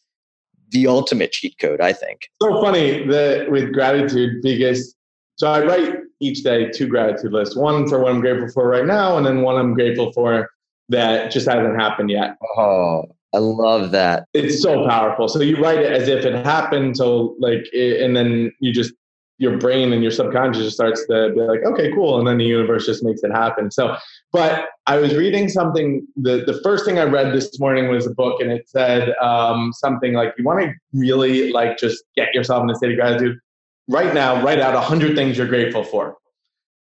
the 0.72 0.88
ultimate 0.88 1.32
cheat 1.32 1.58
code, 1.60 1.80
I 1.82 1.94
think. 1.94 2.30
So 2.42 2.62
funny 2.62 3.06
that 3.08 3.50
with 3.50 3.74
gratitude 3.74 4.42
because 4.42 4.96
so 5.36 5.48
I 5.52 5.64
write 5.66 5.96
each 6.20 6.44
day 6.44 6.70
two 6.70 6.88
gratitude 6.88 7.32
lists. 7.32 7.56
One 7.56 7.88
for 7.88 8.00
what 8.00 8.12
I'm 8.12 8.22
grateful 8.22 8.50
for 8.50 8.68
right 8.68 8.86
now, 8.86 9.18
and 9.18 9.26
then 9.26 9.42
one 9.42 9.56
I'm 9.56 9.74
grateful 9.74 10.12
for 10.14 10.50
that 10.90 11.32
just 11.32 11.48
hasn't 11.48 11.80
happened 11.80 12.10
yet. 12.10 12.36
Oh, 12.58 13.04
I 13.34 13.38
love 13.38 13.92
that. 13.92 14.26
It's 14.34 14.62
so 14.62 14.86
powerful. 14.86 15.30
So 15.30 15.40
you 15.40 15.58
write 15.58 15.80
it 15.80 15.92
as 15.92 16.10
if 16.10 16.26
it 16.26 16.46
happened. 16.46 16.98
So 16.98 17.36
like, 17.40 17.66
and 17.74 18.16
then 18.16 18.52
you 18.60 18.74
just 18.74 18.94
your 19.42 19.58
brain 19.58 19.92
and 19.92 20.04
your 20.04 20.12
subconscious 20.12 20.62
just 20.62 20.76
starts 20.76 21.04
to 21.08 21.32
be 21.34 21.42
like, 21.42 21.62
okay, 21.66 21.92
cool, 21.94 22.20
and 22.20 22.28
then 22.28 22.38
the 22.38 22.46
universe 22.46 22.86
just 22.86 23.04
makes 23.04 23.24
it 23.24 23.32
happen. 23.32 23.72
So, 23.72 23.98
but 24.32 24.68
I 24.86 24.98
was 24.98 25.16
reading 25.16 25.50
something. 25.50 26.06
The 26.16 26.44
the 26.46 26.62
first 26.64 26.86
thing 26.86 27.00
I 27.00 27.06
read 27.06 27.34
this 27.34 27.60
morning 27.60 27.90
was 27.90 28.06
a 28.06 28.12
book, 28.12 28.40
and 28.40 28.52
it 28.52 28.70
said 28.70 29.16
um, 29.16 29.74
something 29.74 30.14
like, 30.14 30.36
you 30.38 30.44
want 30.44 30.62
to 30.62 30.74
really 30.94 31.52
like 31.52 31.80
just 31.80 32.04
get 32.16 32.36
yourself 32.36 32.64
in 32.64 32.70
a 32.70 32.76
state 32.76 32.92
of 32.92 32.98
gratitude 32.98 33.40
right 33.88 34.14
now. 34.14 34.44
Write 34.44 34.60
out 34.60 34.76
a 34.76 34.80
hundred 34.80 35.16
things 35.16 35.40
you're 35.40 35.48
grateful 35.48 35.84
for. 35.84 36.18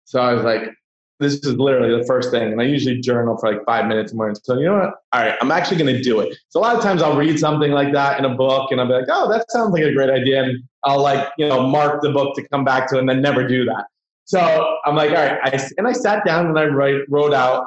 So 0.04 0.20
I 0.20 0.34
was 0.34 0.42
like, 0.42 0.62
this 1.20 1.34
is 1.34 1.54
literally 1.54 1.96
the 1.96 2.04
first 2.06 2.32
thing. 2.32 2.50
And 2.50 2.60
I 2.60 2.64
usually 2.64 3.00
journal 3.00 3.36
for 3.38 3.52
like 3.52 3.64
five 3.66 3.86
minutes 3.86 4.12
a 4.12 4.16
morning. 4.16 4.36
So, 4.42 4.58
you 4.58 4.64
know 4.64 4.78
what? 4.78 4.94
All 5.12 5.22
right, 5.22 5.36
I'm 5.40 5.52
actually 5.52 5.76
going 5.76 5.94
to 5.94 6.02
do 6.02 6.18
it. 6.20 6.36
So, 6.48 6.58
a 6.58 6.62
lot 6.62 6.74
of 6.74 6.82
times 6.82 7.02
I'll 7.02 7.16
read 7.16 7.38
something 7.38 7.70
like 7.70 7.92
that 7.92 8.18
in 8.18 8.24
a 8.24 8.34
book 8.34 8.72
and 8.72 8.80
I'll 8.80 8.88
be 8.88 8.94
like, 8.94 9.08
oh, 9.10 9.30
that 9.30 9.48
sounds 9.50 9.72
like 9.72 9.84
a 9.84 9.92
great 9.92 10.10
idea. 10.10 10.42
And 10.42 10.64
I'll 10.88 11.02
like, 11.02 11.28
you 11.38 11.46
know, 11.46 11.66
mark 11.66 12.02
the 12.02 12.10
book 12.10 12.34
to 12.36 12.48
come 12.48 12.64
back 12.64 12.88
to 12.90 12.98
and 12.98 13.08
then 13.08 13.20
never 13.20 13.46
do 13.46 13.64
that. 13.66 13.84
So, 14.24 14.76
I'm 14.84 14.94
like, 14.94 15.10
all 15.10 15.16
right. 15.16 15.38
I, 15.42 15.68
and 15.78 15.86
I 15.86 15.92
sat 15.92 16.24
down 16.24 16.46
and 16.46 16.58
I 16.58 16.66
write, 16.66 17.02
wrote 17.08 17.32
out 17.32 17.66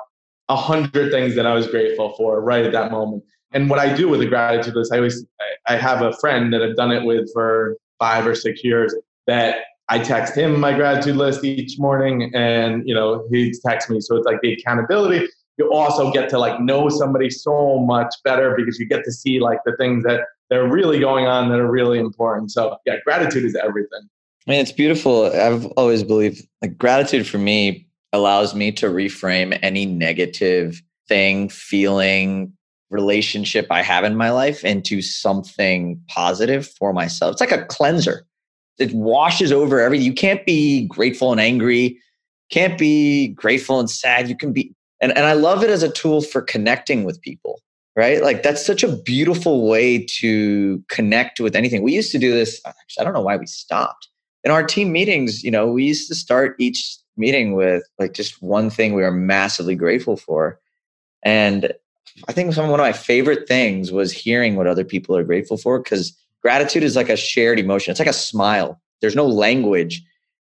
a 0.49 0.55
hundred 0.55 1.11
things 1.11 1.35
that 1.35 1.45
I 1.45 1.53
was 1.53 1.67
grateful 1.67 2.13
for 2.15 2.41
right 2.41 2.65
at 2.65 2.71
that 2.73 2.91
moment. 2.91 3.23
And 3.53 3.69
what 3.69 3.79
I 3.79 3.93
do 3.93 4.09
with 4.09 4.19
the 4.19 4.27
gratitude 4.27 4.75
list, 4.75 4.93
I 4.93 4.97
always, 4.97 5.25
I 5.67 5.75
have 5.75 6.01
a 6.01 6.13
friend 6.13 6.53
that 6.53 6.61
I've 6.61 6.75
done 6.75 6.91
it 6.91 7.03
with 7.03 7.31
for 7.33 7.77
five 7.99 8.25
or 8.25 8.35
six 8.35 8.63
years 8.63 8.95
that 9.27 9.57
I 9.89 9.99
text 9.99 10.35
him 10.35 10.59
my 10.59 10.73
gratitude 10.73 11.17
list 11.17 11.43
each 11.43 11.77
morning 11.77 12.31
and 12.33 12.87
you 12.87 12.95
know 12.95 13.27
he 13.29 13.53
texts 13.63 13.91
me 13.91 13.99
so 13.99 14.15
it's 14.15 14.25
like 14.25 14.39
the 14.41 14.53
accountability 14.53 15.27
you 15.57 15.71
also 15.71 16.11
get 16.11 16.29
to 16.29 16.39
like 16.39 16.59
know 16.61 16.89
somebody 16.89 17.29
so 17.29 17.77
much 17.79 18.15
better 18.23 18.55
because 18.55 18.79
you 18.79 18.87
get 18.87 19.03
to 19.03 19.11
see 19.11 19.39
like 19.39 19.59
the 19.65 19.75
things 19.77 20.03
that 20.05 20.21
they're 20.51 20.67
really 20.67 20.99
going 20.99 21.25
on 21.25 21.49
that 21.49 21.59
are 21.59 21.71
really 21.71 21.97
important. 21.97 22.51
So 22.51 22.77
yeah 22.85 22.97
gratitude 23.03 23.45
is 23.45 23.55
everything. 23.55 24.07
I 24.47 24.51
mean 24.51 24.59
it's 24.59 24.71
beautiful. 24.71 25.25
I've 25.25 25.65
always 25.77 26.03
believed 26.03 26.47
like 26.61 26.77
gratitude 26.77 27.25
for 27.25 27.39
me 27.39 27.87
allows 28.13 28.53
me 28.53 28.71
to 28.73 28.87
reframe 28.87 29.57
any 29.63 29.85
negative 29.85 30.83
thing 31.07 31.49
feeling 31.49 32.53
relationship 32.91 33.67
I 33.71 33.81
have 33.81 34.03
in 34.03 34.15
my 34.15 34.29
life 34.31 34.63
into 34.63 35.01
something 35.01 35.99
positive 36.07 36.67
for 36.67 36.93
myself. 36.93 37.33
It's 37.33 37.41
like 37.41 37.51
a 37.51 37.65
cleanser. 37.65 38.25
It 38.77 38.93
washes 38.93 39.51
over 39.51 39.79
everything. 39.79 40.05
You 40.05 40.13
can't 40.13 40.45
be 40.45 40.85
grateful 40.87 41.31
and 41.31 41.39
angry, 41.39 41.99
can't 42.51 42.77
be 42.77 43.29
grateful 43.29 43.79
and 43.79 43.89
sad. 43.89 44.27
You 44.27 44.35
can 44.35 44.51
be, 44.51 44.73
and, 45.01 45.15
and 45.15 45.25
I 45.25 45.33
love 45.33 45.63
it 45.63 45.69
as 45.69 45.83
a 45.83 45.91
tool 45.91 46.21
for 46.21 46.41
connecting 46.41 47.03
with 47.03 47.21
people, 47.21 47.50
right? 47.95 48.21
Like 48.21 48.43
that's 48.43 48.65
such 48.65 48.83
a 48.83 48.95
beautiful 48.95 49.67
way 49.67 50.05
to 50.19 50.83
connect 50.89 51.39
with 51.39 51.55
anything. 51.55 51.81
We 51.81 51.93
used 51.93 52.11
to 52.11 52.19
do 52.19 52.31
this, 52.31 52.61
I 52.99 53.03
don't 53.03 53.13
know 53.13 53.21
why 53.21 53.37
we 53.37 53.45
stopped. 53.45 54.07
In 54.43 54.51
our 54.51 54.63
team 54.63 54.91
meetings, 54.91 55.43
you 55.43 55.51
know, 55.51 55.67
we 55.67 55.83
used 55.83 56.07
to 56.07 56.15
start 56.15 56.55
each 56.57 56.97
meeting 57.17 57.53
with 57.53 57.83
like 57.99 58.13
just 58.13 58.41
one 58.41 58.69
thing 58.69 58.93
we 58.93 59.03
are 59.03 59.11
massively 59.11 59.75
grateful 59.75 60.17
for. 60.17 60.59
And 61.23 61.73
I 62.27 62.33
think 62.33 62.53
some 62.53 62.69
one 62.69 62.79
of 62.79 62.83
my 62.83 62.93
favorite 62.93 63.47
things 63.47 63.91
was 63.91 64.11
hearing 64.11 64.55
what 64.55 64.67
other 64.67 64.83
people 64.83 65.15
are 65.15 65.23
grateful 65.23 65.57
for 65.57 65.79
because 65.79 66.17
gratitude 66.41 66.83
is 66.83 66.95
like 66.95 67.09
a 67.09 67.15
shared 67.15 67.59
emotion. 67.59 67.91
It's 67.91 67.99
like 67.99 68.09
a 68.09 68.13
smile. 68.13 68.81
There's 69.01 69.15
no 69.15 69.27
language, 69.27 70.03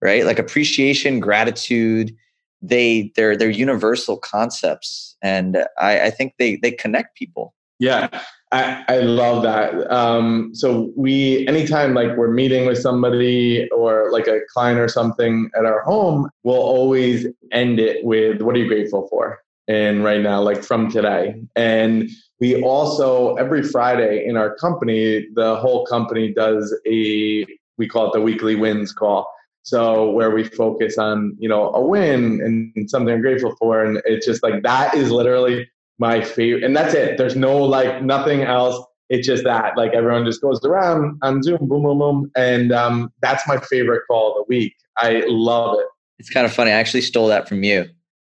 right? 0.01 0.25
Like 0.25 0.39
appreciation, 0.39 1.19
gratitude, 1.19 2.15
they 2.61 3.11
they're 3.15 3.35
they're 3.35 3.49
universal 3.49 4.17
concepts, 4.17 5.15
and 5.21 5.57
I, 5.79 6.07
I 6.07 6.09
think 6.09 6.33
they 6.37 6.57
they 6.57 6.71
connect 6.71 7.17
people. 7.17 7.53
Yeah, 7.79 8.09
I, 8.51 8.83
I 8.87 8.99
love 8.99 9.43
that. 9.43 9.89
Um, 9.91 10.51
so 10.53 10.91
we 10.97 11.47
anytime 11.47 11.93
like 11.93 12.17
we're 12.17 12.31
meeting 12.31 12.65
with 12.65 12.77
somebody 12.79 13.69
or 13.69 14.11
like 14.11 14.27
a 14.27 14.41
client 14.53 14.79
or 14.79 14.87
something 14.87 15.49
at 15.57 15.65
our 15.65 15.81
home, 15.81 16.29
we'll 16.43 16.55
always 16.57 17.27
end 17.51 17.79
it 17.79 18.03
with 18.03 18.41
"What 18.41 18.55
are 18.55 18.59
you 18.59 18.67
grateful 18.67 19.07
for?" 19.07 19.39
And 19.67 20.03
right 20.03 20.21
now, 20.21 20.41
like 20.41 20.63
from 20.63 20.91
today, 20.91 21.41
and 21.55 22.09
we 22.39 22.61
also 22.61 23.35
every 23.35 23.61
friday 23.61 24.25
in 24.25 24.37
our 24.37 24.55
company 24.55 25.27
the 25.35 25.55
whole 25.57 25.85
company 25.85 26.33
does 26.33 26.73
a 26.87 27.45
we 27.77 27.87
call 27.87 28.07
it 28.07 28.13
the 28.13 28.21
weekly 28.21 28.55
wins 28.55 28.91
call 28.91 29.29
so 29.69 30.09
where 30.11 30.31
we 30.31 30.43
focus 30.43 30.97
on 30.97 31.35
you 31.39 31.47
know 31.47 31.71
a 31.73 31.81
win 31.81 32.41
and 32.41 32.89
something 32.89 33.13
i'm 33.13 33.21
grateful 33.21 33.55
for 33.59 33.83
and 33.85 34.01
it's 34.05 34.25
just 34.25 34.41
like 34.41 34.63
that 34.63 34.93
is 34.95 35.11
literally 35.11 35.69
my 35.99 36.21
favorite 36.21 36.63
and 36.63 36.75
that's 36.75 36.93
it 36.93 37.17
there's 37.17 37.35
no 37.35 37.57
like 37.57 38.01
nothing 38.03 38.41
else 38.41 38.83
it's 39.09 39.27
just 39.27 39.43
that 39.43 39.77
like 39.77 39.93
everyone 39.93 40.25
just 40.25 40.41
goes 40.41 40.59
around 40.65 41.17
on 41.21 41.43
zoom 41.43 41.57
boom 41.61 41.83
boom 41.83 41.99
boom 41.99 42.31
and 42.35 42.71
um, 42.71 43.11
that's 43.21 43.47
my 43.47 43.57
favorite 43.57 44.01
call 44.07 44.31
of 44.31 44.37
the 44.37 44.45
week 44.47 44.73
i 44.97 45.23
love 45.27 45.77
it 45.79 45.85
It's 46.19 46.29
kind 46.29 46.45
of 46.45 46.51
funny. 46.53 46.71
I 46.71 46.75
actually 46.75 47.01
stole 47.01 47.27
that 47.27 47.47
from 47.47 47.63
you. 47.63 47.85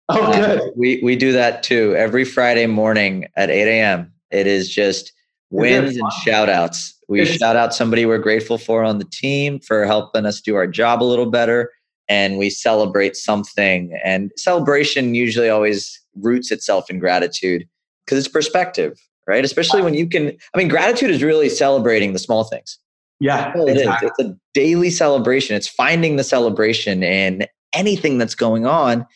Oh, 0.09 0.20
uh, 0.20 0.57
good. 0.57 0.72
We 0.76 1.01
we 1.03 1.14
do 1.16 1.32
that 1.32 1.62
too 1.62 1.95
every 1.97 2.24
Friday 2.24 2.66
morning 2.66 3.26
at 3.37 3.49
8 3.51 3.68
a.m. 3.68 4.12
It 4.32 4.47
is 4.47 4.68
just 4.68 5.12
wins 5.51 5.97
and 5.97 6.12
shout 6.24 6.49
outs. 6.49 6.95
We 7.09 7.20
it's, 7.20 7.32
shout 7.32 7.57
out 7.57 7.74
somebody 7.74 8.04
we're 8.04 8.18
grateful 8.18 8.59
for 8.59 8.82
on 8.82 8.98
the 8.98 9.04
team 9.04 9.61
for 9.61 9.84
helping 9.84 10.26
us 10.26 10.40
do 10.40 10.57
our 10.57 10.66
job 10.66 11.02
a 11.02 11.04
little 11.04 11.30
better. 11.30 11.70
And 12.09 12.38
we 12.38 12.50
celebrate 12.50 13.16
something. 13.16 13.98
And 14.04 14.32
celebration 14.36 15.14
usually 15.14 15.48
always 15.48 16.00
roots 16.16 16.50
itself 16.50 16.90
in 16.90 16.98
gratitude 16.98 17.66
because 18.04 18.18
it's 18.18 18.28
perspective, 18.28 19.00
right? 19.26 19.44
Especially 19.44 19.82
when 19.82 19.94
you 19.94 20.09
can, 20.09 20.36
I 20.54 20.59
mean, 20.59 20.68
gratitude 20.68 21.11
is 21.11 21.22
really 21.22 21.48
celebrating 21.48 22.12
the 22.12 22.18
small 22.18 22.44
things. 22.44 22.78
Yeah, 23.18 23.52
it 23.57 23.76
exactly. 23.76 24.09
is. 24.09 24.12
It's 24.18 24.28
a 24.28 24.36
daily 24.54 24.90
celebration. 24.90 25.57
It's 25.57 25.68
finding 25.68 26.16
the 26.16 26.24
celebration 26.24 27.02
in 27.02 27.46
anything 27.72 28.18
that's 28.18 28.34
going 28.34 28.66
on. 28.66 29.07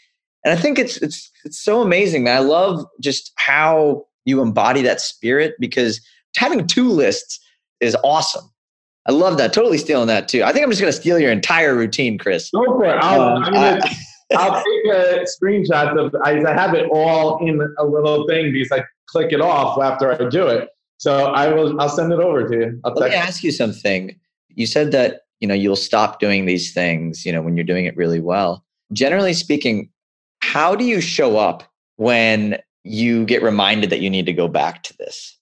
And 0.45 0.53
I 0.53 0.57
think 0.57 0.79
it's 0.79 0.97
it's 0.99 1.31
it's 1.45 1.61
so 1.63 1.83
amazing, 1.83 2.25
man. 2.25 2.37
I 2.37 2.41
love 2.41 2.85
just 3.01 3.33
how 3.37 4.07
you 4.25 4.41
embody 4.41 4.83
that 4.83 5.01
spirit 5.01 5.55
because 5.61 6.01
having 6.37 6.67
two 6.67 6.89
lists 6.89 7.39
is 7.81 7.97
awesome. 8.05 8.51
I 9.07 9.13
love 9.13 9.39
that. 9.39 9.53
Totally 9.53 9.79
stealing 9.79 10.09
that 10.09 10.29
too. 10.29 10.43
I 10.43 10.53
think 10.53 10.65
I'm 10.65 10.71
just 10.71 10.81
going 10.81 10.93
to 10.93 10.99
steal 10.99 11.19
your 11.19 11.33
entire 11.33 11.75
routine, 11.75 12.19
Chris. 12.19 12.51
Go 12.51 12.65
for 12.65 12.85
it. 12.85 12.99
I'll, 13.01 13.21
um, 13.21 13.43
gonna, 13.43 13.81
I'll 14.37 14.63
take 14.65 14.95
a 14.95 15.25
screenshot 15.25 15.99
of. 15.99 16.15
I, 16.23 16.43
I 16.45 16.53
have 16.53 16.75
it 16.75 16.89
all 16.93 17.45
in 17.47 17.61
a 17.79 17.85
little 17.85 18.27
thing 18.27 18.53
because 18.53 18.71
I 18.71 18.85
click 19.07 19.33
it 19.33 19.41
off 19.41 19.81
after 19.81 20.13
I 20.13 20.29
do 20.29 20.47
it. 20.47 20.69
So 20.99 21.33
I 21.33 21.49
will. 21.53 21.81
I'll 21.81 21.89
send 21.89 22.13
it 22.13 22.21
over 22.21 22.47
to 22.47 22.55
you. 22.55 22.81
I'll 22.85 22.93
Let 22.93 23.11
me 23.11 23.17
ask 23.17 23.43
you 23.43 23.53
something. 23.53 24.15
You 24.51 24.67
said 24.67 24.93
that 24.93 25.23
you 25.41 25.49
know 25.49 25.55
you'll 25.55 25.77
stop 25.77 26.21
doing 26.21 26.45
these 26.45 26.75
things. 26.75 27.25
You 27.25 27.33
know 27.33 27.43
when 27.43 27.57
you're 27.57 27.65
doing 27.65 27.87
it 27.87 27.97
really 27.97 28.21
well. 28.21 28.65
Generally 28.93 29.35
speaking, 29.35 29.89
how 30.43 30.75
do 30.75 30.85
you 30.85 31.01
show 31.01 31.39
up 31.39 31.65
when 31.97 32.59
you 32.85 33.25
get 33.25 33.43
reminded 33.43 33.91
that 33.91 34.01
you 34.01 34.11
need 34.11 34.27
to 34.27 34.33
go 34.33 34.47
back 34.47 34.83
to 34.85 34.97
this? 34.99 35.39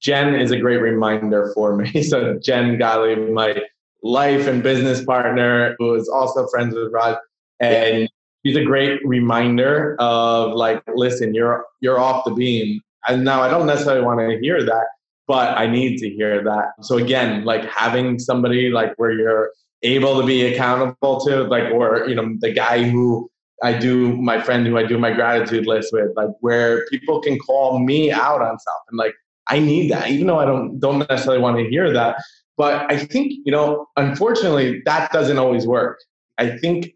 Jen 0.00 0.34
is 0.34 0.50
a 0.50 0.58
great 0.58 0.80
reminder 0.80 1.50
for 1.54 1.76
me. 1.76 2.02
So 2.08 2.38
Jen 2.38 2.78
Gottlieb, 2.78 3.32
my 3.32 3.62
life 4.02 4.46
and 4.46 4.62
business 4.62 5.04
partner, 5.04 5.74
who 5.78 5.94
is 5.94 6.08
also 6.08 6.46
friends 6.48 6.74
with 6.74 6.92
Raj, 6.92 7.16
and 7.60 8.08
she's 8.44 8.56
a 8.56 8.64
great 8.64 9.00
reminder 9.04 9.96
of 9.98 10.54
like, 10.54 10.82
listen, 10.94 11.34
you're 11.34 11.64
you're 11.80 11.98
off 11.98 12.24
the 12.24 12.32
beam. 12.32 12.80
And 13.08 13.24
now 13.24 13.42
I 13.42 13.48
don't 13.48 13.66
necessarily 13.66 14.04
want 14.04 14.20
to 14.20 14.38
hear 14.40 14.62
that, 14.62 14.86
but 15.26 15.56
I 15.56 15.66
need 15.66 15.98
to 15.98 16.08
hear 16.08 16.42
that. 16.44 16.72
So 16.82 16.98
again, 16.98 17.44
like 17.44 17.64
having 17.64 18.18
somebody 18.18 18.70
like 18.70 18.94
where 18.96 19.12
you're 19.12 19.50
able 19.82 20.20
to 20.20 20.26
be 20.26 20.52
accountable 20.52 21.20
to, 21.20 21.44
like, 21.44 21.72
or 21.72 22.06
you 22.08 22.14
know, 22.14 22.34
the 22.40 22.52
guy 22.52 22.82
who 22.82 23.30
I 23.62 23.72
do 23.72 24.16
my 24.16 24.40
friend 24.40 24.66
who 24.66 24.76
I 24.78 24.84
do 24.84 24.98
my 24.98 25.12
gratitude 25.12 25.66
list 25.66 25.92
with, 25.92 26.12
like 26.16 26.30
where 26.40 26.86
people 26.86 27.20
can 27.20 27.38
call 27.38 27.80
me 27.80 28.10
out 28.12 28.40
on 28.40 28.56
and 28.88 28.98
like 28.98 29.14
I 29.48 29.58
need 29.58 29.90
that, 29.90 30.10
even 30.10 30.26
though 30.26 30.38
I 30.38 30.44
don't 30.44 30.78
don't 30.78 30.98
necessarily 30.98 31.40
want 31.40 31.58
to 31.58 31.68
hear 31.68 31.92
that. 31.92 32.16
But 32.56 32.90
I 32.90 32.98
think, 32.98 33.32
you 33.44 33.52
know, 33.52 33.86
unfortunately, 33.96 34.82
that 34.84 35.12
doesn't 35.12 35.38
always 35.38 35.66
work. 35.66 36.00
I 36.38 36.58
think 36.58 36.92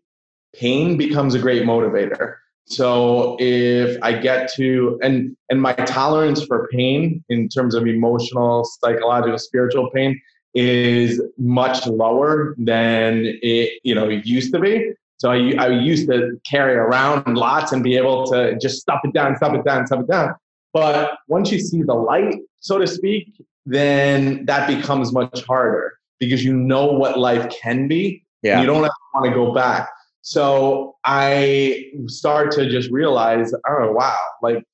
pain 0.54 0.96
becomes 0.96 1.34
a 1.34 1.38
great 1.38 1.62
motivator. 1.62 2.34
So 2.66 3.36
if 3.38 3.98
I 4.02 4.12
get 4.12 4.52
to 4.54 4.98
and 5.02 5.36
and 5.50 5.60
my 5.60 5.72
tolerance 5.72 6.44
for 6.44 6.68
pain 6.72 7.24
in 7.28 7.48
terms 7.48 7.74
of 7.74 7.86
emotional, 7.86 8.64
psychological, 8.64 9.38
spiritual 9.38 9.90
pain 9.90 10.20
is 10.54 11.20
much 11.38 11.86
lower 11.86 12.54
than 12.58 13.22
it 13.42 13.80
you 13.84 13.94
know 13.94 14.08
it 14.08 14.26
used 14.26 14.52
to 14.54 14.60
be. 14.60 14.92
So 15.18 15.30
I, 15.30 15.54
I 15.56 15.68
used 15.68 16.08
to 16.08 16.40
carry 16.48 16.74
around 16.74 17.36
lots 17.36 17.70
and 17.70 17.82
be 17.82 17.96
able 17.96 18.26
to 18.26 18.58
just 18.58 18.80
stuff 18.80 19.00
it 19.04 19.12
down, 19.12 19.36
stuff 19.36 19.54
it 19.54 19.64
down, 19.64 19.86
stuff 19.86 20.00
it 20.00 20.08
down. 20.08 20.34
But 20.72 21.18
once 21.28 21.52
you 21.52 21.58
see 21.58 21.82
the 21.82 21.94
light, 21.94 22.38
so 22.60 22.78
to 22.78 22.86
speak, 22.86 23.42
then 23.66 24.44
that 24.46 24.66
becomes 24.66 25.12
much 25.12 25.44
harder 25.44 25.94
because 26.18 26.44
you 26.44 26.54
know 26.54 26.86
what 26.86 27.18
life 27.18 27.52
can 27.62 27.88
be. 27.88 28.24
Yeah. 28.42 28.60
You 28.60 28.66
don't 28.66 28.80
want 28.80 29.24
to 29.24 29.30
go 29.30 29.52
back. 29.52 29.90
So 30.22 30.96
I 31.04 31.90
start 32.06 32.52
to 32.52 32.68
just 32.70 32.90
realize, 32.90 33.52
oh 33.68 33.92
wow, 33.92 34.16
like 34.40 34.64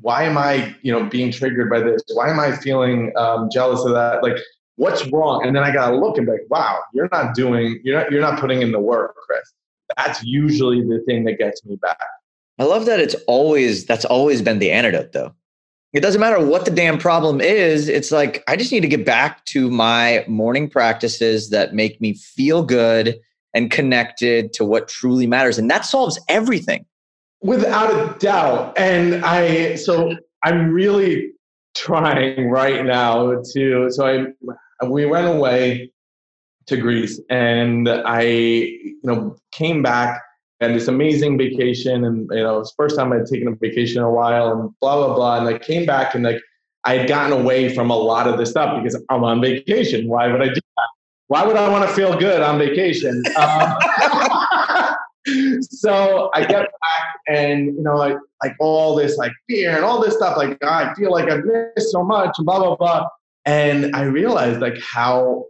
why 0.00 0.24
am 0.24 0.36
I, 0.36 0.76
you 0.82 0.92
know, 0.92 1.04
being 1.04 1.32
triggered 1.32 1.70
by 1.70 1.80
this? 1.80 2.02
Why 2.12 2.30
am 2.30 2.38
I 2.38 2.54
feeling 2.56 3.12
um, 3.16 3.48
jealous 3.50 3.84
of 3.84 3.92
that? 3.92 4.22
Like, 4.22 4.36
what's 4.76 5.06
wrong? 5.10 5.46
And 5.46 5.56
then 5.56 5.64
I 5.64 5.72
gotta 5.72 5.96
look 5.96 6.18
and 6.18 6.26
be 6.26 6.32
like, 6.32 6.46
wow, 6.50 6.78
you're 6.92 7.08
not 7.10 7.34
doing, 7.34 7.80
you're 7.82 7.98
not, 7.98 8.10
you're 8.12 8.20
not 8.20 8.38
putting 8.38 8.62
in 8.62 8.72
the 8.72 8.80
work, 8.80 9.16
Chris 9.26 9.54
that's 9.96 10.22
usually 10.24 10.82
the 10.82 11.02
thing 11.06 11.24
that 11.24 11.38
gets 11.38 11.64
me 11.64 11.76
back. 11.76 11.98
I 12.58 12.64
love 12.64 12.86
that 12.86 13.00
it's 13.00 13.14
always 13.26 13.84
that's 13.84 14.04
always 14.04 14.42
been 14.42 14.58
the 14.58 14.70
antidote 14.70 15.12
though. 15.12 15.34
It 15.92 16.00
doesn't 16.00 16.20
matter 16.20 16.44
what 16.44 16.64
the 16.64 16.70
damn 16.70 16.98
problem 16.98 17.40
is. 17.40 17.88
It's 17.88 18.10
like 18.10 18.42
I 18.48 18.56
just 18.56 18.72
need 18.72 18.80
to 18.80 18.88
get 18.88 19.04
back 19.04 19.44
to 19.46 19.70
my 19.70 20.24
morning 20.26 20.68
practices 20.68 21.50
that 21.50 21.74
make 21.74 22.00
me 22.00 22.14
feel 22.14 22.62
good 22.62 23.18
and 23.54 23.70
connected 23.70 24.52
to 24.54 24.64
what 24.64 24.88
truly 24.88 25.26
matters 25.26 25.58
and 25.58 25.70
that 25.70 25.84
solves 25.84 26.18
everything. 26.28 26.84
Without 27.42 27.90
a 27.90 28.18
doubt. 28.18 28.76
And 28.78 29.24
I 29.24 29.76
so 29.76 30.16
I'm 30.44 30.70
really 30.70 31.32
trying 31.74 32.50
right 32.50 32.84
now 32.84 33.42
to 33.52 33.90
so 33.90 34.06
I 34.06 34.86
we 34.86 35.06
went 35.06 35.26
away 35.26 35.90
to 36.66 36.76
Greece, 36.76 37.20
and 37.30 37.88
I, 37.88 38.22
you 38.22 38.98
know, 39.02 39.36
came 39.52 39.82
back 39.82 40.22
and 40.60 40.74
this 40.74 40.88
amazing 40.88 41.38
vacation, 41.38 42.04
and 42.04 42.28
you 42.30 42.42
know, 42.42 42.60
it's 42.60 42.70
the 42.70 42.76
first 42.76 42.96
time 42.96 43.12
I'd 43.12 43.26
taken 43.26 43.48
a 43.48 43.54
vacation 43.54 43.98
in 43.98 44.04
a 44.04 44.10
while, 44.10 44.52
and 44.52 44.70
blah 44.80 44.96
blah 44.96 45.14
blah, 45.14 45.38
and 45.38 45.48
I 45.48 45.58
came 45.58 45.86
back 45.86 46.14
and 46.14 46.24
like 46.24 46.40
I 46.84 46.98
had 46.98 47.08
gotten 47.08 47.32
away 47.32 47.74
from 47.74 47.90
a 47.90 47.96
lot 47.96 48.26
of 48.26 48.38
this 48.38 48.50
stuff 48.50 48.82
because 48.82 49.00
I'm 49.10 49.24
on 49.24 49.40
vacation. 49.40 50.08
Why 50.08 50.28
would 50.28 50.40
I 50.40 50.48
do 50.48 50.54
that? 50.54 50.88
Why 51.28 51.44
would 51.44 51.56
I 51.56 51.68
want 51.68 51.88
to 51.88 51.94
feel 51.94 52.16
good 52.16 52.40
on 52.40 52.58
vacation? 52.58 53.22
Um, 53.36 53.76
so 55.60 56.30
I 56.34 56.44
get 56.44 56.62
back 56.62 57.16
and 57.28 57.66
you 57.66 57.82
know 57.82 57.96
like 57.96 58.16
like 58.42 58.54
all 58.60 58.94
this 58.94 59.16
like 59.18 59.32
fear 59.48 59.74
and 59.74 59.84
all 59.84 60.00
this 60.00 60.14
stuff 60.14 60.36
like 60.36 60.62
I 60.62 60.94
feel 60.94 61.10
like 61.10 61.28
I've 61.28 61.44
missed 61.44 61.90
so 61.90 62.04
much 62.04 62.38
and 62.38 62.46
blah 62.46 62.60
blah 62.60 62.76
blah 62.76 63.08
and 63.44 63.94
I 63.96 64.02
realized 64.02 64.60
like 64.60 64.78
how 64.80 65.46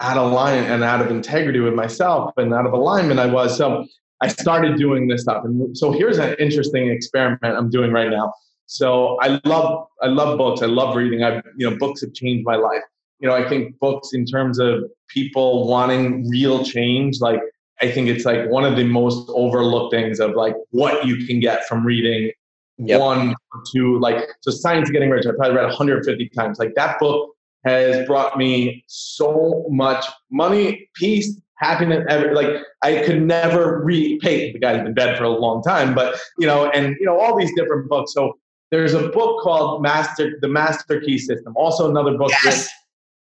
out 0.00 0.16
of 0.16 0.32
line 0.32 0.64
and 0.64 0.82
out 0.82 1.00
of 1.00 1.10
integrity 1.10 1.60
with 1.60 1.74
myself 1.74 2.32
and 2.36 2.54
out 2.54 2.66
of 2.66 2.72
alignment 2.72 3.20
I 3.20 3.26
was. 3.26 3.56
So 3.56 3.86
I 4.20 4.28
started 4.28 4.76
doing 4.76 5.08
this 5.08 5.22
stuff. 5.22 5.44
And 5.44 5.76
so 5.76 5.92
here's 5.92 6.18
an 6.18 6.36
interesting 6.38 6.90
experiment 6.90 7.40
I'm 7.42 7.70
doing 7.70 7.92
right 7.92 8.10
now. 8.10 8.32
So 8.66 9.18
I 9.20 9.40
love 9.44 9.88
I 10.02 10.06
love 10.06 10.38
books. 10.38 10.62
I 10.62 10.66
love 10.66 10.94
reading. 10.94 11.24
I 11.24 11.42
you 11.56 11.68
know 11.68 11.76
books 11.76 12.02
have 12.02 12.12
changed 12.14 12.44
my 12.44 12.56
life. 12.56 12.82
You 13.18 13.28
know 13.28 13.34
I 13.34 13.48
think 13.48 13.78
books 13.78 14.10
in 14.12 14.24
terms 14.24 14.58
of 14.58 14.84
people 15.08 15.68
wanting 15.68 16.28
real 16.28 16.64
change. 16.64 17.20
Like 17.20 17.40
I 17.80 17.90
think 17.90 18.08
it's 18.08 18.24
like 18.24 18.48
one 18.48 18.64
of 18.64 18.76
the 18.76 18.84
most 18.84 19.28
overlooked 19.30 19.92
things 19.92 20.20
of 20.20 20.32
like 20.32 20.54
what 20.70 21.06
you 21.06 21.26
can 21.26 21.40
get 21.40 21.66
from 21.66 21.84
reading 21.84 22.30
yep. 22.78 23.00
one, 23.00 23.34
two. 23.72 23.98
Like 23.98 24.28
so, 24.40 24.50
Science 24.50 24.90
Getting 24.90 25.10
Rich. 25.10 25.26
I 25.26 25.32
probably 25.32 25.56
read 25.56 25.66
150 25.66 26.28
times. 26.30 26.58
Like 26.58 26.74
that 26.76 26.98
book 26.98 27.34
has 27.64 28.06
brought 28.06 28.38
me 28.38 28.84
so 28.86 29.66
much 29.68 30.04
money, 30.30 30.88
peace, 30.94 31.40
happiness. 31.60 32.04
Ever, 32.08 32.34
like 32.34 32.48
I 32.82 33.02
could 33.04 33.22
never 33.22 33.82
repay. 33.84 34.52
The 34.52 34.58
guy's 34.58 34.82
been 34.82 34.94
dead 34.94 35.16
for 35.16 35.24
a 35.24 35.28
long 35.28 35.62
time, 35.62 35.94
but 35.94 36.18
you 36.38 36.46
know, 36.46 36.70
and 36.70 36.96
you 36.98 37.06
know, 37.06 37.18
all 37.18 37.38
these 37.38 37.54
different 37.54 37.88
books. 37.88 38.12
So 38.12 38.38
there's 38.70 38.94
a 38.94 39.08
book 39.08 39.42
called 39.42 39.82
Master, 39.82 40.38
the 40.40 40.48
Master 40.48 41.00
Key 41.00 41.18
System. 41.18 41.52
Also 41.56 41.88
another 41.88 42.16
book, 42.16 42.32
yes. 42.44 42.68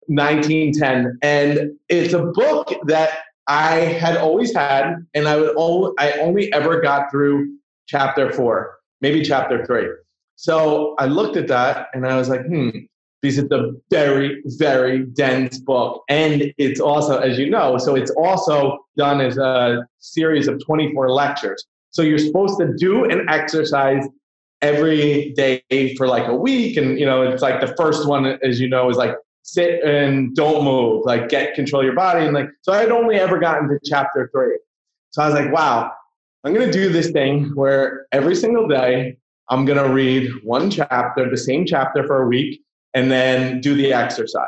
1910, 0.07 1.19
and 1.23 1.73
it's 1.89 2.13
a 2.13 2.23
book 2.23 2.73
that 2.87 3.21
I 3.47 3.77
had 3.77 4.17
always 4.17 4.55
had, 4.55 5.07
and 5.15 5.29
I 5.29 5.37
would 5.37 5.55
only, 5.57 5.93
I 5.99 6.13
only 6.13 6.53
ever 6.53 6.81
got 6.81 7.11
through 7.11 7.57
chapter 7.87 8.33
four, 8.33 8.79
maybe 9.01 9.23
chapter 9.23 9.65
three. 9.65 9.89
So 10.37 10.95
I 10.99 11.07
looked 11.07 11.37
at 11.37 11.47
that 11.49 11.89
and 11.95 12.07
I 12.07 12.17
was 12.17 12.29
like, 12.29 12.45
hmm, 12.47 12.71
because 13.23 13.39
it's 13.39 13.53
a 13.53 13.71
very, 13.89 14.43
very 14.59 15.07
dense 15.07 15.59
book. 15.59 16.03
And 16.09 16.53
it's 16.59 16.81
also, 16.81 17.19
as 17.19 17.39
you 17.39 17.49
know, 17.49 17.79
so 17.79 17.95
it's 17.95 18.11
also 18.11 18.79
done 18.97 19.21
as 19.21 19.39
a 19.39 19.87
series 19.99 20.49
of 20.49 20.63
24 20.65 21.11
lectures. 21.11 21.65
So 21.91 22.03
you're 22.03 22.19
supposed 22.19 22.59
to 22.59 22.75
do 22.77 23.05
an 23.05 23.29
exercise 23.29 24.05
every 24.61 25.33
day 25.33 25.63
for 25.97 26.09
like 26.09 26.27
a 26.27 26.35
week. 26.35 26.77
And, 26.77 26.99
you 26.99 27.07
know, 27.07 27.23
it's 27.23 27.43
like 27.43 27.61
the 27.61 27.75
first 27.77 28.09
one, 28.09 28.27
as 28.43 28.61
you 28.61 28.69
know, 28.69 28.91
is 28.91 28.97
like 28.97 29.15
sit 29.43 29.85
and 29.85 30.35
don't 30.35 30.65
move, 30.65 31.05
like 31.05 31.29
get 31.29 31.55
control 31.55 31.83
of 31.83 31.87
your 31.87 31.95
body. 31.95 32.25
And 32.25 32.35
like, 32.35 32.49
so 32.63 32.73
I'd 32.73 32.91
only 32.91 33.17
ever 33.17 33.39
gotten 33.39 33.69
to 33.69 33.79
chapter 33.85 34.31
three. 34.35 34.59
So 35.11 35.23
I 35.23 35.27
was 35.27 35.35
like, 35.35 35.53
wow, 35.53 35.93
I'm 36.43 36.53
going 36.55 36.67
to 36.67 36.73
do 36.73 36.89
this 36.89 37.13
thing 37.13 37.53
where 37.55 38.07
every 38.11 38.35
single 38.35 38.67
day 38.67 39.17
I'm 39.49 39.65
going 39.65 39.79
to 39.79 39.93
read 39.93 40.29
one 40.43 40.71
chapter, 40.71 41.31
the 41.31 41.37
same 41.37 41.67
chapter 41.67 42.05
for 42.05 42.23
a 42.23 42.27
week 42.27 42.63
and 42.95 43.11
then 43.11 43.61
do 43.61 43.75
the 43.75 43.93
exercise. 43.93 44.47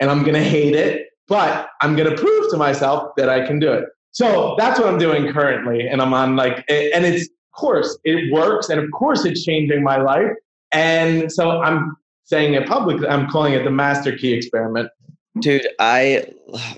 And 0.00 0.10
I'm 0.10 0.22
going 0.22 0.34
to 0.34 0.44
hate 0.44 0.74
it, 0.74 1.08
but 1.26 1.68
I'm 1.80 1.96
going 1.96 2.08
to 2.08 2.16
prove 2.16 2.50
to 2.50 2.56
myself 2.56 3.10
that 3.16 3.28
I 3.28 3.46
can 3.46 3.58
do 3.58 3.72
it. 3.72 3.84
So 4.12 4.54
that's 4.58 4.78
what 4.78 4.88
I'm 4.88 4.98
doing 4.98 5.32
currently. 5.32 5.86
And 5.86 6.00
I'm 6.00 6.14
on 6.14 6.36
like, 6.36 6.64
and 6.68 7.04
it's, 7.04 7.24
of 7.24 7.56
course, 7.56 7.98
it 8.04 8.32
works. 8.32 8.68
And 8.68 8.80
of 8.80 8.90
course, 8.92 9.24
it's 9.24 9.44
changing 9.44 9.82
my 9.82 9.96
life. 9.96 10.32
And 10.72 11.30
so 11.32 11.60
I'm 11.62 11.96
saying 12.24 12.54
it 12.54 12.66
publicly, 12.66 13.08
I'm 13.08 13.28
calling 13.28 13.54
it 13.54 13.64
the 13.64 13.70
Master 13.70 14.16
Key 14.16 14.32
Experiment. 14.32 14.90
Dude, 15.40 15.66
I, 15.78 16.26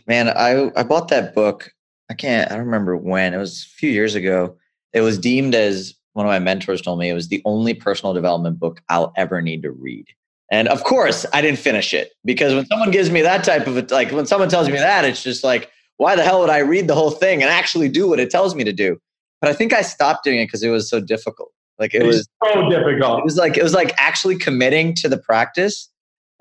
man, 0.07 0.29
I, 0.29 0.71
I 0.77 0.83
bought 0.83 1.09
that 1.09 1.35
book. 1.35 1.73
I 2.11 2.15
can't, 2.15 2.51
I 2.51 2.57
don't 2.57 2.67
remember 2.67 2.97
when. 2.97 3.35
It 3.35 3.39
was 3.39 3.65
a 3.65 3.77
few 3.77 3.91
years 3.91 4.15
ago. 4.15 4.57
It 4.93 5.01
was 5.01 5.19
deemed 5.19 5.55
as 5.55 5.95
one 6.13 6.27
of 6.27 6.31
my 6.31 6.41
mentors 6.41 6.83
told 6.83 6.99
me 6.99 7.09
it 7.09 7.15
was 7.15 7.29
the 7.29 7.43
only 7.45 7.75
personal 7.75 8.13
development 8.13 8.59
book 8.59 8.83
I'll 8.89 9.13
ever 9.17 9.41
need 9.41 9.63
to 9.63 9.71
read. 9.71 10.07
And 10.51 10.69
of 10.69 10.83
course, 10.83 11.25
I 11.33 11.41
didn't 11.41 11.61
finish 11.61 11.95
it 11.95 12.13
because 12.25 12.55
when 12.55 12.67
someone 12.67 12.91
gives 12.91 13.11
me 13.11 13.23
that 13.23 13.45
type 13.45 13.67
of 13.67 13.77
it, 13.77 13.91
like 13.91 14.11
when 14.11 14.27
someone 14.27 14.49
tells 14.49 14.69
me 14.69 14.75
that, 14.75 15.05
it's 15.05 15.23
just 15.23 15.45
like, 15.45 15.71
why 15.97 16.17
the 16.17 16.25
hell 16.25 16.41
would 16.41 16.51
I 16.51 16.59
read 16.59 16.89
the 16.89 16.95
whole 16.95 17.11
thing 17.11 17.43
and 17.43 17.51
actually 17.51 17.89
do 17.89 18.09
what 18.09 18.19
it 18.19 18.31
tells 18.31 18.55
me 18.55 18.65
to 18.65 18.73
do? 18.73 18.99
But 19.41 19.51
I 19.51 19.53
think 19.53 19.73
I 19.73 19.83
stopped 19.83 20.25
doing 20.25 20.41
it 20.41 20.47
because 20.47 20.63
it 20.63 20.71
was 20.71 20.89
so 20.89 21.01
difficult. 21.01 21.51
Like 21.79 21.95
it, 21.95 22.03
was 22.03 22.29
so 22.45 22.69
difficult. 22.69 23.21
It 23.21 23.25
was 23.25 23.37
like 23.37 23.57
it 23.57 23.63
was 23.63 23.73
like 23.73 23.95
actually 23.97 24.37
committing 24.37 24.95
to 24.97 25.09
the 25.09 25.17
practice. 25.17 25.89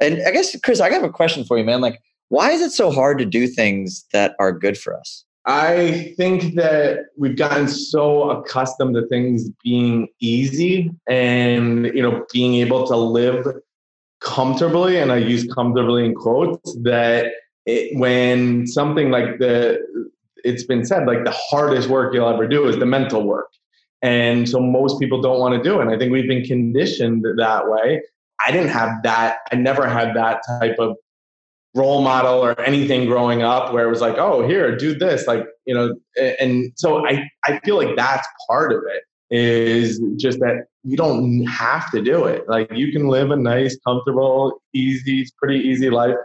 And 0.01 0.21
I 0.25 0.31
guess 0.31 0.59
Chris, 0.61 0.81
I 0.81 0.91
have 0.91 1.03
a 1.03 1.09
question 1.09 1.45
for 1.45 1.57
you, 1.57 1.63
man. 1.63 1.79
Like, 1.79 2.01
why 2.27 2.51
is 2.51 2.61
it 2.61 2.71
so 2.71 2.91
hard 2.91 3.19
to 3.19 3.25
do 3.25 3.47
things 3.47 4.05
that 4.11 4.35
are 4.39 4.51
good 4.51 4.77
for 4.77 4.97
us? 4.97 5.23
I 5.45 6.13
think 6.17 6.55
that 6.55 7.05
we've 7.17 7.37
gotten 7.37 7.67
so 7.69 8.29
accustomed 8.31 8.95
to 8.95 9.07
things 9.07 9.49
being 9.63 10.09
easy 10.19 10.91
and 11.07 11.85
you 11.85 12.01
know 12.01 12.25
being 12.33 12.55
able 12.55 12.85
to 12.87 12.95
live 12.97 13.47
comfortably 14.21 14.97
and 14.97 15.11
I 15.11 15.17
use 15.17 15.51
comfortably 15.53 16.05
in 16.05 16.13
quotes 16.13 16.75
that 16.83 17.27
it, 17.65 17.97
when 17.97 18.67
something 18.67 19.11
like 19.11 19.39
the 19.39 19.79
it's 20.43 20.63
been 20.63 20.85
said 20.85 21.05
like 21.05 21.25
the 21.25 21.31
hardest 21.31 21.89
work 21.89 22.13
you'll 22.13 22.29
ever 22.29 22.47
do 22.47 22.67
is 22.67 22.77
the 22.77 22.85
mental 22.85 23.23
work 23.23 23.49
and 24.01 24.47
so 24.47 24.59
most 24.59 24.99
people 24.99 25.21
don't 25.21 25.39
want 25.39 25.55
to 25.55 25.63
do 25.63 25.79
it 25.79 25.83
and 25.83 25.89
I 25.89 25.97
think 25.97 26.11
we've 26.11 26.27
been 26.27 26.43
conditioned 26.43 27.25
that 27.37 27.69
way 27.69 28.01
I 28.45 28.51
didn't 28.51 28.69
have 28.69 29.03
that 29.03 29.39
I 29.51 29.55
never 29.55 29.87
had 29.87 30.15
that 30.15 30.41
type 30.59 30.77
of 30.79 30.95
role 31.75 32.01
model 32.01 32.43
or 32.43 32.59
anything 32.61 33.05
growing 33.05 33.43
up 33.43 33.73
where 33.73 33.85
it 33.85 33.89
was 33.89 34.01
like, 34.01 34.17
oh, 34.17 34.47
here, 34.47 34.75
do 34.75 34.97
this. 34.97 35.27
Like, 35.27 35.45
you 35.65 35.73
know, 35.73 35.95
and 36.39 36.71
so 36.75 37.05
I, 37.07 37.29
I 37.43 37.59
feel 37.59 37.77
like 37.77 37.95
that's 37.95 38.27
part 38.47 38.73
of 38.73 38.83
it 38.87 39.03
is 39.31 40.01
just 40.17 40.39
that 40.39 40.65
you 40.89 40.97
don't 40.97 41.45
have 41.45 41.91
to 41.91 42.01
do 42.01 42.25
it. 42.25 42.49
Like 42.49 42.71
you 42.73 42.91
can 42.91 43.07
live 43.07 43.29
a 43.29 43.35
nice, 43.35 43.77
comfortable, 43.85 44.59
easy, 44.73 45.25
pretty 45.37 45.59
easy 45.59 45.91
life, 45.91 46.15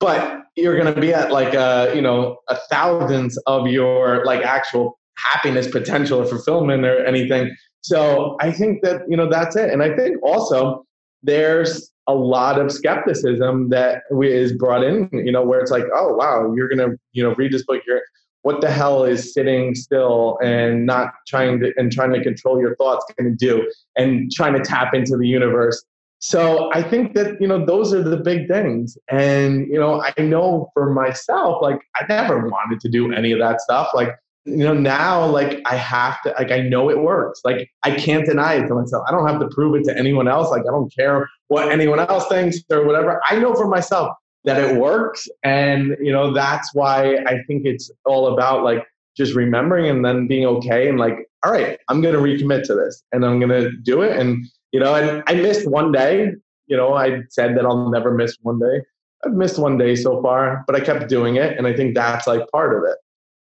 but 0.00 0.42
you're 0.54 0.78
going 0.78 0.94
to 0.94 1.00
be 1.00 1.14
at 1.14 1.32
like 1.32 1.54
a, 1.54 1.90
you 1.94 2.02
know, 2.02 2.36
a 2.48 2.56
thousandth 2.70 3.34
of 3.46 3.68
your 3.68 4.22
like 4.26 4.42
actual 4.42 4.98
happiness 5.16 5.66
potential 5.66 6.20
or 6.20 6.26
fulfillment 6.26 6.84
or 6.84 7.04
anything. 7.06 7.56
So 7.80 8.36
I 8.40 8.52
think 8.52 8.82
that, 8.82 9.00
you 9.08 9.16
know, 9.16 9.30
that's 9.30 9.56
it. 9.56 9.70
And 9.70 9.82
I 9.82 9.96
think 9.96 10.22
also 10.22 10.84
there's 11.22 11.90
a 12.06 12.14
lot 12.14 12.60
of 12.60 12.70
skepticism 12.70 13.70
that 13.70 14.02
is 14.22 14.52
brought 14.52 14.84
in, 14.84 15.08
you 15.12 15.32
know, 15.32 15.42
where 15.42 15.60
it's 15.60 15.70
like, 15.70 15.84
oh 15.94 16.12
wow, 16.14 16.52
you're 16.54 16.68
gonna, 16.68 16.96
you 17.12 17.22
know, 17.22 17.34
read 17.36 17.52
this 17.52 17.64
book, 17.64 17.80
you're 17.86 18.02
what 18.42 18.60
the 18.60 18.70
hell 18.70 19.04
is 19.04 19.32
sitting 19.32 19.74
still 19.74 20.38
and 20.42 20.84
not 20.86 21.12
trying 21.26 21.60
to 21.60 21.72
and 21.76 21.92
trying 21.92 22.12
to 22.12 22.22
control 22.22 22.60
your 22.60 22.76
thoughts 22.76 23.04
gonna 23.18 23.34
do 23.34 23.70
and 23.96 24.30
trying 24.32 24.54
to 24.54 24.60
tap 24.60 24.94
into 24.94 25.16
the 25.16 25.26
universe. 25.26 25.82
So 26.18 26.70
I 26.72 26.84
think 26.84 27.14
that, 27.14 27.40
you 27.40 27.48
know, 27.48 27.66
those 27.66 27.92
are 27.92 28.02
the 28.02 28.16
big 28.16 28.46
things. 28.46 28.96
And, 29.10 29.66
you 29.66 29.78
know, 29.78 30.00
I 30.00 30.22
know 30.22 30.70
for 30.72 30.92
myself, 30.92 31.60
like 31.60 31.80
I 31.96 32.04
never 32.08 32.46
wanted 32.46 32.78
to 32.80 32.88
do 32.88 33.12
any 33.12 33.32
of 33.32 33.40
that 33.40 33.60
stuff. 33.60 33.88
Like 33.92 34.14
you 34.44 34.56
know 34.56 34.74
now 34.74 35.24
like 35.24 35.60
i 35.66 35.76
have 35.76 36.20
to 36.22 36.34
like 36.36 36.50
i 36.50 36.58
know 36.58 36.90
it 36.90 36.98
works 36.98 37.40
like 37.44 37.70
i 37.84 37.92
can't 37.92 38.26
deny 38.26 38.54
it 38.54 38.66
to 38.66 38.74
myself 38.74 39.04
i 39.06 39.12
don't 39.12 39.26
have 39.28 39.38
to 39.38 39.48
prove 39.54 39.76
it 39.76 39.84
to 39.84 39.96
anyone 39.96 40.26
else 40.26 40.50
like 40.50 40.62
i 40.62 40.70
don't 40.70 40.92
care 40.92 41.28
what 41.46 41.70
anyone 41.70 42.00
else 42.00 42.26
thinks 42.26 42.58
or 42.70 42.84
whatever 42.84 43.20
i 43.30 43.38
know 43.38 43.54
for 43.54 43.68
myself 43.68 44.16
that 44.44 44.58
it 44.58 44.76
works. 44.76 45.28
And 45.42 45.96
you 46.00 46.12
know 46.12 46.32
that's 46.32 46.74
why 46.74 47.16
i 47.26 47.42
think 47.46 47.64
it's 47.64 47.90
all 48.04 48.32
about 48.32 48.64
like 48.64 48.86
just 49.16 49.34
remembering 49.34 49.88
and 49.88 50.04
then 50.04 50.26
being 50.26 50.46
okay 50.46 50.88
and 50.88 50.98
like 50.98 51.28
all 51.44 51.52
right 51.52 51.78
i'm 51.88 52.00
going 52.00 52.14
to 52.14 52.20
recommit 52.20 52.62
to 52.64 52.74
this 52.74 53.02
and 53.12 53.24
i'm 53.24 53.38
going 53.38 53.50
to 53.50 53.70
do 53.82 54.02
it. 54.02 54.18
And 54.18 54.44
you 54.72 54.80
know 54.80 54.94
and 54.94 55.22
i 55.26 55.34
missed 55.34 55.68
one 55.68 55.92
day 55.92 56.32
you 56.66 56.76
know 56.76 56.94
i 56.94 57.22
said 57.28 57.56
that 57.56 57.64
i'll 57.64 57.90
never 57.90 58.12
miss 58.14 58.36
one 58.42 58.58
day. 58.58 58.82
I've 59.24 59.34
missed 59.34 59.58
one 59.58 59.78
day 59.78 59.94
so 59.94 60.20
far 60.22 60.64
but 60.66 60.74
i 60.76 60.80
kept 60.80 61.08
doing 61.08 61.36
it 61.36 61.56
and 61.56 61.66
i 61.66 61.74
think 61.74 61.94
that's 61.94 62.26
like 62.26 62.48
part 62.50 62.76
of 62.76 62.84
it. 62.84 62.96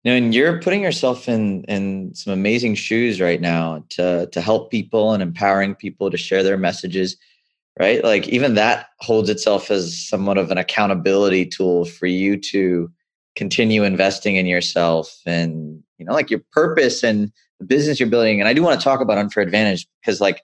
And 0.07 0.35
you're 0.35 0.61
putting 0.61 0.83
yourself 0.83 1.29
in 1.29 1.65
in 1.65 2.15
some 2.15 2.33
amazing 2.33 2.75
shoes 2.75 3.21
right 3.21 3.41
now 3.41 3.85
to 3.91 4.29
to 4.31 4.41
help 4.41 4.71
people 4.71 5.13
and 5.13 5.23
empowering 5.23 5.75
people 5.75 6.11
to 6.11 6.19
share 6.19 6.43
their 6.43 6.59
messages, 6.59 7.17
right? 7.79 8.03
Like 8.05 8.29
even 8.29 8.55
that 8.55 8.89
holds 9.01 9.31
itself 9.31 9.71
as 9.71 9.99
somewhat 9.99 10.39
of 10.39 10.51
an 10.51 10.59
accountability 10.59 11.47
tool 11.47 11.85
for 11.85 12.07
you 12.07 12.37
to 12.37 12.91
continue 13.37 13.83
investing 13.83 14.37
in 14.37 14.47
yourself 14.47 15.21
and 15.27 15.83
you 15.99 16.07
know 16.07 16.13
like 16.13 16.31
your 16.31 16.41
purpose 16.53 17.03
and 17.03 17.33
the 17.59 17.67
business 17.67 17.99
you're 17.99 18.09
building 18.09 18.39
and 18.39 18.49
i 18.49 18.53
do 18.53 18.63
want 18.63 18.79
to 18.79 18.85
talk 18.85 19.01
about 19.01 19.19
unfair 19.19 19.43
advantage 19.43 19.89
because 20.01 20.21
like 20.21 20.41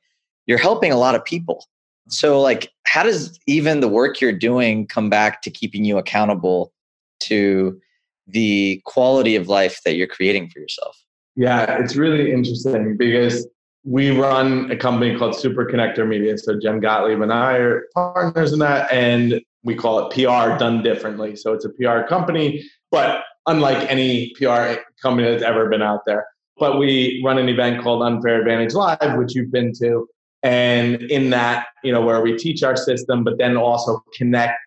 you're 0.46 0.58
helping 0.58 0.90
a 0.90 0.96
lot 0.96 1.14
of 1.14 1.24
people 1.24 1.64
so 2.08 2.40
like 2.40 2.72
how 2.86 3.04
does 3.04 3.38
even 3.46 3.78
the 3.78 3.86
work 3.86 4.20
you're 4.20 4.32
doing 4.32 4.88
come 4.88 5.08
back 5.08 5.40
to 5.42 5.50
keeping 5.52 5.84
you 5.84 5.98
accountable 5.98 6.72
to 7.20 7.80
the 8.26 8.82
quality 8.84 9.36
of 9.36 9.48
life 9.48 9.80
that 9.84 9.94
you're 9.94 10.06
creating 10.06 10.48
for 10.50 10.58
yourself? 10.58 10.96
Yeah, 11.36 11.78
it's 11.78 11.96
really 11.96 12.32
interesting 12.32 12.96
because 12.96 13.46
we 13.84 14.10
run 14.10 14.70
a 14.70 14.76
company 14.76 15.16
called 15.16 15.34
Super 15.34 15.64
Connector 15.64 16.06
Media. 16.06 16.36
So 16.36 16.58
Jen 16.58 16.80
Gottlieb 16.80 17.20
and 17.20 17.32
I 17.32 17.56
are 17.56 17.86
partners 17.94 18.52
in 18.52 18.58
that, 18.58 18.92
and 18.92 19.40
we 19.62 19.74
call 19.74 20.06
it 20.06 20.14
PR 20.14 20.58
done 20.58 20.82
differently. 20.82 21.36
So 21.36 21.52
it's 21.52 21.64
a 21.64 21.70
PR 21.70 22.06
company, 22.06 22.62
but 22.90 23.24
unlike 23.46 23.78
any 23.90 24.32
PR 24.36 24.80
company 25.02 25.30
that's 25.30 25.42
ever 25.42 25.68
been 25.68 25.82
out 25.82 26.00
there. 26.06 26.26
But 26.58 26.78
we 26.78 27.22
run 27.24 27.38
an 27.38 27.48
event 27.48 27.82
called 27.82 28.02
Unfair 28.02 28.40
Advantage 28.40 28.74
Live, 28.74 29.16
which 29.16 29.34
you've 29.34 29.50
been 29.50 29.72
to. 29.80 30.06
And 30.42 31.02
in 31.02 31.30
that, 31.30 31.68
you 31.82 31.92
know, 31.92 32.02
where 32.02 32.20
we 32.20 32.36
teach 32.36 32.62
our 32.62 32.76
system, 32.76 33.24
but 33.24 33.38
then 33.38 33.56
also 33.56 34.02
connect 34.14 34.58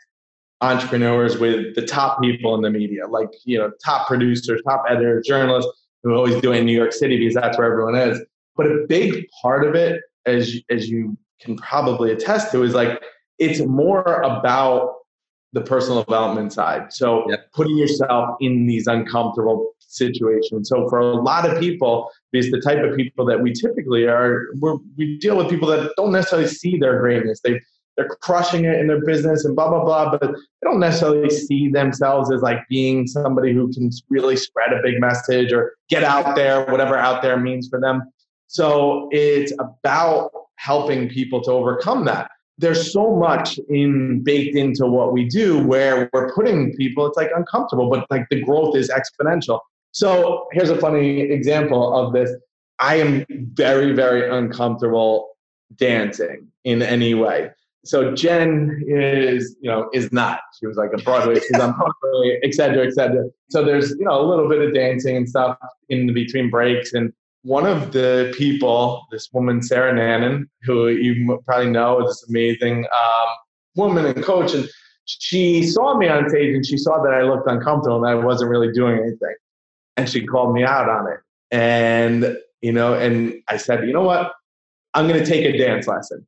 entrepreneurs 0.61 1.37
with 1.37 1.75
the 1.75 1.85
top 1.85 2.21
people 2.21 2.55
in 2.55 2.61
the 2.61 2.69
media, 2.69 3.05
like 3.07 3.29
you 3.43 3.57
know, 3.57 3.71
top 3.83 4.07
producers, 4.07 4.61
top 4.67 4.85
editors, 4.89 5.27
journalists 5.27 5.71
who 6.03 6.13
always 6.13 6.39
do 6.41 6.51
it 6.51 6.59
in 6.59 6.65
New 6.65 6.75
York 6.75 6.93
City 6.93 7.17
because 7.17 7.33
that's 7.33 7.57
where 7.57 7.71
everyone 7.71 7.95
is. 7.95 8.19
But 8.55 8.67
a 8.67 8.85
big 8.87 9.27
part 9.41 9.65
of 9.65 9.75
it, 9.75 10.01
as 10.25 10.55
as 10.69 10.89
you 10.89 11.17
can 11.41 11.57
probably 11.57 12.11
attest 12.11 12.51
to, 12.51 12.63
is 12.63 12.73
like 12.73 13.01
it's 13.39 13.59
more 13.61 14.21
about 14.21 14.95
the 15.53 15.61
personal 15.61 16.03
development 16.03 16.51
side. 16.51 16.91
So 16.91 17.29
yep. 17.29 17.51
putting 17.53 17.77
yourself 17.77 18.35
in 18.39 18.65
these 18.65 18.87
uncomfortable 18.87 19.73
situations. 19.79 20.69
So 20.69 20.89
for 20.89 20.99
a 20.99 21.15
lot 21.15 21.47
of 21.47 21.59
people, 21.59 22.09
because 22.31 22.49
the 22.49 22.59
type 22.59 22.83
of 22.83 22.95
people 22.95 23.25
that 23.25 23.39
we 23.39 23.53
typically 23.53 24.05
are, 24.05 24.47
we 24.97 25.19
deal 25.19 25.37
with 25.37 25.49
people 25.49 25.67
that 25.69 25.91
don't 25.95 26.11
necessarily 26.11 26.47
see 26.47 26.77
their 26.77 26.99
greatness. 26.99 27.39
They've 27.43 27.61
they're 27.95 28.07
crushing 28.07 28.65
it 28.65 28.79
in 28.79 28.87
their 28.87 29.05
business 29.05 29.45
and 29.45 29.55
blah 29.55 29.69
blah 29.69 29.83
blah 29.83 30.09
but 30.09 30.21
they 30.21 30.63
don't 30.63 30.79
necessarily 30.79 31.29
see 31.29 31.69
themselves 31.69 32.31
as 32.31 32.41
like 32.41 32.57
being 32.69 33.05
somebody 33.05 33.53
who 33.53 33.71
can 33.71 33.89
really 34.09 34.35
spread 34.35 34.73
a 34.73 34.81
big 34.81 34.99
message 34.99 35.53
or 35.53 35.75
get 35.89 36.03
out 36.03 36.35
there 36.35 36.65
whatever 36.71 36.97
out 36.97 37.21
there 37.21 37.37
means 37.37 37.67
for 37.67 37.79
them 37.79 38.01
so 38.53 39.09
it's 39.11 39.51
about 39.59 40.29
helping 40.55 41.09
people 41.09 41.41
to 41.41 41.51
overcome 41.51 42.05
that 42.05 42.29
there's 42.59 42.93
so 42.93 43.15
much 43.15 43.59
in 43.69 44.23
baked 44.23 44.55
into 44.55 44.85
what 44.85 45.11
we 45.11 45.25
do 45.25 45.65
where 45.65 46.09
we're 46.13 46.31
putting 46.33 46.71
people 46.75 47.07
it's 47.07 47.17
like 47.17 47.31
uncomfortable 47.35 47.89
but 47.89 48.05
like 48.11 48.25
the 48.29 48.41
growth 48.41 48.75
is 48.75 48.89
exponential 48.89 49.59
so 49.91 50.47
here's 50.51 50.69
a 50.69 50.77
funny 50.77 51.21
example 51.21 51.93
of 51.93 52.13
this 52.13 52.31
i 52.79 52.95
am 52.95 53.25
very 53.53 53.91
very 53.93 54.29
uncomfortable 54.29 55.29
dancing 55.77 56.47
in 56.63 56.81
any 56.81 57.13
way 57.13 57.49
so 57.85 58.13
Jen 58.15 58.81
is, 58.87 59.57
you 59.59 59.69
know, 59.69 59.89
is 59.93 60.11
not. 60.13 60.39
She 60.57 60.67
was 60.67 60.77
like 60.77 60.91
a 60.93 60.97
Broadway, 61.03 61.35
she's 61.35 61.59
on 61.59 61.73
Broadway, 61.73 62.39
et 62.41 62.53
cetera, 62.53 62.87
et 62.87 62.93
cetera. 62.93 63.25
So 63.49 63.65
there's, 63.65 63.91
you 63.99 64.05
know, 64.05 64.21
a 64.21 64.25
little 64.25 64.47
bit 64.47 64.61
of 64.61 64.73
dancing 64.73 65.17
and 65.17 65.27
stuff 65.27 65.57
in 65.89 66.13
between 66.13 66.49
breaks. 66.49 66.93
And 66.93 67.11
one 67.43 67.65
of 67.65 67.91
the 67.91 68.33
people, 68.37 69.05
this 69.11 69.29
woman, 69.33 69.61
Sarah 69.61 69.93
Nannon, 69.93 70.49
who 70.63 70.87
you 70.87 71.39
probably 71.45 71.69
know 71.69 72.01
is 72.01 72.07
this 72.07 72.29
amazing 72.29 72.85
um, 72.85 73.27
woman 73.75 74.05
and 74.05 74.23
coach, 74.23 74.53
and 74.53 74.67
she 75.05 75.63
saw 75.63 75.97
me 75.97 76.07
on 76.07 76.29
stage 76.29 76.55
and 76.55 76.65
she 76.65 76.77
saw 76.77 77.01
that 77.03 77.13
I 77.13 77.23
looked 77.23 77.47
uncomfortable 77.47 77.97
and 77.97 78.07
I 78.07 78.15
wasn't 78.15 78.49
really 78.49 78.71
doing 78.71 78.97
anything. 78.97 79.35
And 79.97 80.09
she 80.09 80.25
called 80.25 80.53
me 80.53 80.63
out 80.63 80.89
on 80.89 81.11
it. 81.11 81.19
And, 81.51 82.37
you 82.61 82.71
know, 82.71 82.93
and 82.93 83.33
I 83.49 83.57
said, 83.57 83.85
you 83.85 83.93
know 83.93 84.03
what? 84.03 84.31
I'm 84.93 85.07
going 85.07 85.19
to 85.19 85.25
take 85.25 85.45
a 85.45 85.57
dance 85.57 85.87
lesson. 85.87 86.25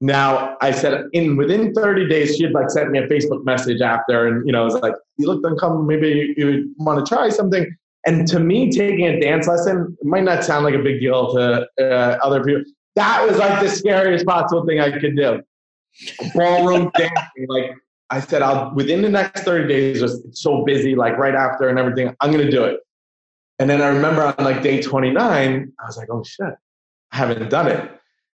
Now 0.00 0.56
I 0.60 0.72
said 0.72 1.04
in 1.12 1.36
within 1.36 1.72
30 1.74 2.08
days, 2.08 2.36
she 2.36 2.42
had 2.42 2.52
like 2.52 2.70
sent 2.70 2.90
me 2.90 2.98
a 2.98 3.06
Facebook 3.06 3.44
message 3.44 3.80
after, 3.80 4.26
and 4.26 4.44
you 4.44 4.52
know, 4.52 4.62
it 4.62 4.64
was 4.64 4.74
like, 4.82 4.94
you 5.16 5.28
looked 5.28 5.44
uncomfortable. 5.44 5.84
Maybe 5.84 6.08
you, 6.08 6.34
you 6.36 6.74
want 6.78 7.04
to 7.04 7.08
try 7.08 7.28
something. 7.28 7.72
And 8.06 8.26
to 8.28 8.40
me, 8.40 8.70
taking 8.70 9.06
a 9.06 9.20
dance 9.20 9.46
lesson 9.46 9.96
might 10.02 10.24
not 10.24 10.44
sound 10.44 10.64
like 10.64 10.74
a 10.74 10.82
big 10.82 11.00
deal 11.00 11.32
to 11.34 11.68
uh, 11.80 12.18
other 12.22 12.42
people. 12.42 12.64
That 12.96 13.26
was 13.26 13.38
like 13.38 13.60
the 13.60 13.68
scariest 13.68 14.26
possible 14.26 14.66
thing 14.66 14.80
I 14.80 14.98
could 14.98 15.16
do. 15.16 15.42
Ballroom 16.34 16.90
dancing, 16.96 17.46
like 17.48 17.72
I 18.10 18.20
said, 18.20 18.42
I'll 18.42 18.74
within 18.74 19.02
the 19.02 19.08
next 19.08 19.44
30 19.44 19.68
days, 19.68 20.02
it's 20.02 20.42
so 20.42 20.64
busy, 20.64 20.94
like 20.94 21.16
right 21.16 21.34
after 21.34 21.68
and 21.68 21.78
everything, 21.78 22.14
I'm 22.20 22.30
gonna 22.30 22.50
do 22.50 22.64
it. 22.64 22.80
And 23.58 23.70
then 23.70 23.80
I 23.80 23.88
remember 23.88 24.22
on 24.22 24.44
like 24.44 24.62
day 24.62 24.82
29, 24.82 25.72
I 25.78 25.86
was 25.86 25.96
like, 25.96 26.08
oh 26.10 26.24
shit, 26.24 26.54
I 27.12 27.16
haven't 27.16 27.48
done 27.48 27.68
it. 27.68 27.90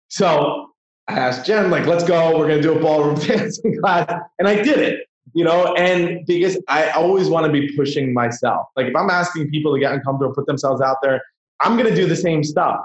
So 0.08 0.68
I 1.08 1.18
asked 1.18 1.46
Jen, 1.46 1.70
like, 1.70 1.86
let's 1.86 2.04
go, 2.04 2.38
we're 2.38 2.48
gonna 2.48 2.62
do 2.62 2.78
a 2.78 2.80
ballroom 2.80 3.16
dancing 3.20 3.78
class. 3.80 4.10
And 4.38 4.46
I 4.46 4.62
did 4.62 4.78
it 4.78 5.05
you 5.34 5.44
know, 5.44 5.74
and 5.74 6.24
because 6.26 6.58
I 6.68 6.90
always 6.90 7.28
want 7.28 7.46
to 7.46 7.52
be 7.52 7.74
pushing 7.76 8.12
myself. 8.12 8.66
Like 8.76 8.86
if 8.86 8.96
I'm 8.96 9.10
asking 9.10 9.50
people 9.50 9.74
to 9.74 9.80
get 9.80 9.92
uncomfortable, 9.92 10.34
put 10.34 10.46
themselves 10.46 10.80
out 10.80 10.98
there, 11.02 11.22
I'm 11.60 11.76
going 11.76 11.88
to 11.88 11.94
do 11.94 12.06
the 12.06 12.16
same 12.16 12.44
stuff 12.44 12.80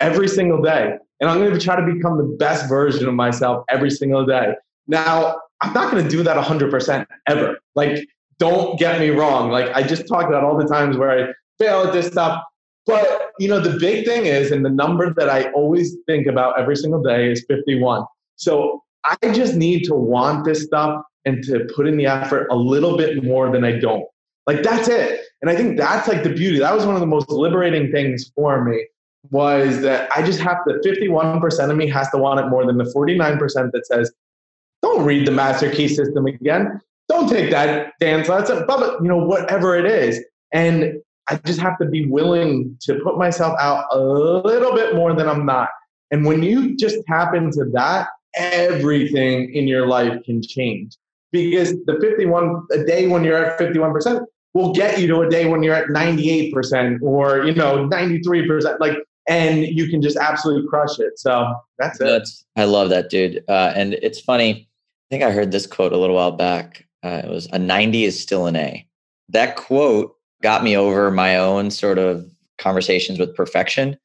every 0.00 0.28
single 0.28 0.62
day. 0.62 0.96
And 1.20 1.30
I'm 1.30 1.38
going 1.38 1.54
to 1.54 1.60
try 1.60 1.76
to 1.76 1.92
become 1.94 2.18
the 2.18 2.36
best 2.38 2.68
version 2.68 3.08
of 3.08 3.14
myself 3.14 3.64
every 3.70 3.90
single 3.90 4.26
day. 4.26 4.52
Now, 4.86 5.38
I'm 5.62 5.72
not 5.72 5.90
going 5.90 6.04
to 6.04 6.10
do 6.10 6.22
that 6.22 6.36
100% 6.36 7.06
ever. 7.28 7.58
Like, 7.74 8.06
don't 8.38 8.78
get 8.78 9.00
me 9.00 9.10
wrong. 9.10 9.50
Like, 9.50 9.74
I 9.74 9.82
just 9.82 10.06
talked 10.06 10.28
about 10.28 10.44
all 10.44 10.58
the 10.58 10.66
times 10.66 10.98
where 10.98 11.10
I 11.10 11.32
fail 11.58 11.84
at 11.84 11.92
this 11.94 12.08
stuff. 12.08 12.42
But, 12.84 13.30
you 13.38 13.48
know, 13.48 13.58
the 13.58 13.78
big 13.78 14.04
thing 14.04 14.26
is, 14.26 14.52
and 14.52 14.64
the 14.64 14.70
number 14.70 15.12
that 15.14 15.30
I 15.30 15.50
always 15.52 15.96
think 16.06 16.26
about 16.26 16.60
every 16.60 16.76
single 16.76 17.02
day 17.02 17.32
is 17.32 17.44
51. 17.48 18.04
So 18.36 18.82
I 19.04 19.16
just 19.32 19.54
need 19.54 19.84
to 19.84 19.94
want 19.94 20.44
this 20.44 20.64
stuff 20.64 21.02
and 21.26 21.42
to 21.44 21.68
put 21.74 21.86
in 21.86 21.96
the 21.96 22.06
effort 22.06 22.46
a 22.50 22.56
little 22.56 22.96
bit 22.96 23.22
more 23.22 23.50
than 23.50 23.64
I 23.64 23.78
don't. 23.78 24.06
Like 24.46 24.62
that's 24.62 24.88
it. 24.88 25.26
And 25.42 25.50
I 25.50 25.56
think 25.56 25.76
that's 25.76 26.08
like 26.08 26.22
the 26.22 26.30
beauty. 26.30 26.60
That 26.60 26.74
was 26.74 26.86
one 26.86 26.94
of 26.94 27.00
the 27.00 27.06
most 27.06 27.28
liberating 27.28 27.90
things 27.92 28.30
for 28.34 28.64
me 28.64 28.86
was 29.30 29.82
that 29.82 30.08
I 30.16 30.22
just 30.22 30.40
have 30.40 30.64
to 30.66 30.74
51% 30.74 31.70
of 31.70 31.76
me 31.76 31.88
has 31.88 32.08
to 32.10 32.18
want 32.18 32.40
it 32.40 32.48
more 32.48 32.64
than 32.64 32.78
the 32.78 32.84
49% 32.84 33.72
that 33.72 33.86
says, 33.86 34.12
don't 34.82 35.04
read 35.04 35.26
the 35.26 35.32
master 35.32 35.68
key 35.68 35.88
system 35.88 36.26
again. 36.26 36.80
Don't 37.08 37.28
take 37.28 37.50
that 37.50 37.92
dance 38.00 38.28
lesson, 38.28 38.64
but 38.66 39.02
you 39.02 39.08
know, 39.08 39.18
whatever 39.18 39.76
it 39.76 39.86
is. 39.86 40.24
And 40.52 41.00
I 41.28 41.36
just 41.44 41.58
have 41.60 41.76
to 41.78 41.86
be 41.86 42.06
willing 42.06 42.76
to 42.82 43.00
put 43.02 43.18
myself 43.18 43.56
out 43.58 43.86
a 43.90 43.98
little 43.98 44.74
bit 44.74 44.94
more 44.94 45.12
than 45.12 45.28
I'm 45.28 45.44
not. 45.44 45.70
And 46.12 46.24
when 46.24 46.44
you 46.44 46.76
just 46.76 47.04
tap 47.06 47.34
into 47.34 47.64
that, 47.72 48.08
everything 48.36 49.52
in 49.54 49.66
your 49.66 49.88
life 49.88 50.22
can 50.24 50.40
change 50.40 50.96
because 51.32 51.72
the 51.84 51.98
51 52.00 52.66
a 52.72 52.84
day 52.84 53.06
when 53.06 53.24
you're 53.24 53.36
at 53.36 53.58
51% 53.58 54.24
will 54.54 54.72
get 54.72 54.98
you 54.98 55.06
to 55.08 55.20
a 55.20 55.28
day 55.28 55.46
when 55.46 55.62
you're 55.62 55.74
at 55.74 55.88
98% 55.88 57.00
or 57.02 57.44
you 57.44 57.54
know 57.54 57.88
93% 57.88 58.80
like 58.80 58.96
and 59.28 59.66
you 59.66 59.88
can 59.88 60.00
just 60.00 60.16
absolutely 60.16 60.68
crush 60.68 61.00
it. 61.00 61.18
So 61.18 61.52
that's 61.78 62.00
it. 62.00 62.04
That's, 62.04 62.44
i 62.56 62.64
love 62.64 62.90
that 62.90 63.10
dude. 63.10 63.44
Uh, 63.48 63.72
and 63.74 63.94
it's 63.94 64.20
funny 64.20 64.68
i 65.08 65.14
think 65.14 65.22
i 65.22 65.30
heard 65.30 65.52
this 65.52 65.66
quote 65.66 65.92
a 65.92 65.98
little 65.98 66.16
while 66.16 66.32
back. 66.32 66.86
Uh, 67.02 67.22
it 67.24 67.30
was 67.30 67.46
a 67.52 67.58
90 67.58 68.04
is 68.04 68.20
still 68.20 68.46
an 68.46 68.56
a. 68.56 68.86
That 69.28 69.56
quote 69.56 70.14
got 70.42 70.64
me 70.64 70.76
over 70.76 71.10
my 71.10 71.36
own 71.36 71.70
sort 71.70 71.98
of 71.98 72.28
conversations 72.58 73.18
with 73.18 73.34
perfection 73.34 73.98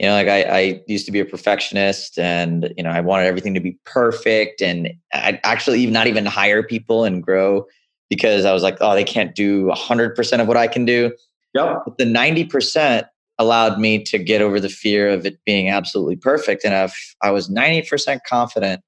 you 0.00 0.06
know 0.06 0.14
like 0.14 0.28
I, 0.28 0.42
I 0.42 0.82
used 0.86 1.04
to 1.06 1.12
be 1.12 1.20
a 1.20 1.26
perfectionist 1.26 2.18
and 2.18 2.72
you 2.76 2.82
know 2.82 2.90
i 2.90 3.00
wanted 3.00 3.26
everything 3.26 3.54
to 3.54 3.60
be 3.60 3.78
perfect 3.84 4.62
and 4.62 4.90
i'd 5.12 5.38
actually 5.44 5.80
even 5.80 5.92
not 5.92 6.06
even 6.06 6.26
hire 6.26 6.62
people 6.62 7.04
and 7.04 7.22
grow 7.22 7.66
because 8.08 8.44
i 8.46 8.52
was 8.52 8.62
like 8.62 8.78
oh 8.80 8.94
they 8.94 9.04
can't 9.04 9.34
do 9.36 9.66
100% 9.66 10.40
of 10.40 10.48
what 10.48 10.56
i 10.56 10.66
can 10.66 10.84
do. 10.84 11.12
Yep. 11.52 11.82
But 11.84 11.98
the 11.98 12.04
90% 12.04 13.06
allowed 13.38 13.80
me 13.80 14.00
to 14.04 14.18
get 14.18 14.40
over 14.40 14.60
the 14.60 14.68
fear 14.68 15.08
of 15.08 15.26
it 15.26 15.38
being 15.44 15.68
absolutely 15.68 16.16
perfect. 16.16 16.64
And 16.64 16.74
if 16.74 17.14
i 17.22 17.30
was 17.30 17.48
90% 17.50 18.20
confident 18.26 18.82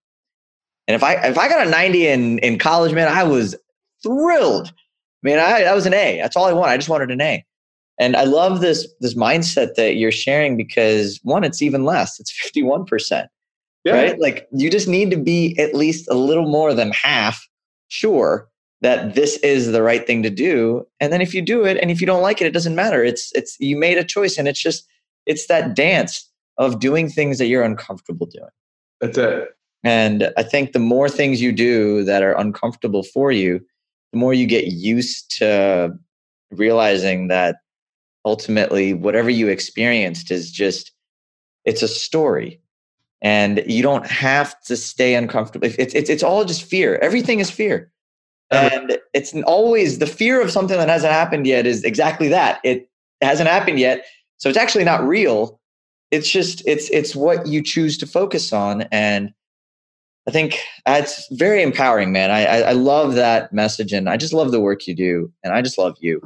and 0.88 0.94
if 0.94 1.02
i 1.02 1.14
if 1.26 1.36
i 1.36 1.48
got 1.48 1.66
a 1.66 1.70
90 1.70 2.06
in 2.08 2.38
in 2.38 2.58
college 2.58 2.92
man 2.92 3.08
i 3.08 3.22
was 3.22 3.54
thrilled. 4.02 4.68
I 4.68 4.72
mean 5.22 5.38
i, 5.38 5.64
I 5.64 5.74
was 5.74 5.84
an 5.84 5.94
a. 5.94 6.18
That's 6.22 6.36
all 6.36 6.46
i 6.46 6.52
wanted 6.54 6.72
i 6.72 6.76
just 6.78 6.88
wanted 6.88 7.10
an 7.10 7.20
a 7.20 7.44
and 7.98 8.16
I 8.16 8.24
love 8.24 8.60
this 8.60 8.88
this 9.00 9.14
mindset 9.14 9.74
that 9.74 9.96
you're 9.96 10.12
sharing 10.12 10.56
because 10.56 11.20
one, 11.22 11.44
it's 11.44 11.62
even 11.62 11.84
less. 11.84 12.18
It's 12.18 12.32
51%. 12.32 13.26
Yeah. 13.84 13.94
Right? 13.94 14.18
Like 14.18 14.48
you 14.52 14.70
just 14.70 14.88
need 14.88 15.10
to 15.10 15.16
be 15.16 15.58
at 15.58 15.74
least 15.74 16.08
a 16.08 16.14
little 16.14 16.48
more 16.48 16.72
than 16.72 16.92
half 16.92 17.46
sure 17.88 18.48
that 18.80 19.14
this 19.14 19.36
is 19.38 19.72
the 19.72 19.82
right 19.82 20.06
thing 20.06 20.22
to 20.22 20.30
do. 20.30 20.86
And 21.00 21.12
then 21.12 21.20
if 21.20 21.34
you 21.34 21.42
do 21.42 21.64
it 21.64 21.78
and 21.78 21.90
if 21.90 22.00
you 22.00 22.06
don't 22.06 22.22
like 22.22 22.40
it, 22.40 22.46
it 22.46 22.52
doesn't 22.52 22.74
matter. 22.74 23.04
It's 23.04 23.32
it's 23.34 23.56
you 23.60 23.76
made 23.76 23.98
a 23.98 24.04
choice 24.04 24.38
and 24.38 24.48
it's 24.48 24.60
just 24.60 24.86
it's 25.26 25.46
that 25.46 25.74
dance 25.74 26.28
of 26.58 26.80
doing 26.80 27.08
things 27.08 27.38
that 27.38 27.46
you're 27.46 27.62
uncomfortable 27.62 28.26
doing. 28.26 28.50
That's 29.00 29.18
it. 29.18 29.48
And 29.84 30.32
I 30.36 30.42
think 30.42 30.72
the 30.72 30.78
more 30.78 31.08
things 31.08 31.42
you 31.42 31.52
do 31.52 32.04
that 32.04 32.22
are 32.22 32.38
uncomfortable 32.38 33.02
for 33.02 33.32
you, 33.32 33.60
the 34.12 34.18
more 34.18 34.32
you 34.32 34.46
get 34.46 34.66
used 34.66 35.36
to 35.38 35.96
realizing 36.50 37.28
that 37.28 37.56
ultimately 38.24 38.94
whatever 38.94 39.30
you 39.30 39.48
experienced 39.48 40.30
is 40.30 40.50
just 40.50 40.92
it's 41.64 41.82
a 41.82 41.88
story. 41.88 42.60
And 43.24 43.62
you 43.68 43.82
don't 43.84 44.06
have 44.06 44.60
to 44.62 44.76
stay 44.76 45.14
uncomfortable. 45.14 45.68
It's 45.78 45.94
it's, 45.94 46.10
it's 46.10 46.22
all 46.22 46.44
just 46.44 46.64
fear. 46.64 46.96
Everything 46.96 47.38
is 47.38 47.50
fear. 47.50 47.90
And 48.50 48.98
it's 49.14 49.32
always 49.46 49.98
the 49.98 50.06
fear 50.06 50.42
of 50.42 50.50
something 50.50 50.76
that 50.76 50.88
hasn't 50.88 51.12
happened 51.12 51.46
yet 51.46 51.66
is 51.66 51.84
exactly 51.84 52.28
that. 52.28 52.60
It 52.64 52.90
hasn't 53.22 53.48
happened 53.48 53.78
yet 53.78 54.04
so 54.42 54.48
it's 54.48 54.58
actually 54.58 54.82
not 54.82 55.06
real. 55.06 55.60
It's 56.10 56.28
just 56.28 56.66
it's 56.66 56.90
it's 56.90 57.14
what 57.14 57.46
you 57.46 57.62
choose 57.62 57.96
to 57.98 58.08
focus 58.08 58.52
on. 58.52 58.82
And 58.90 59.32
i 60.26 60.32
think 60.32 60.58
ah, 60.86 60.94
that's 60.94 61.28
very 61.30 61.62
empowering 61.62 62.10
man. 62.10 62.32
I, 62.32 62.44
I 62.46 62.58
i 62.70 62.72
love 62.72 63.14
that 63.14 63.52
message 63.52 63.92
and 63.92 64.08
i 64.08 64.16
just 64.16 64.32
love 64.32 64.50
the 64.52 64.60
work 64.60 64.86
you 64.86 64.94
do 64.94 65.32
and 65.44 65.52
i 65.52 65.62
just 65.62 65.78
love 65.78 65.96
you. 66.00 66.20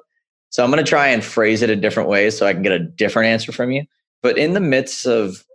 So 0.50 0.64
I'm 0.64 0.72
going 0.72 0.82
to 0.82 0.90
try 0.90 1.08
and 1.08 1.22
phrase 1.22 1.62
it 1.62 1.70
a 1.70 1.76
different 1.76 2.08
way 2.08 2.30
so 2.30 2.48
I 2.48 2.54
can 2.54 2.62
get 2.62 2.72
a 2.72 2.80
different 2.80 3.28
answer 3.28 3.52
from 3.52 3.72
you. 3.72 3.84
But 4.22 4.38
in 4.38 4.54
the 4.54 4.60
midst 4.60 5.06
of 5.06 5.46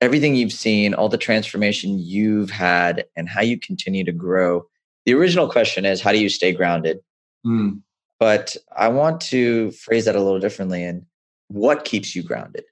everything 0.00 0.34
you've 0.34 0.52
seen, 0.52 0.94
all 0.94 1.08
the 1.08 1.18
transformation 1.18 1.98
you've 1.98 2.50
had, 2.50 3.04
and 3.16 3.28
how 3.28 3.42
you 3.42 3.58
continue 3.58 4.04
to 4.04 4.12
grow, 4.12 4.66
the 5.06 5.14
original 5.14 5.48
question 5.48 5.84
is 5.84 6.00
how 6.00 6.12
do 6.12 6.18
you 6.18 6.28
stay 6.28 6.52
grounded? 6.52 7.00
Mm. 7.46 7.80
But 8.18 8.56
I 8.76 8.88
want 8.88 9.20
to 9.22 9.70
phrase 9.72 10.04
that 10.04 10.16
a 10.16 10.20
little 10.20 10.40
differently. 10.40 10.84
And 10.84 11.06
what 11.48 11.84
keeps 11.84 12.14
you 12.14 12.22
grounded? 12.22 12.64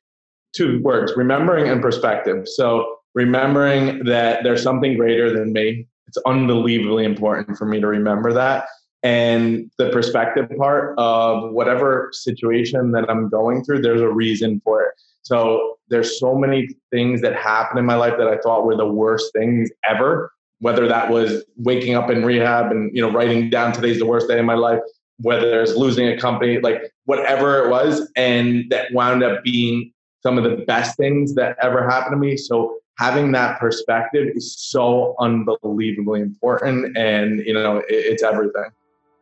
Two 0.54 0.80
words 0.82 1.12
remembering 1.16 1.68
and 1.68 1.80
perspective. 1.80 2.48
So, 2.48 2.96
remembering 3.14 4.04
that 4.04 4.44
there's 4.44 4.62
something 4.62 4.96
greater 4.96 5.32
than 5.32 5.52
me. 5.52 5.86
It's 6.06 6.18
unbelievably 6.26 7.04
important 7.04 7.58
for 7.58 7.64
me 7.66 7.80
to 7.80 7.86
remember 7.86 8.32
that. 8.32 8.66
And 9.02 9.70
the 9.78 9.90
perspective 9.90 10.50
part 10.56 10.94
of 10.98 11.52
whatever 11.52 12.10
situation 12.12 12.92
that 12.92 13.08
I'm 13.08 13.28
going 13.28 13.64
through, 13.64 13.82
there's 13.82 14.00
a 14.00 14.08
reason 14.08 14.60
for 14.64 14.82
it. 14.82 14.94
So 15.28 15.76
there's 15.88 16.18
so 16.18 16.34
many 16.34 16.70
things 16.90 17.20
that 17.20 17.36
happened 17.36 17.78
in 17.78 17.84
my 17.84 17.96
life 17.96 18.14
that 18.16 18.28
I 18.28 18.38
thought 18.38 18.64
were 18.64 18.78
the 18.78 18.86
worst 18.86 19.30
things 19.34 19.70
ever. 19.86 20.32
Whether 20.60 20.88
that 20.88 21.10
was 21.10 21.44
waking 21.58 21.96
up 21.96 22.08
in 22.08 22.24
rehab 22.24 22.70
and 22.70 22.90
you 22.96 23.02
know 23.02 23.10
writing 23.12 23.50
down 23.50 23.72
today's 23.74 23.98
the 23.98 24.06
worst 24.06 24.26
day 24.26 24.38
in 24.38 24.46
my 24.46 24.54
life, 24.54 24.80
whether 25.18 25.60
it's 25.60 25.76
losing 25.76 26.08
a 26.08 26.16
company, 26.18 26.60
like 26.60 26.90
whatever 27.04 27.62
it 27.62 27.68
was, 27.68 28.10
and 28.16 28.64
that 28.70 28.90
wound 28.94 29.22
up 29.22 29.44
being 29.44 29.92
some 30.22 30.38
of 30.38 30.44
the 30.44 30.64
best 30.64 30.96
things 30.96 31.34
that 31.34 31.58
ever 31.60 31.86
happened 31.86 32.14
to 32.14 32.16
me. 32.16 32.38
So 32.38 32.78
having 32.96 33.30
that 33.32 33.60
perspective 33.60 34.28
is 34.34 34.56
so 34.58 35.14
unbelievably 35.20 36.22
important 36.22 36.96
and 36.96 37.40
you 37.40 37.52
know 37.52 37.76
it, 37.76 37.84
it's 37.90 38.22
everything 38.24 38.70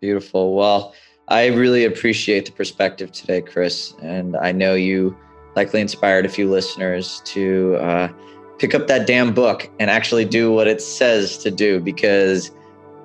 beautiful 0.00 0.54
well 0.54 0.94
i 1.28 1.46
really 1.48 1.84
appreciate 1.84 2.46
the 2.46 2.52
perspective 2.52 3.12
today 3.12 3.42
chris 3.42 3.92
and 4.00 4.34
i 4.38 4.50
know 4.50 4.72
you 4.74 5.14
likely 5.56 5.80
inspired 5.80 6.26
a 6.26 6.28
few 6.28 6.48
listeners 6.48 7.22
to 7.24 7.76
uh, 7.76 8.08
pick 8.58 8.74
up 8.74 8.86
that 8.86 9.06
damn 9.06 9.32
book 9.32 9.68
and 9.78 9.90
actually 9.90 10.24
do 10.24 10.52
what 10.52 10.66
it 10.66 10.80
says 10.80 11.38
to 11.38 11.50
do 11.50 11.80
because 11.80 12.50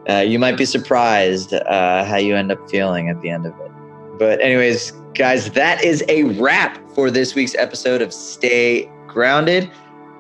uh, 0.09 0.17
you 0.17 0.37
might 0.37 0.57
be 0.57 0.65
surprised 0.65 1.53
uh, 1.53 2.03
how 2.03 2.17
you 2.17 2.35
end 2.35 2.51
up 2.51 2.69
feeling 2.69 3.09
at 3.09 3.19
the 3.21 3.29
end 3.29 3.45
of 3.45 3.53
it 3.59 3.71
but 4.19 4.39
anyways 4.41 4.91
guys 5.13 5.51
that 5.51 5.83
is 5.83 6.03
a 6.09 6.23
wrap 6.39 6.79
for 6.91 7.09
this 7.09 7.35
week's 7.35 7.55
episode 7.55 8.01
of 8.01 8.13
stay 8.13 8.89
grounded 9.07 9.69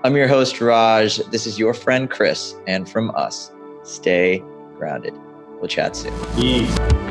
I'm 0.03 0.15
your 0.15 0.27
host, 0.27 0.59
Raj. 0.59 1.17
This 1.29 1.45
is 1.45 1.59
your 1.59 1.75
friend, 1.75 2.09
Chris. 2.09 2.55
And 2.65 2.89
from 2.89 3.11
us, 3.11 3.51
stay 3.83 4.43
grounded. 4.75 5.13
We'll 5.59 5.67
chat 5.67 5.95
soon. 5.95 7.10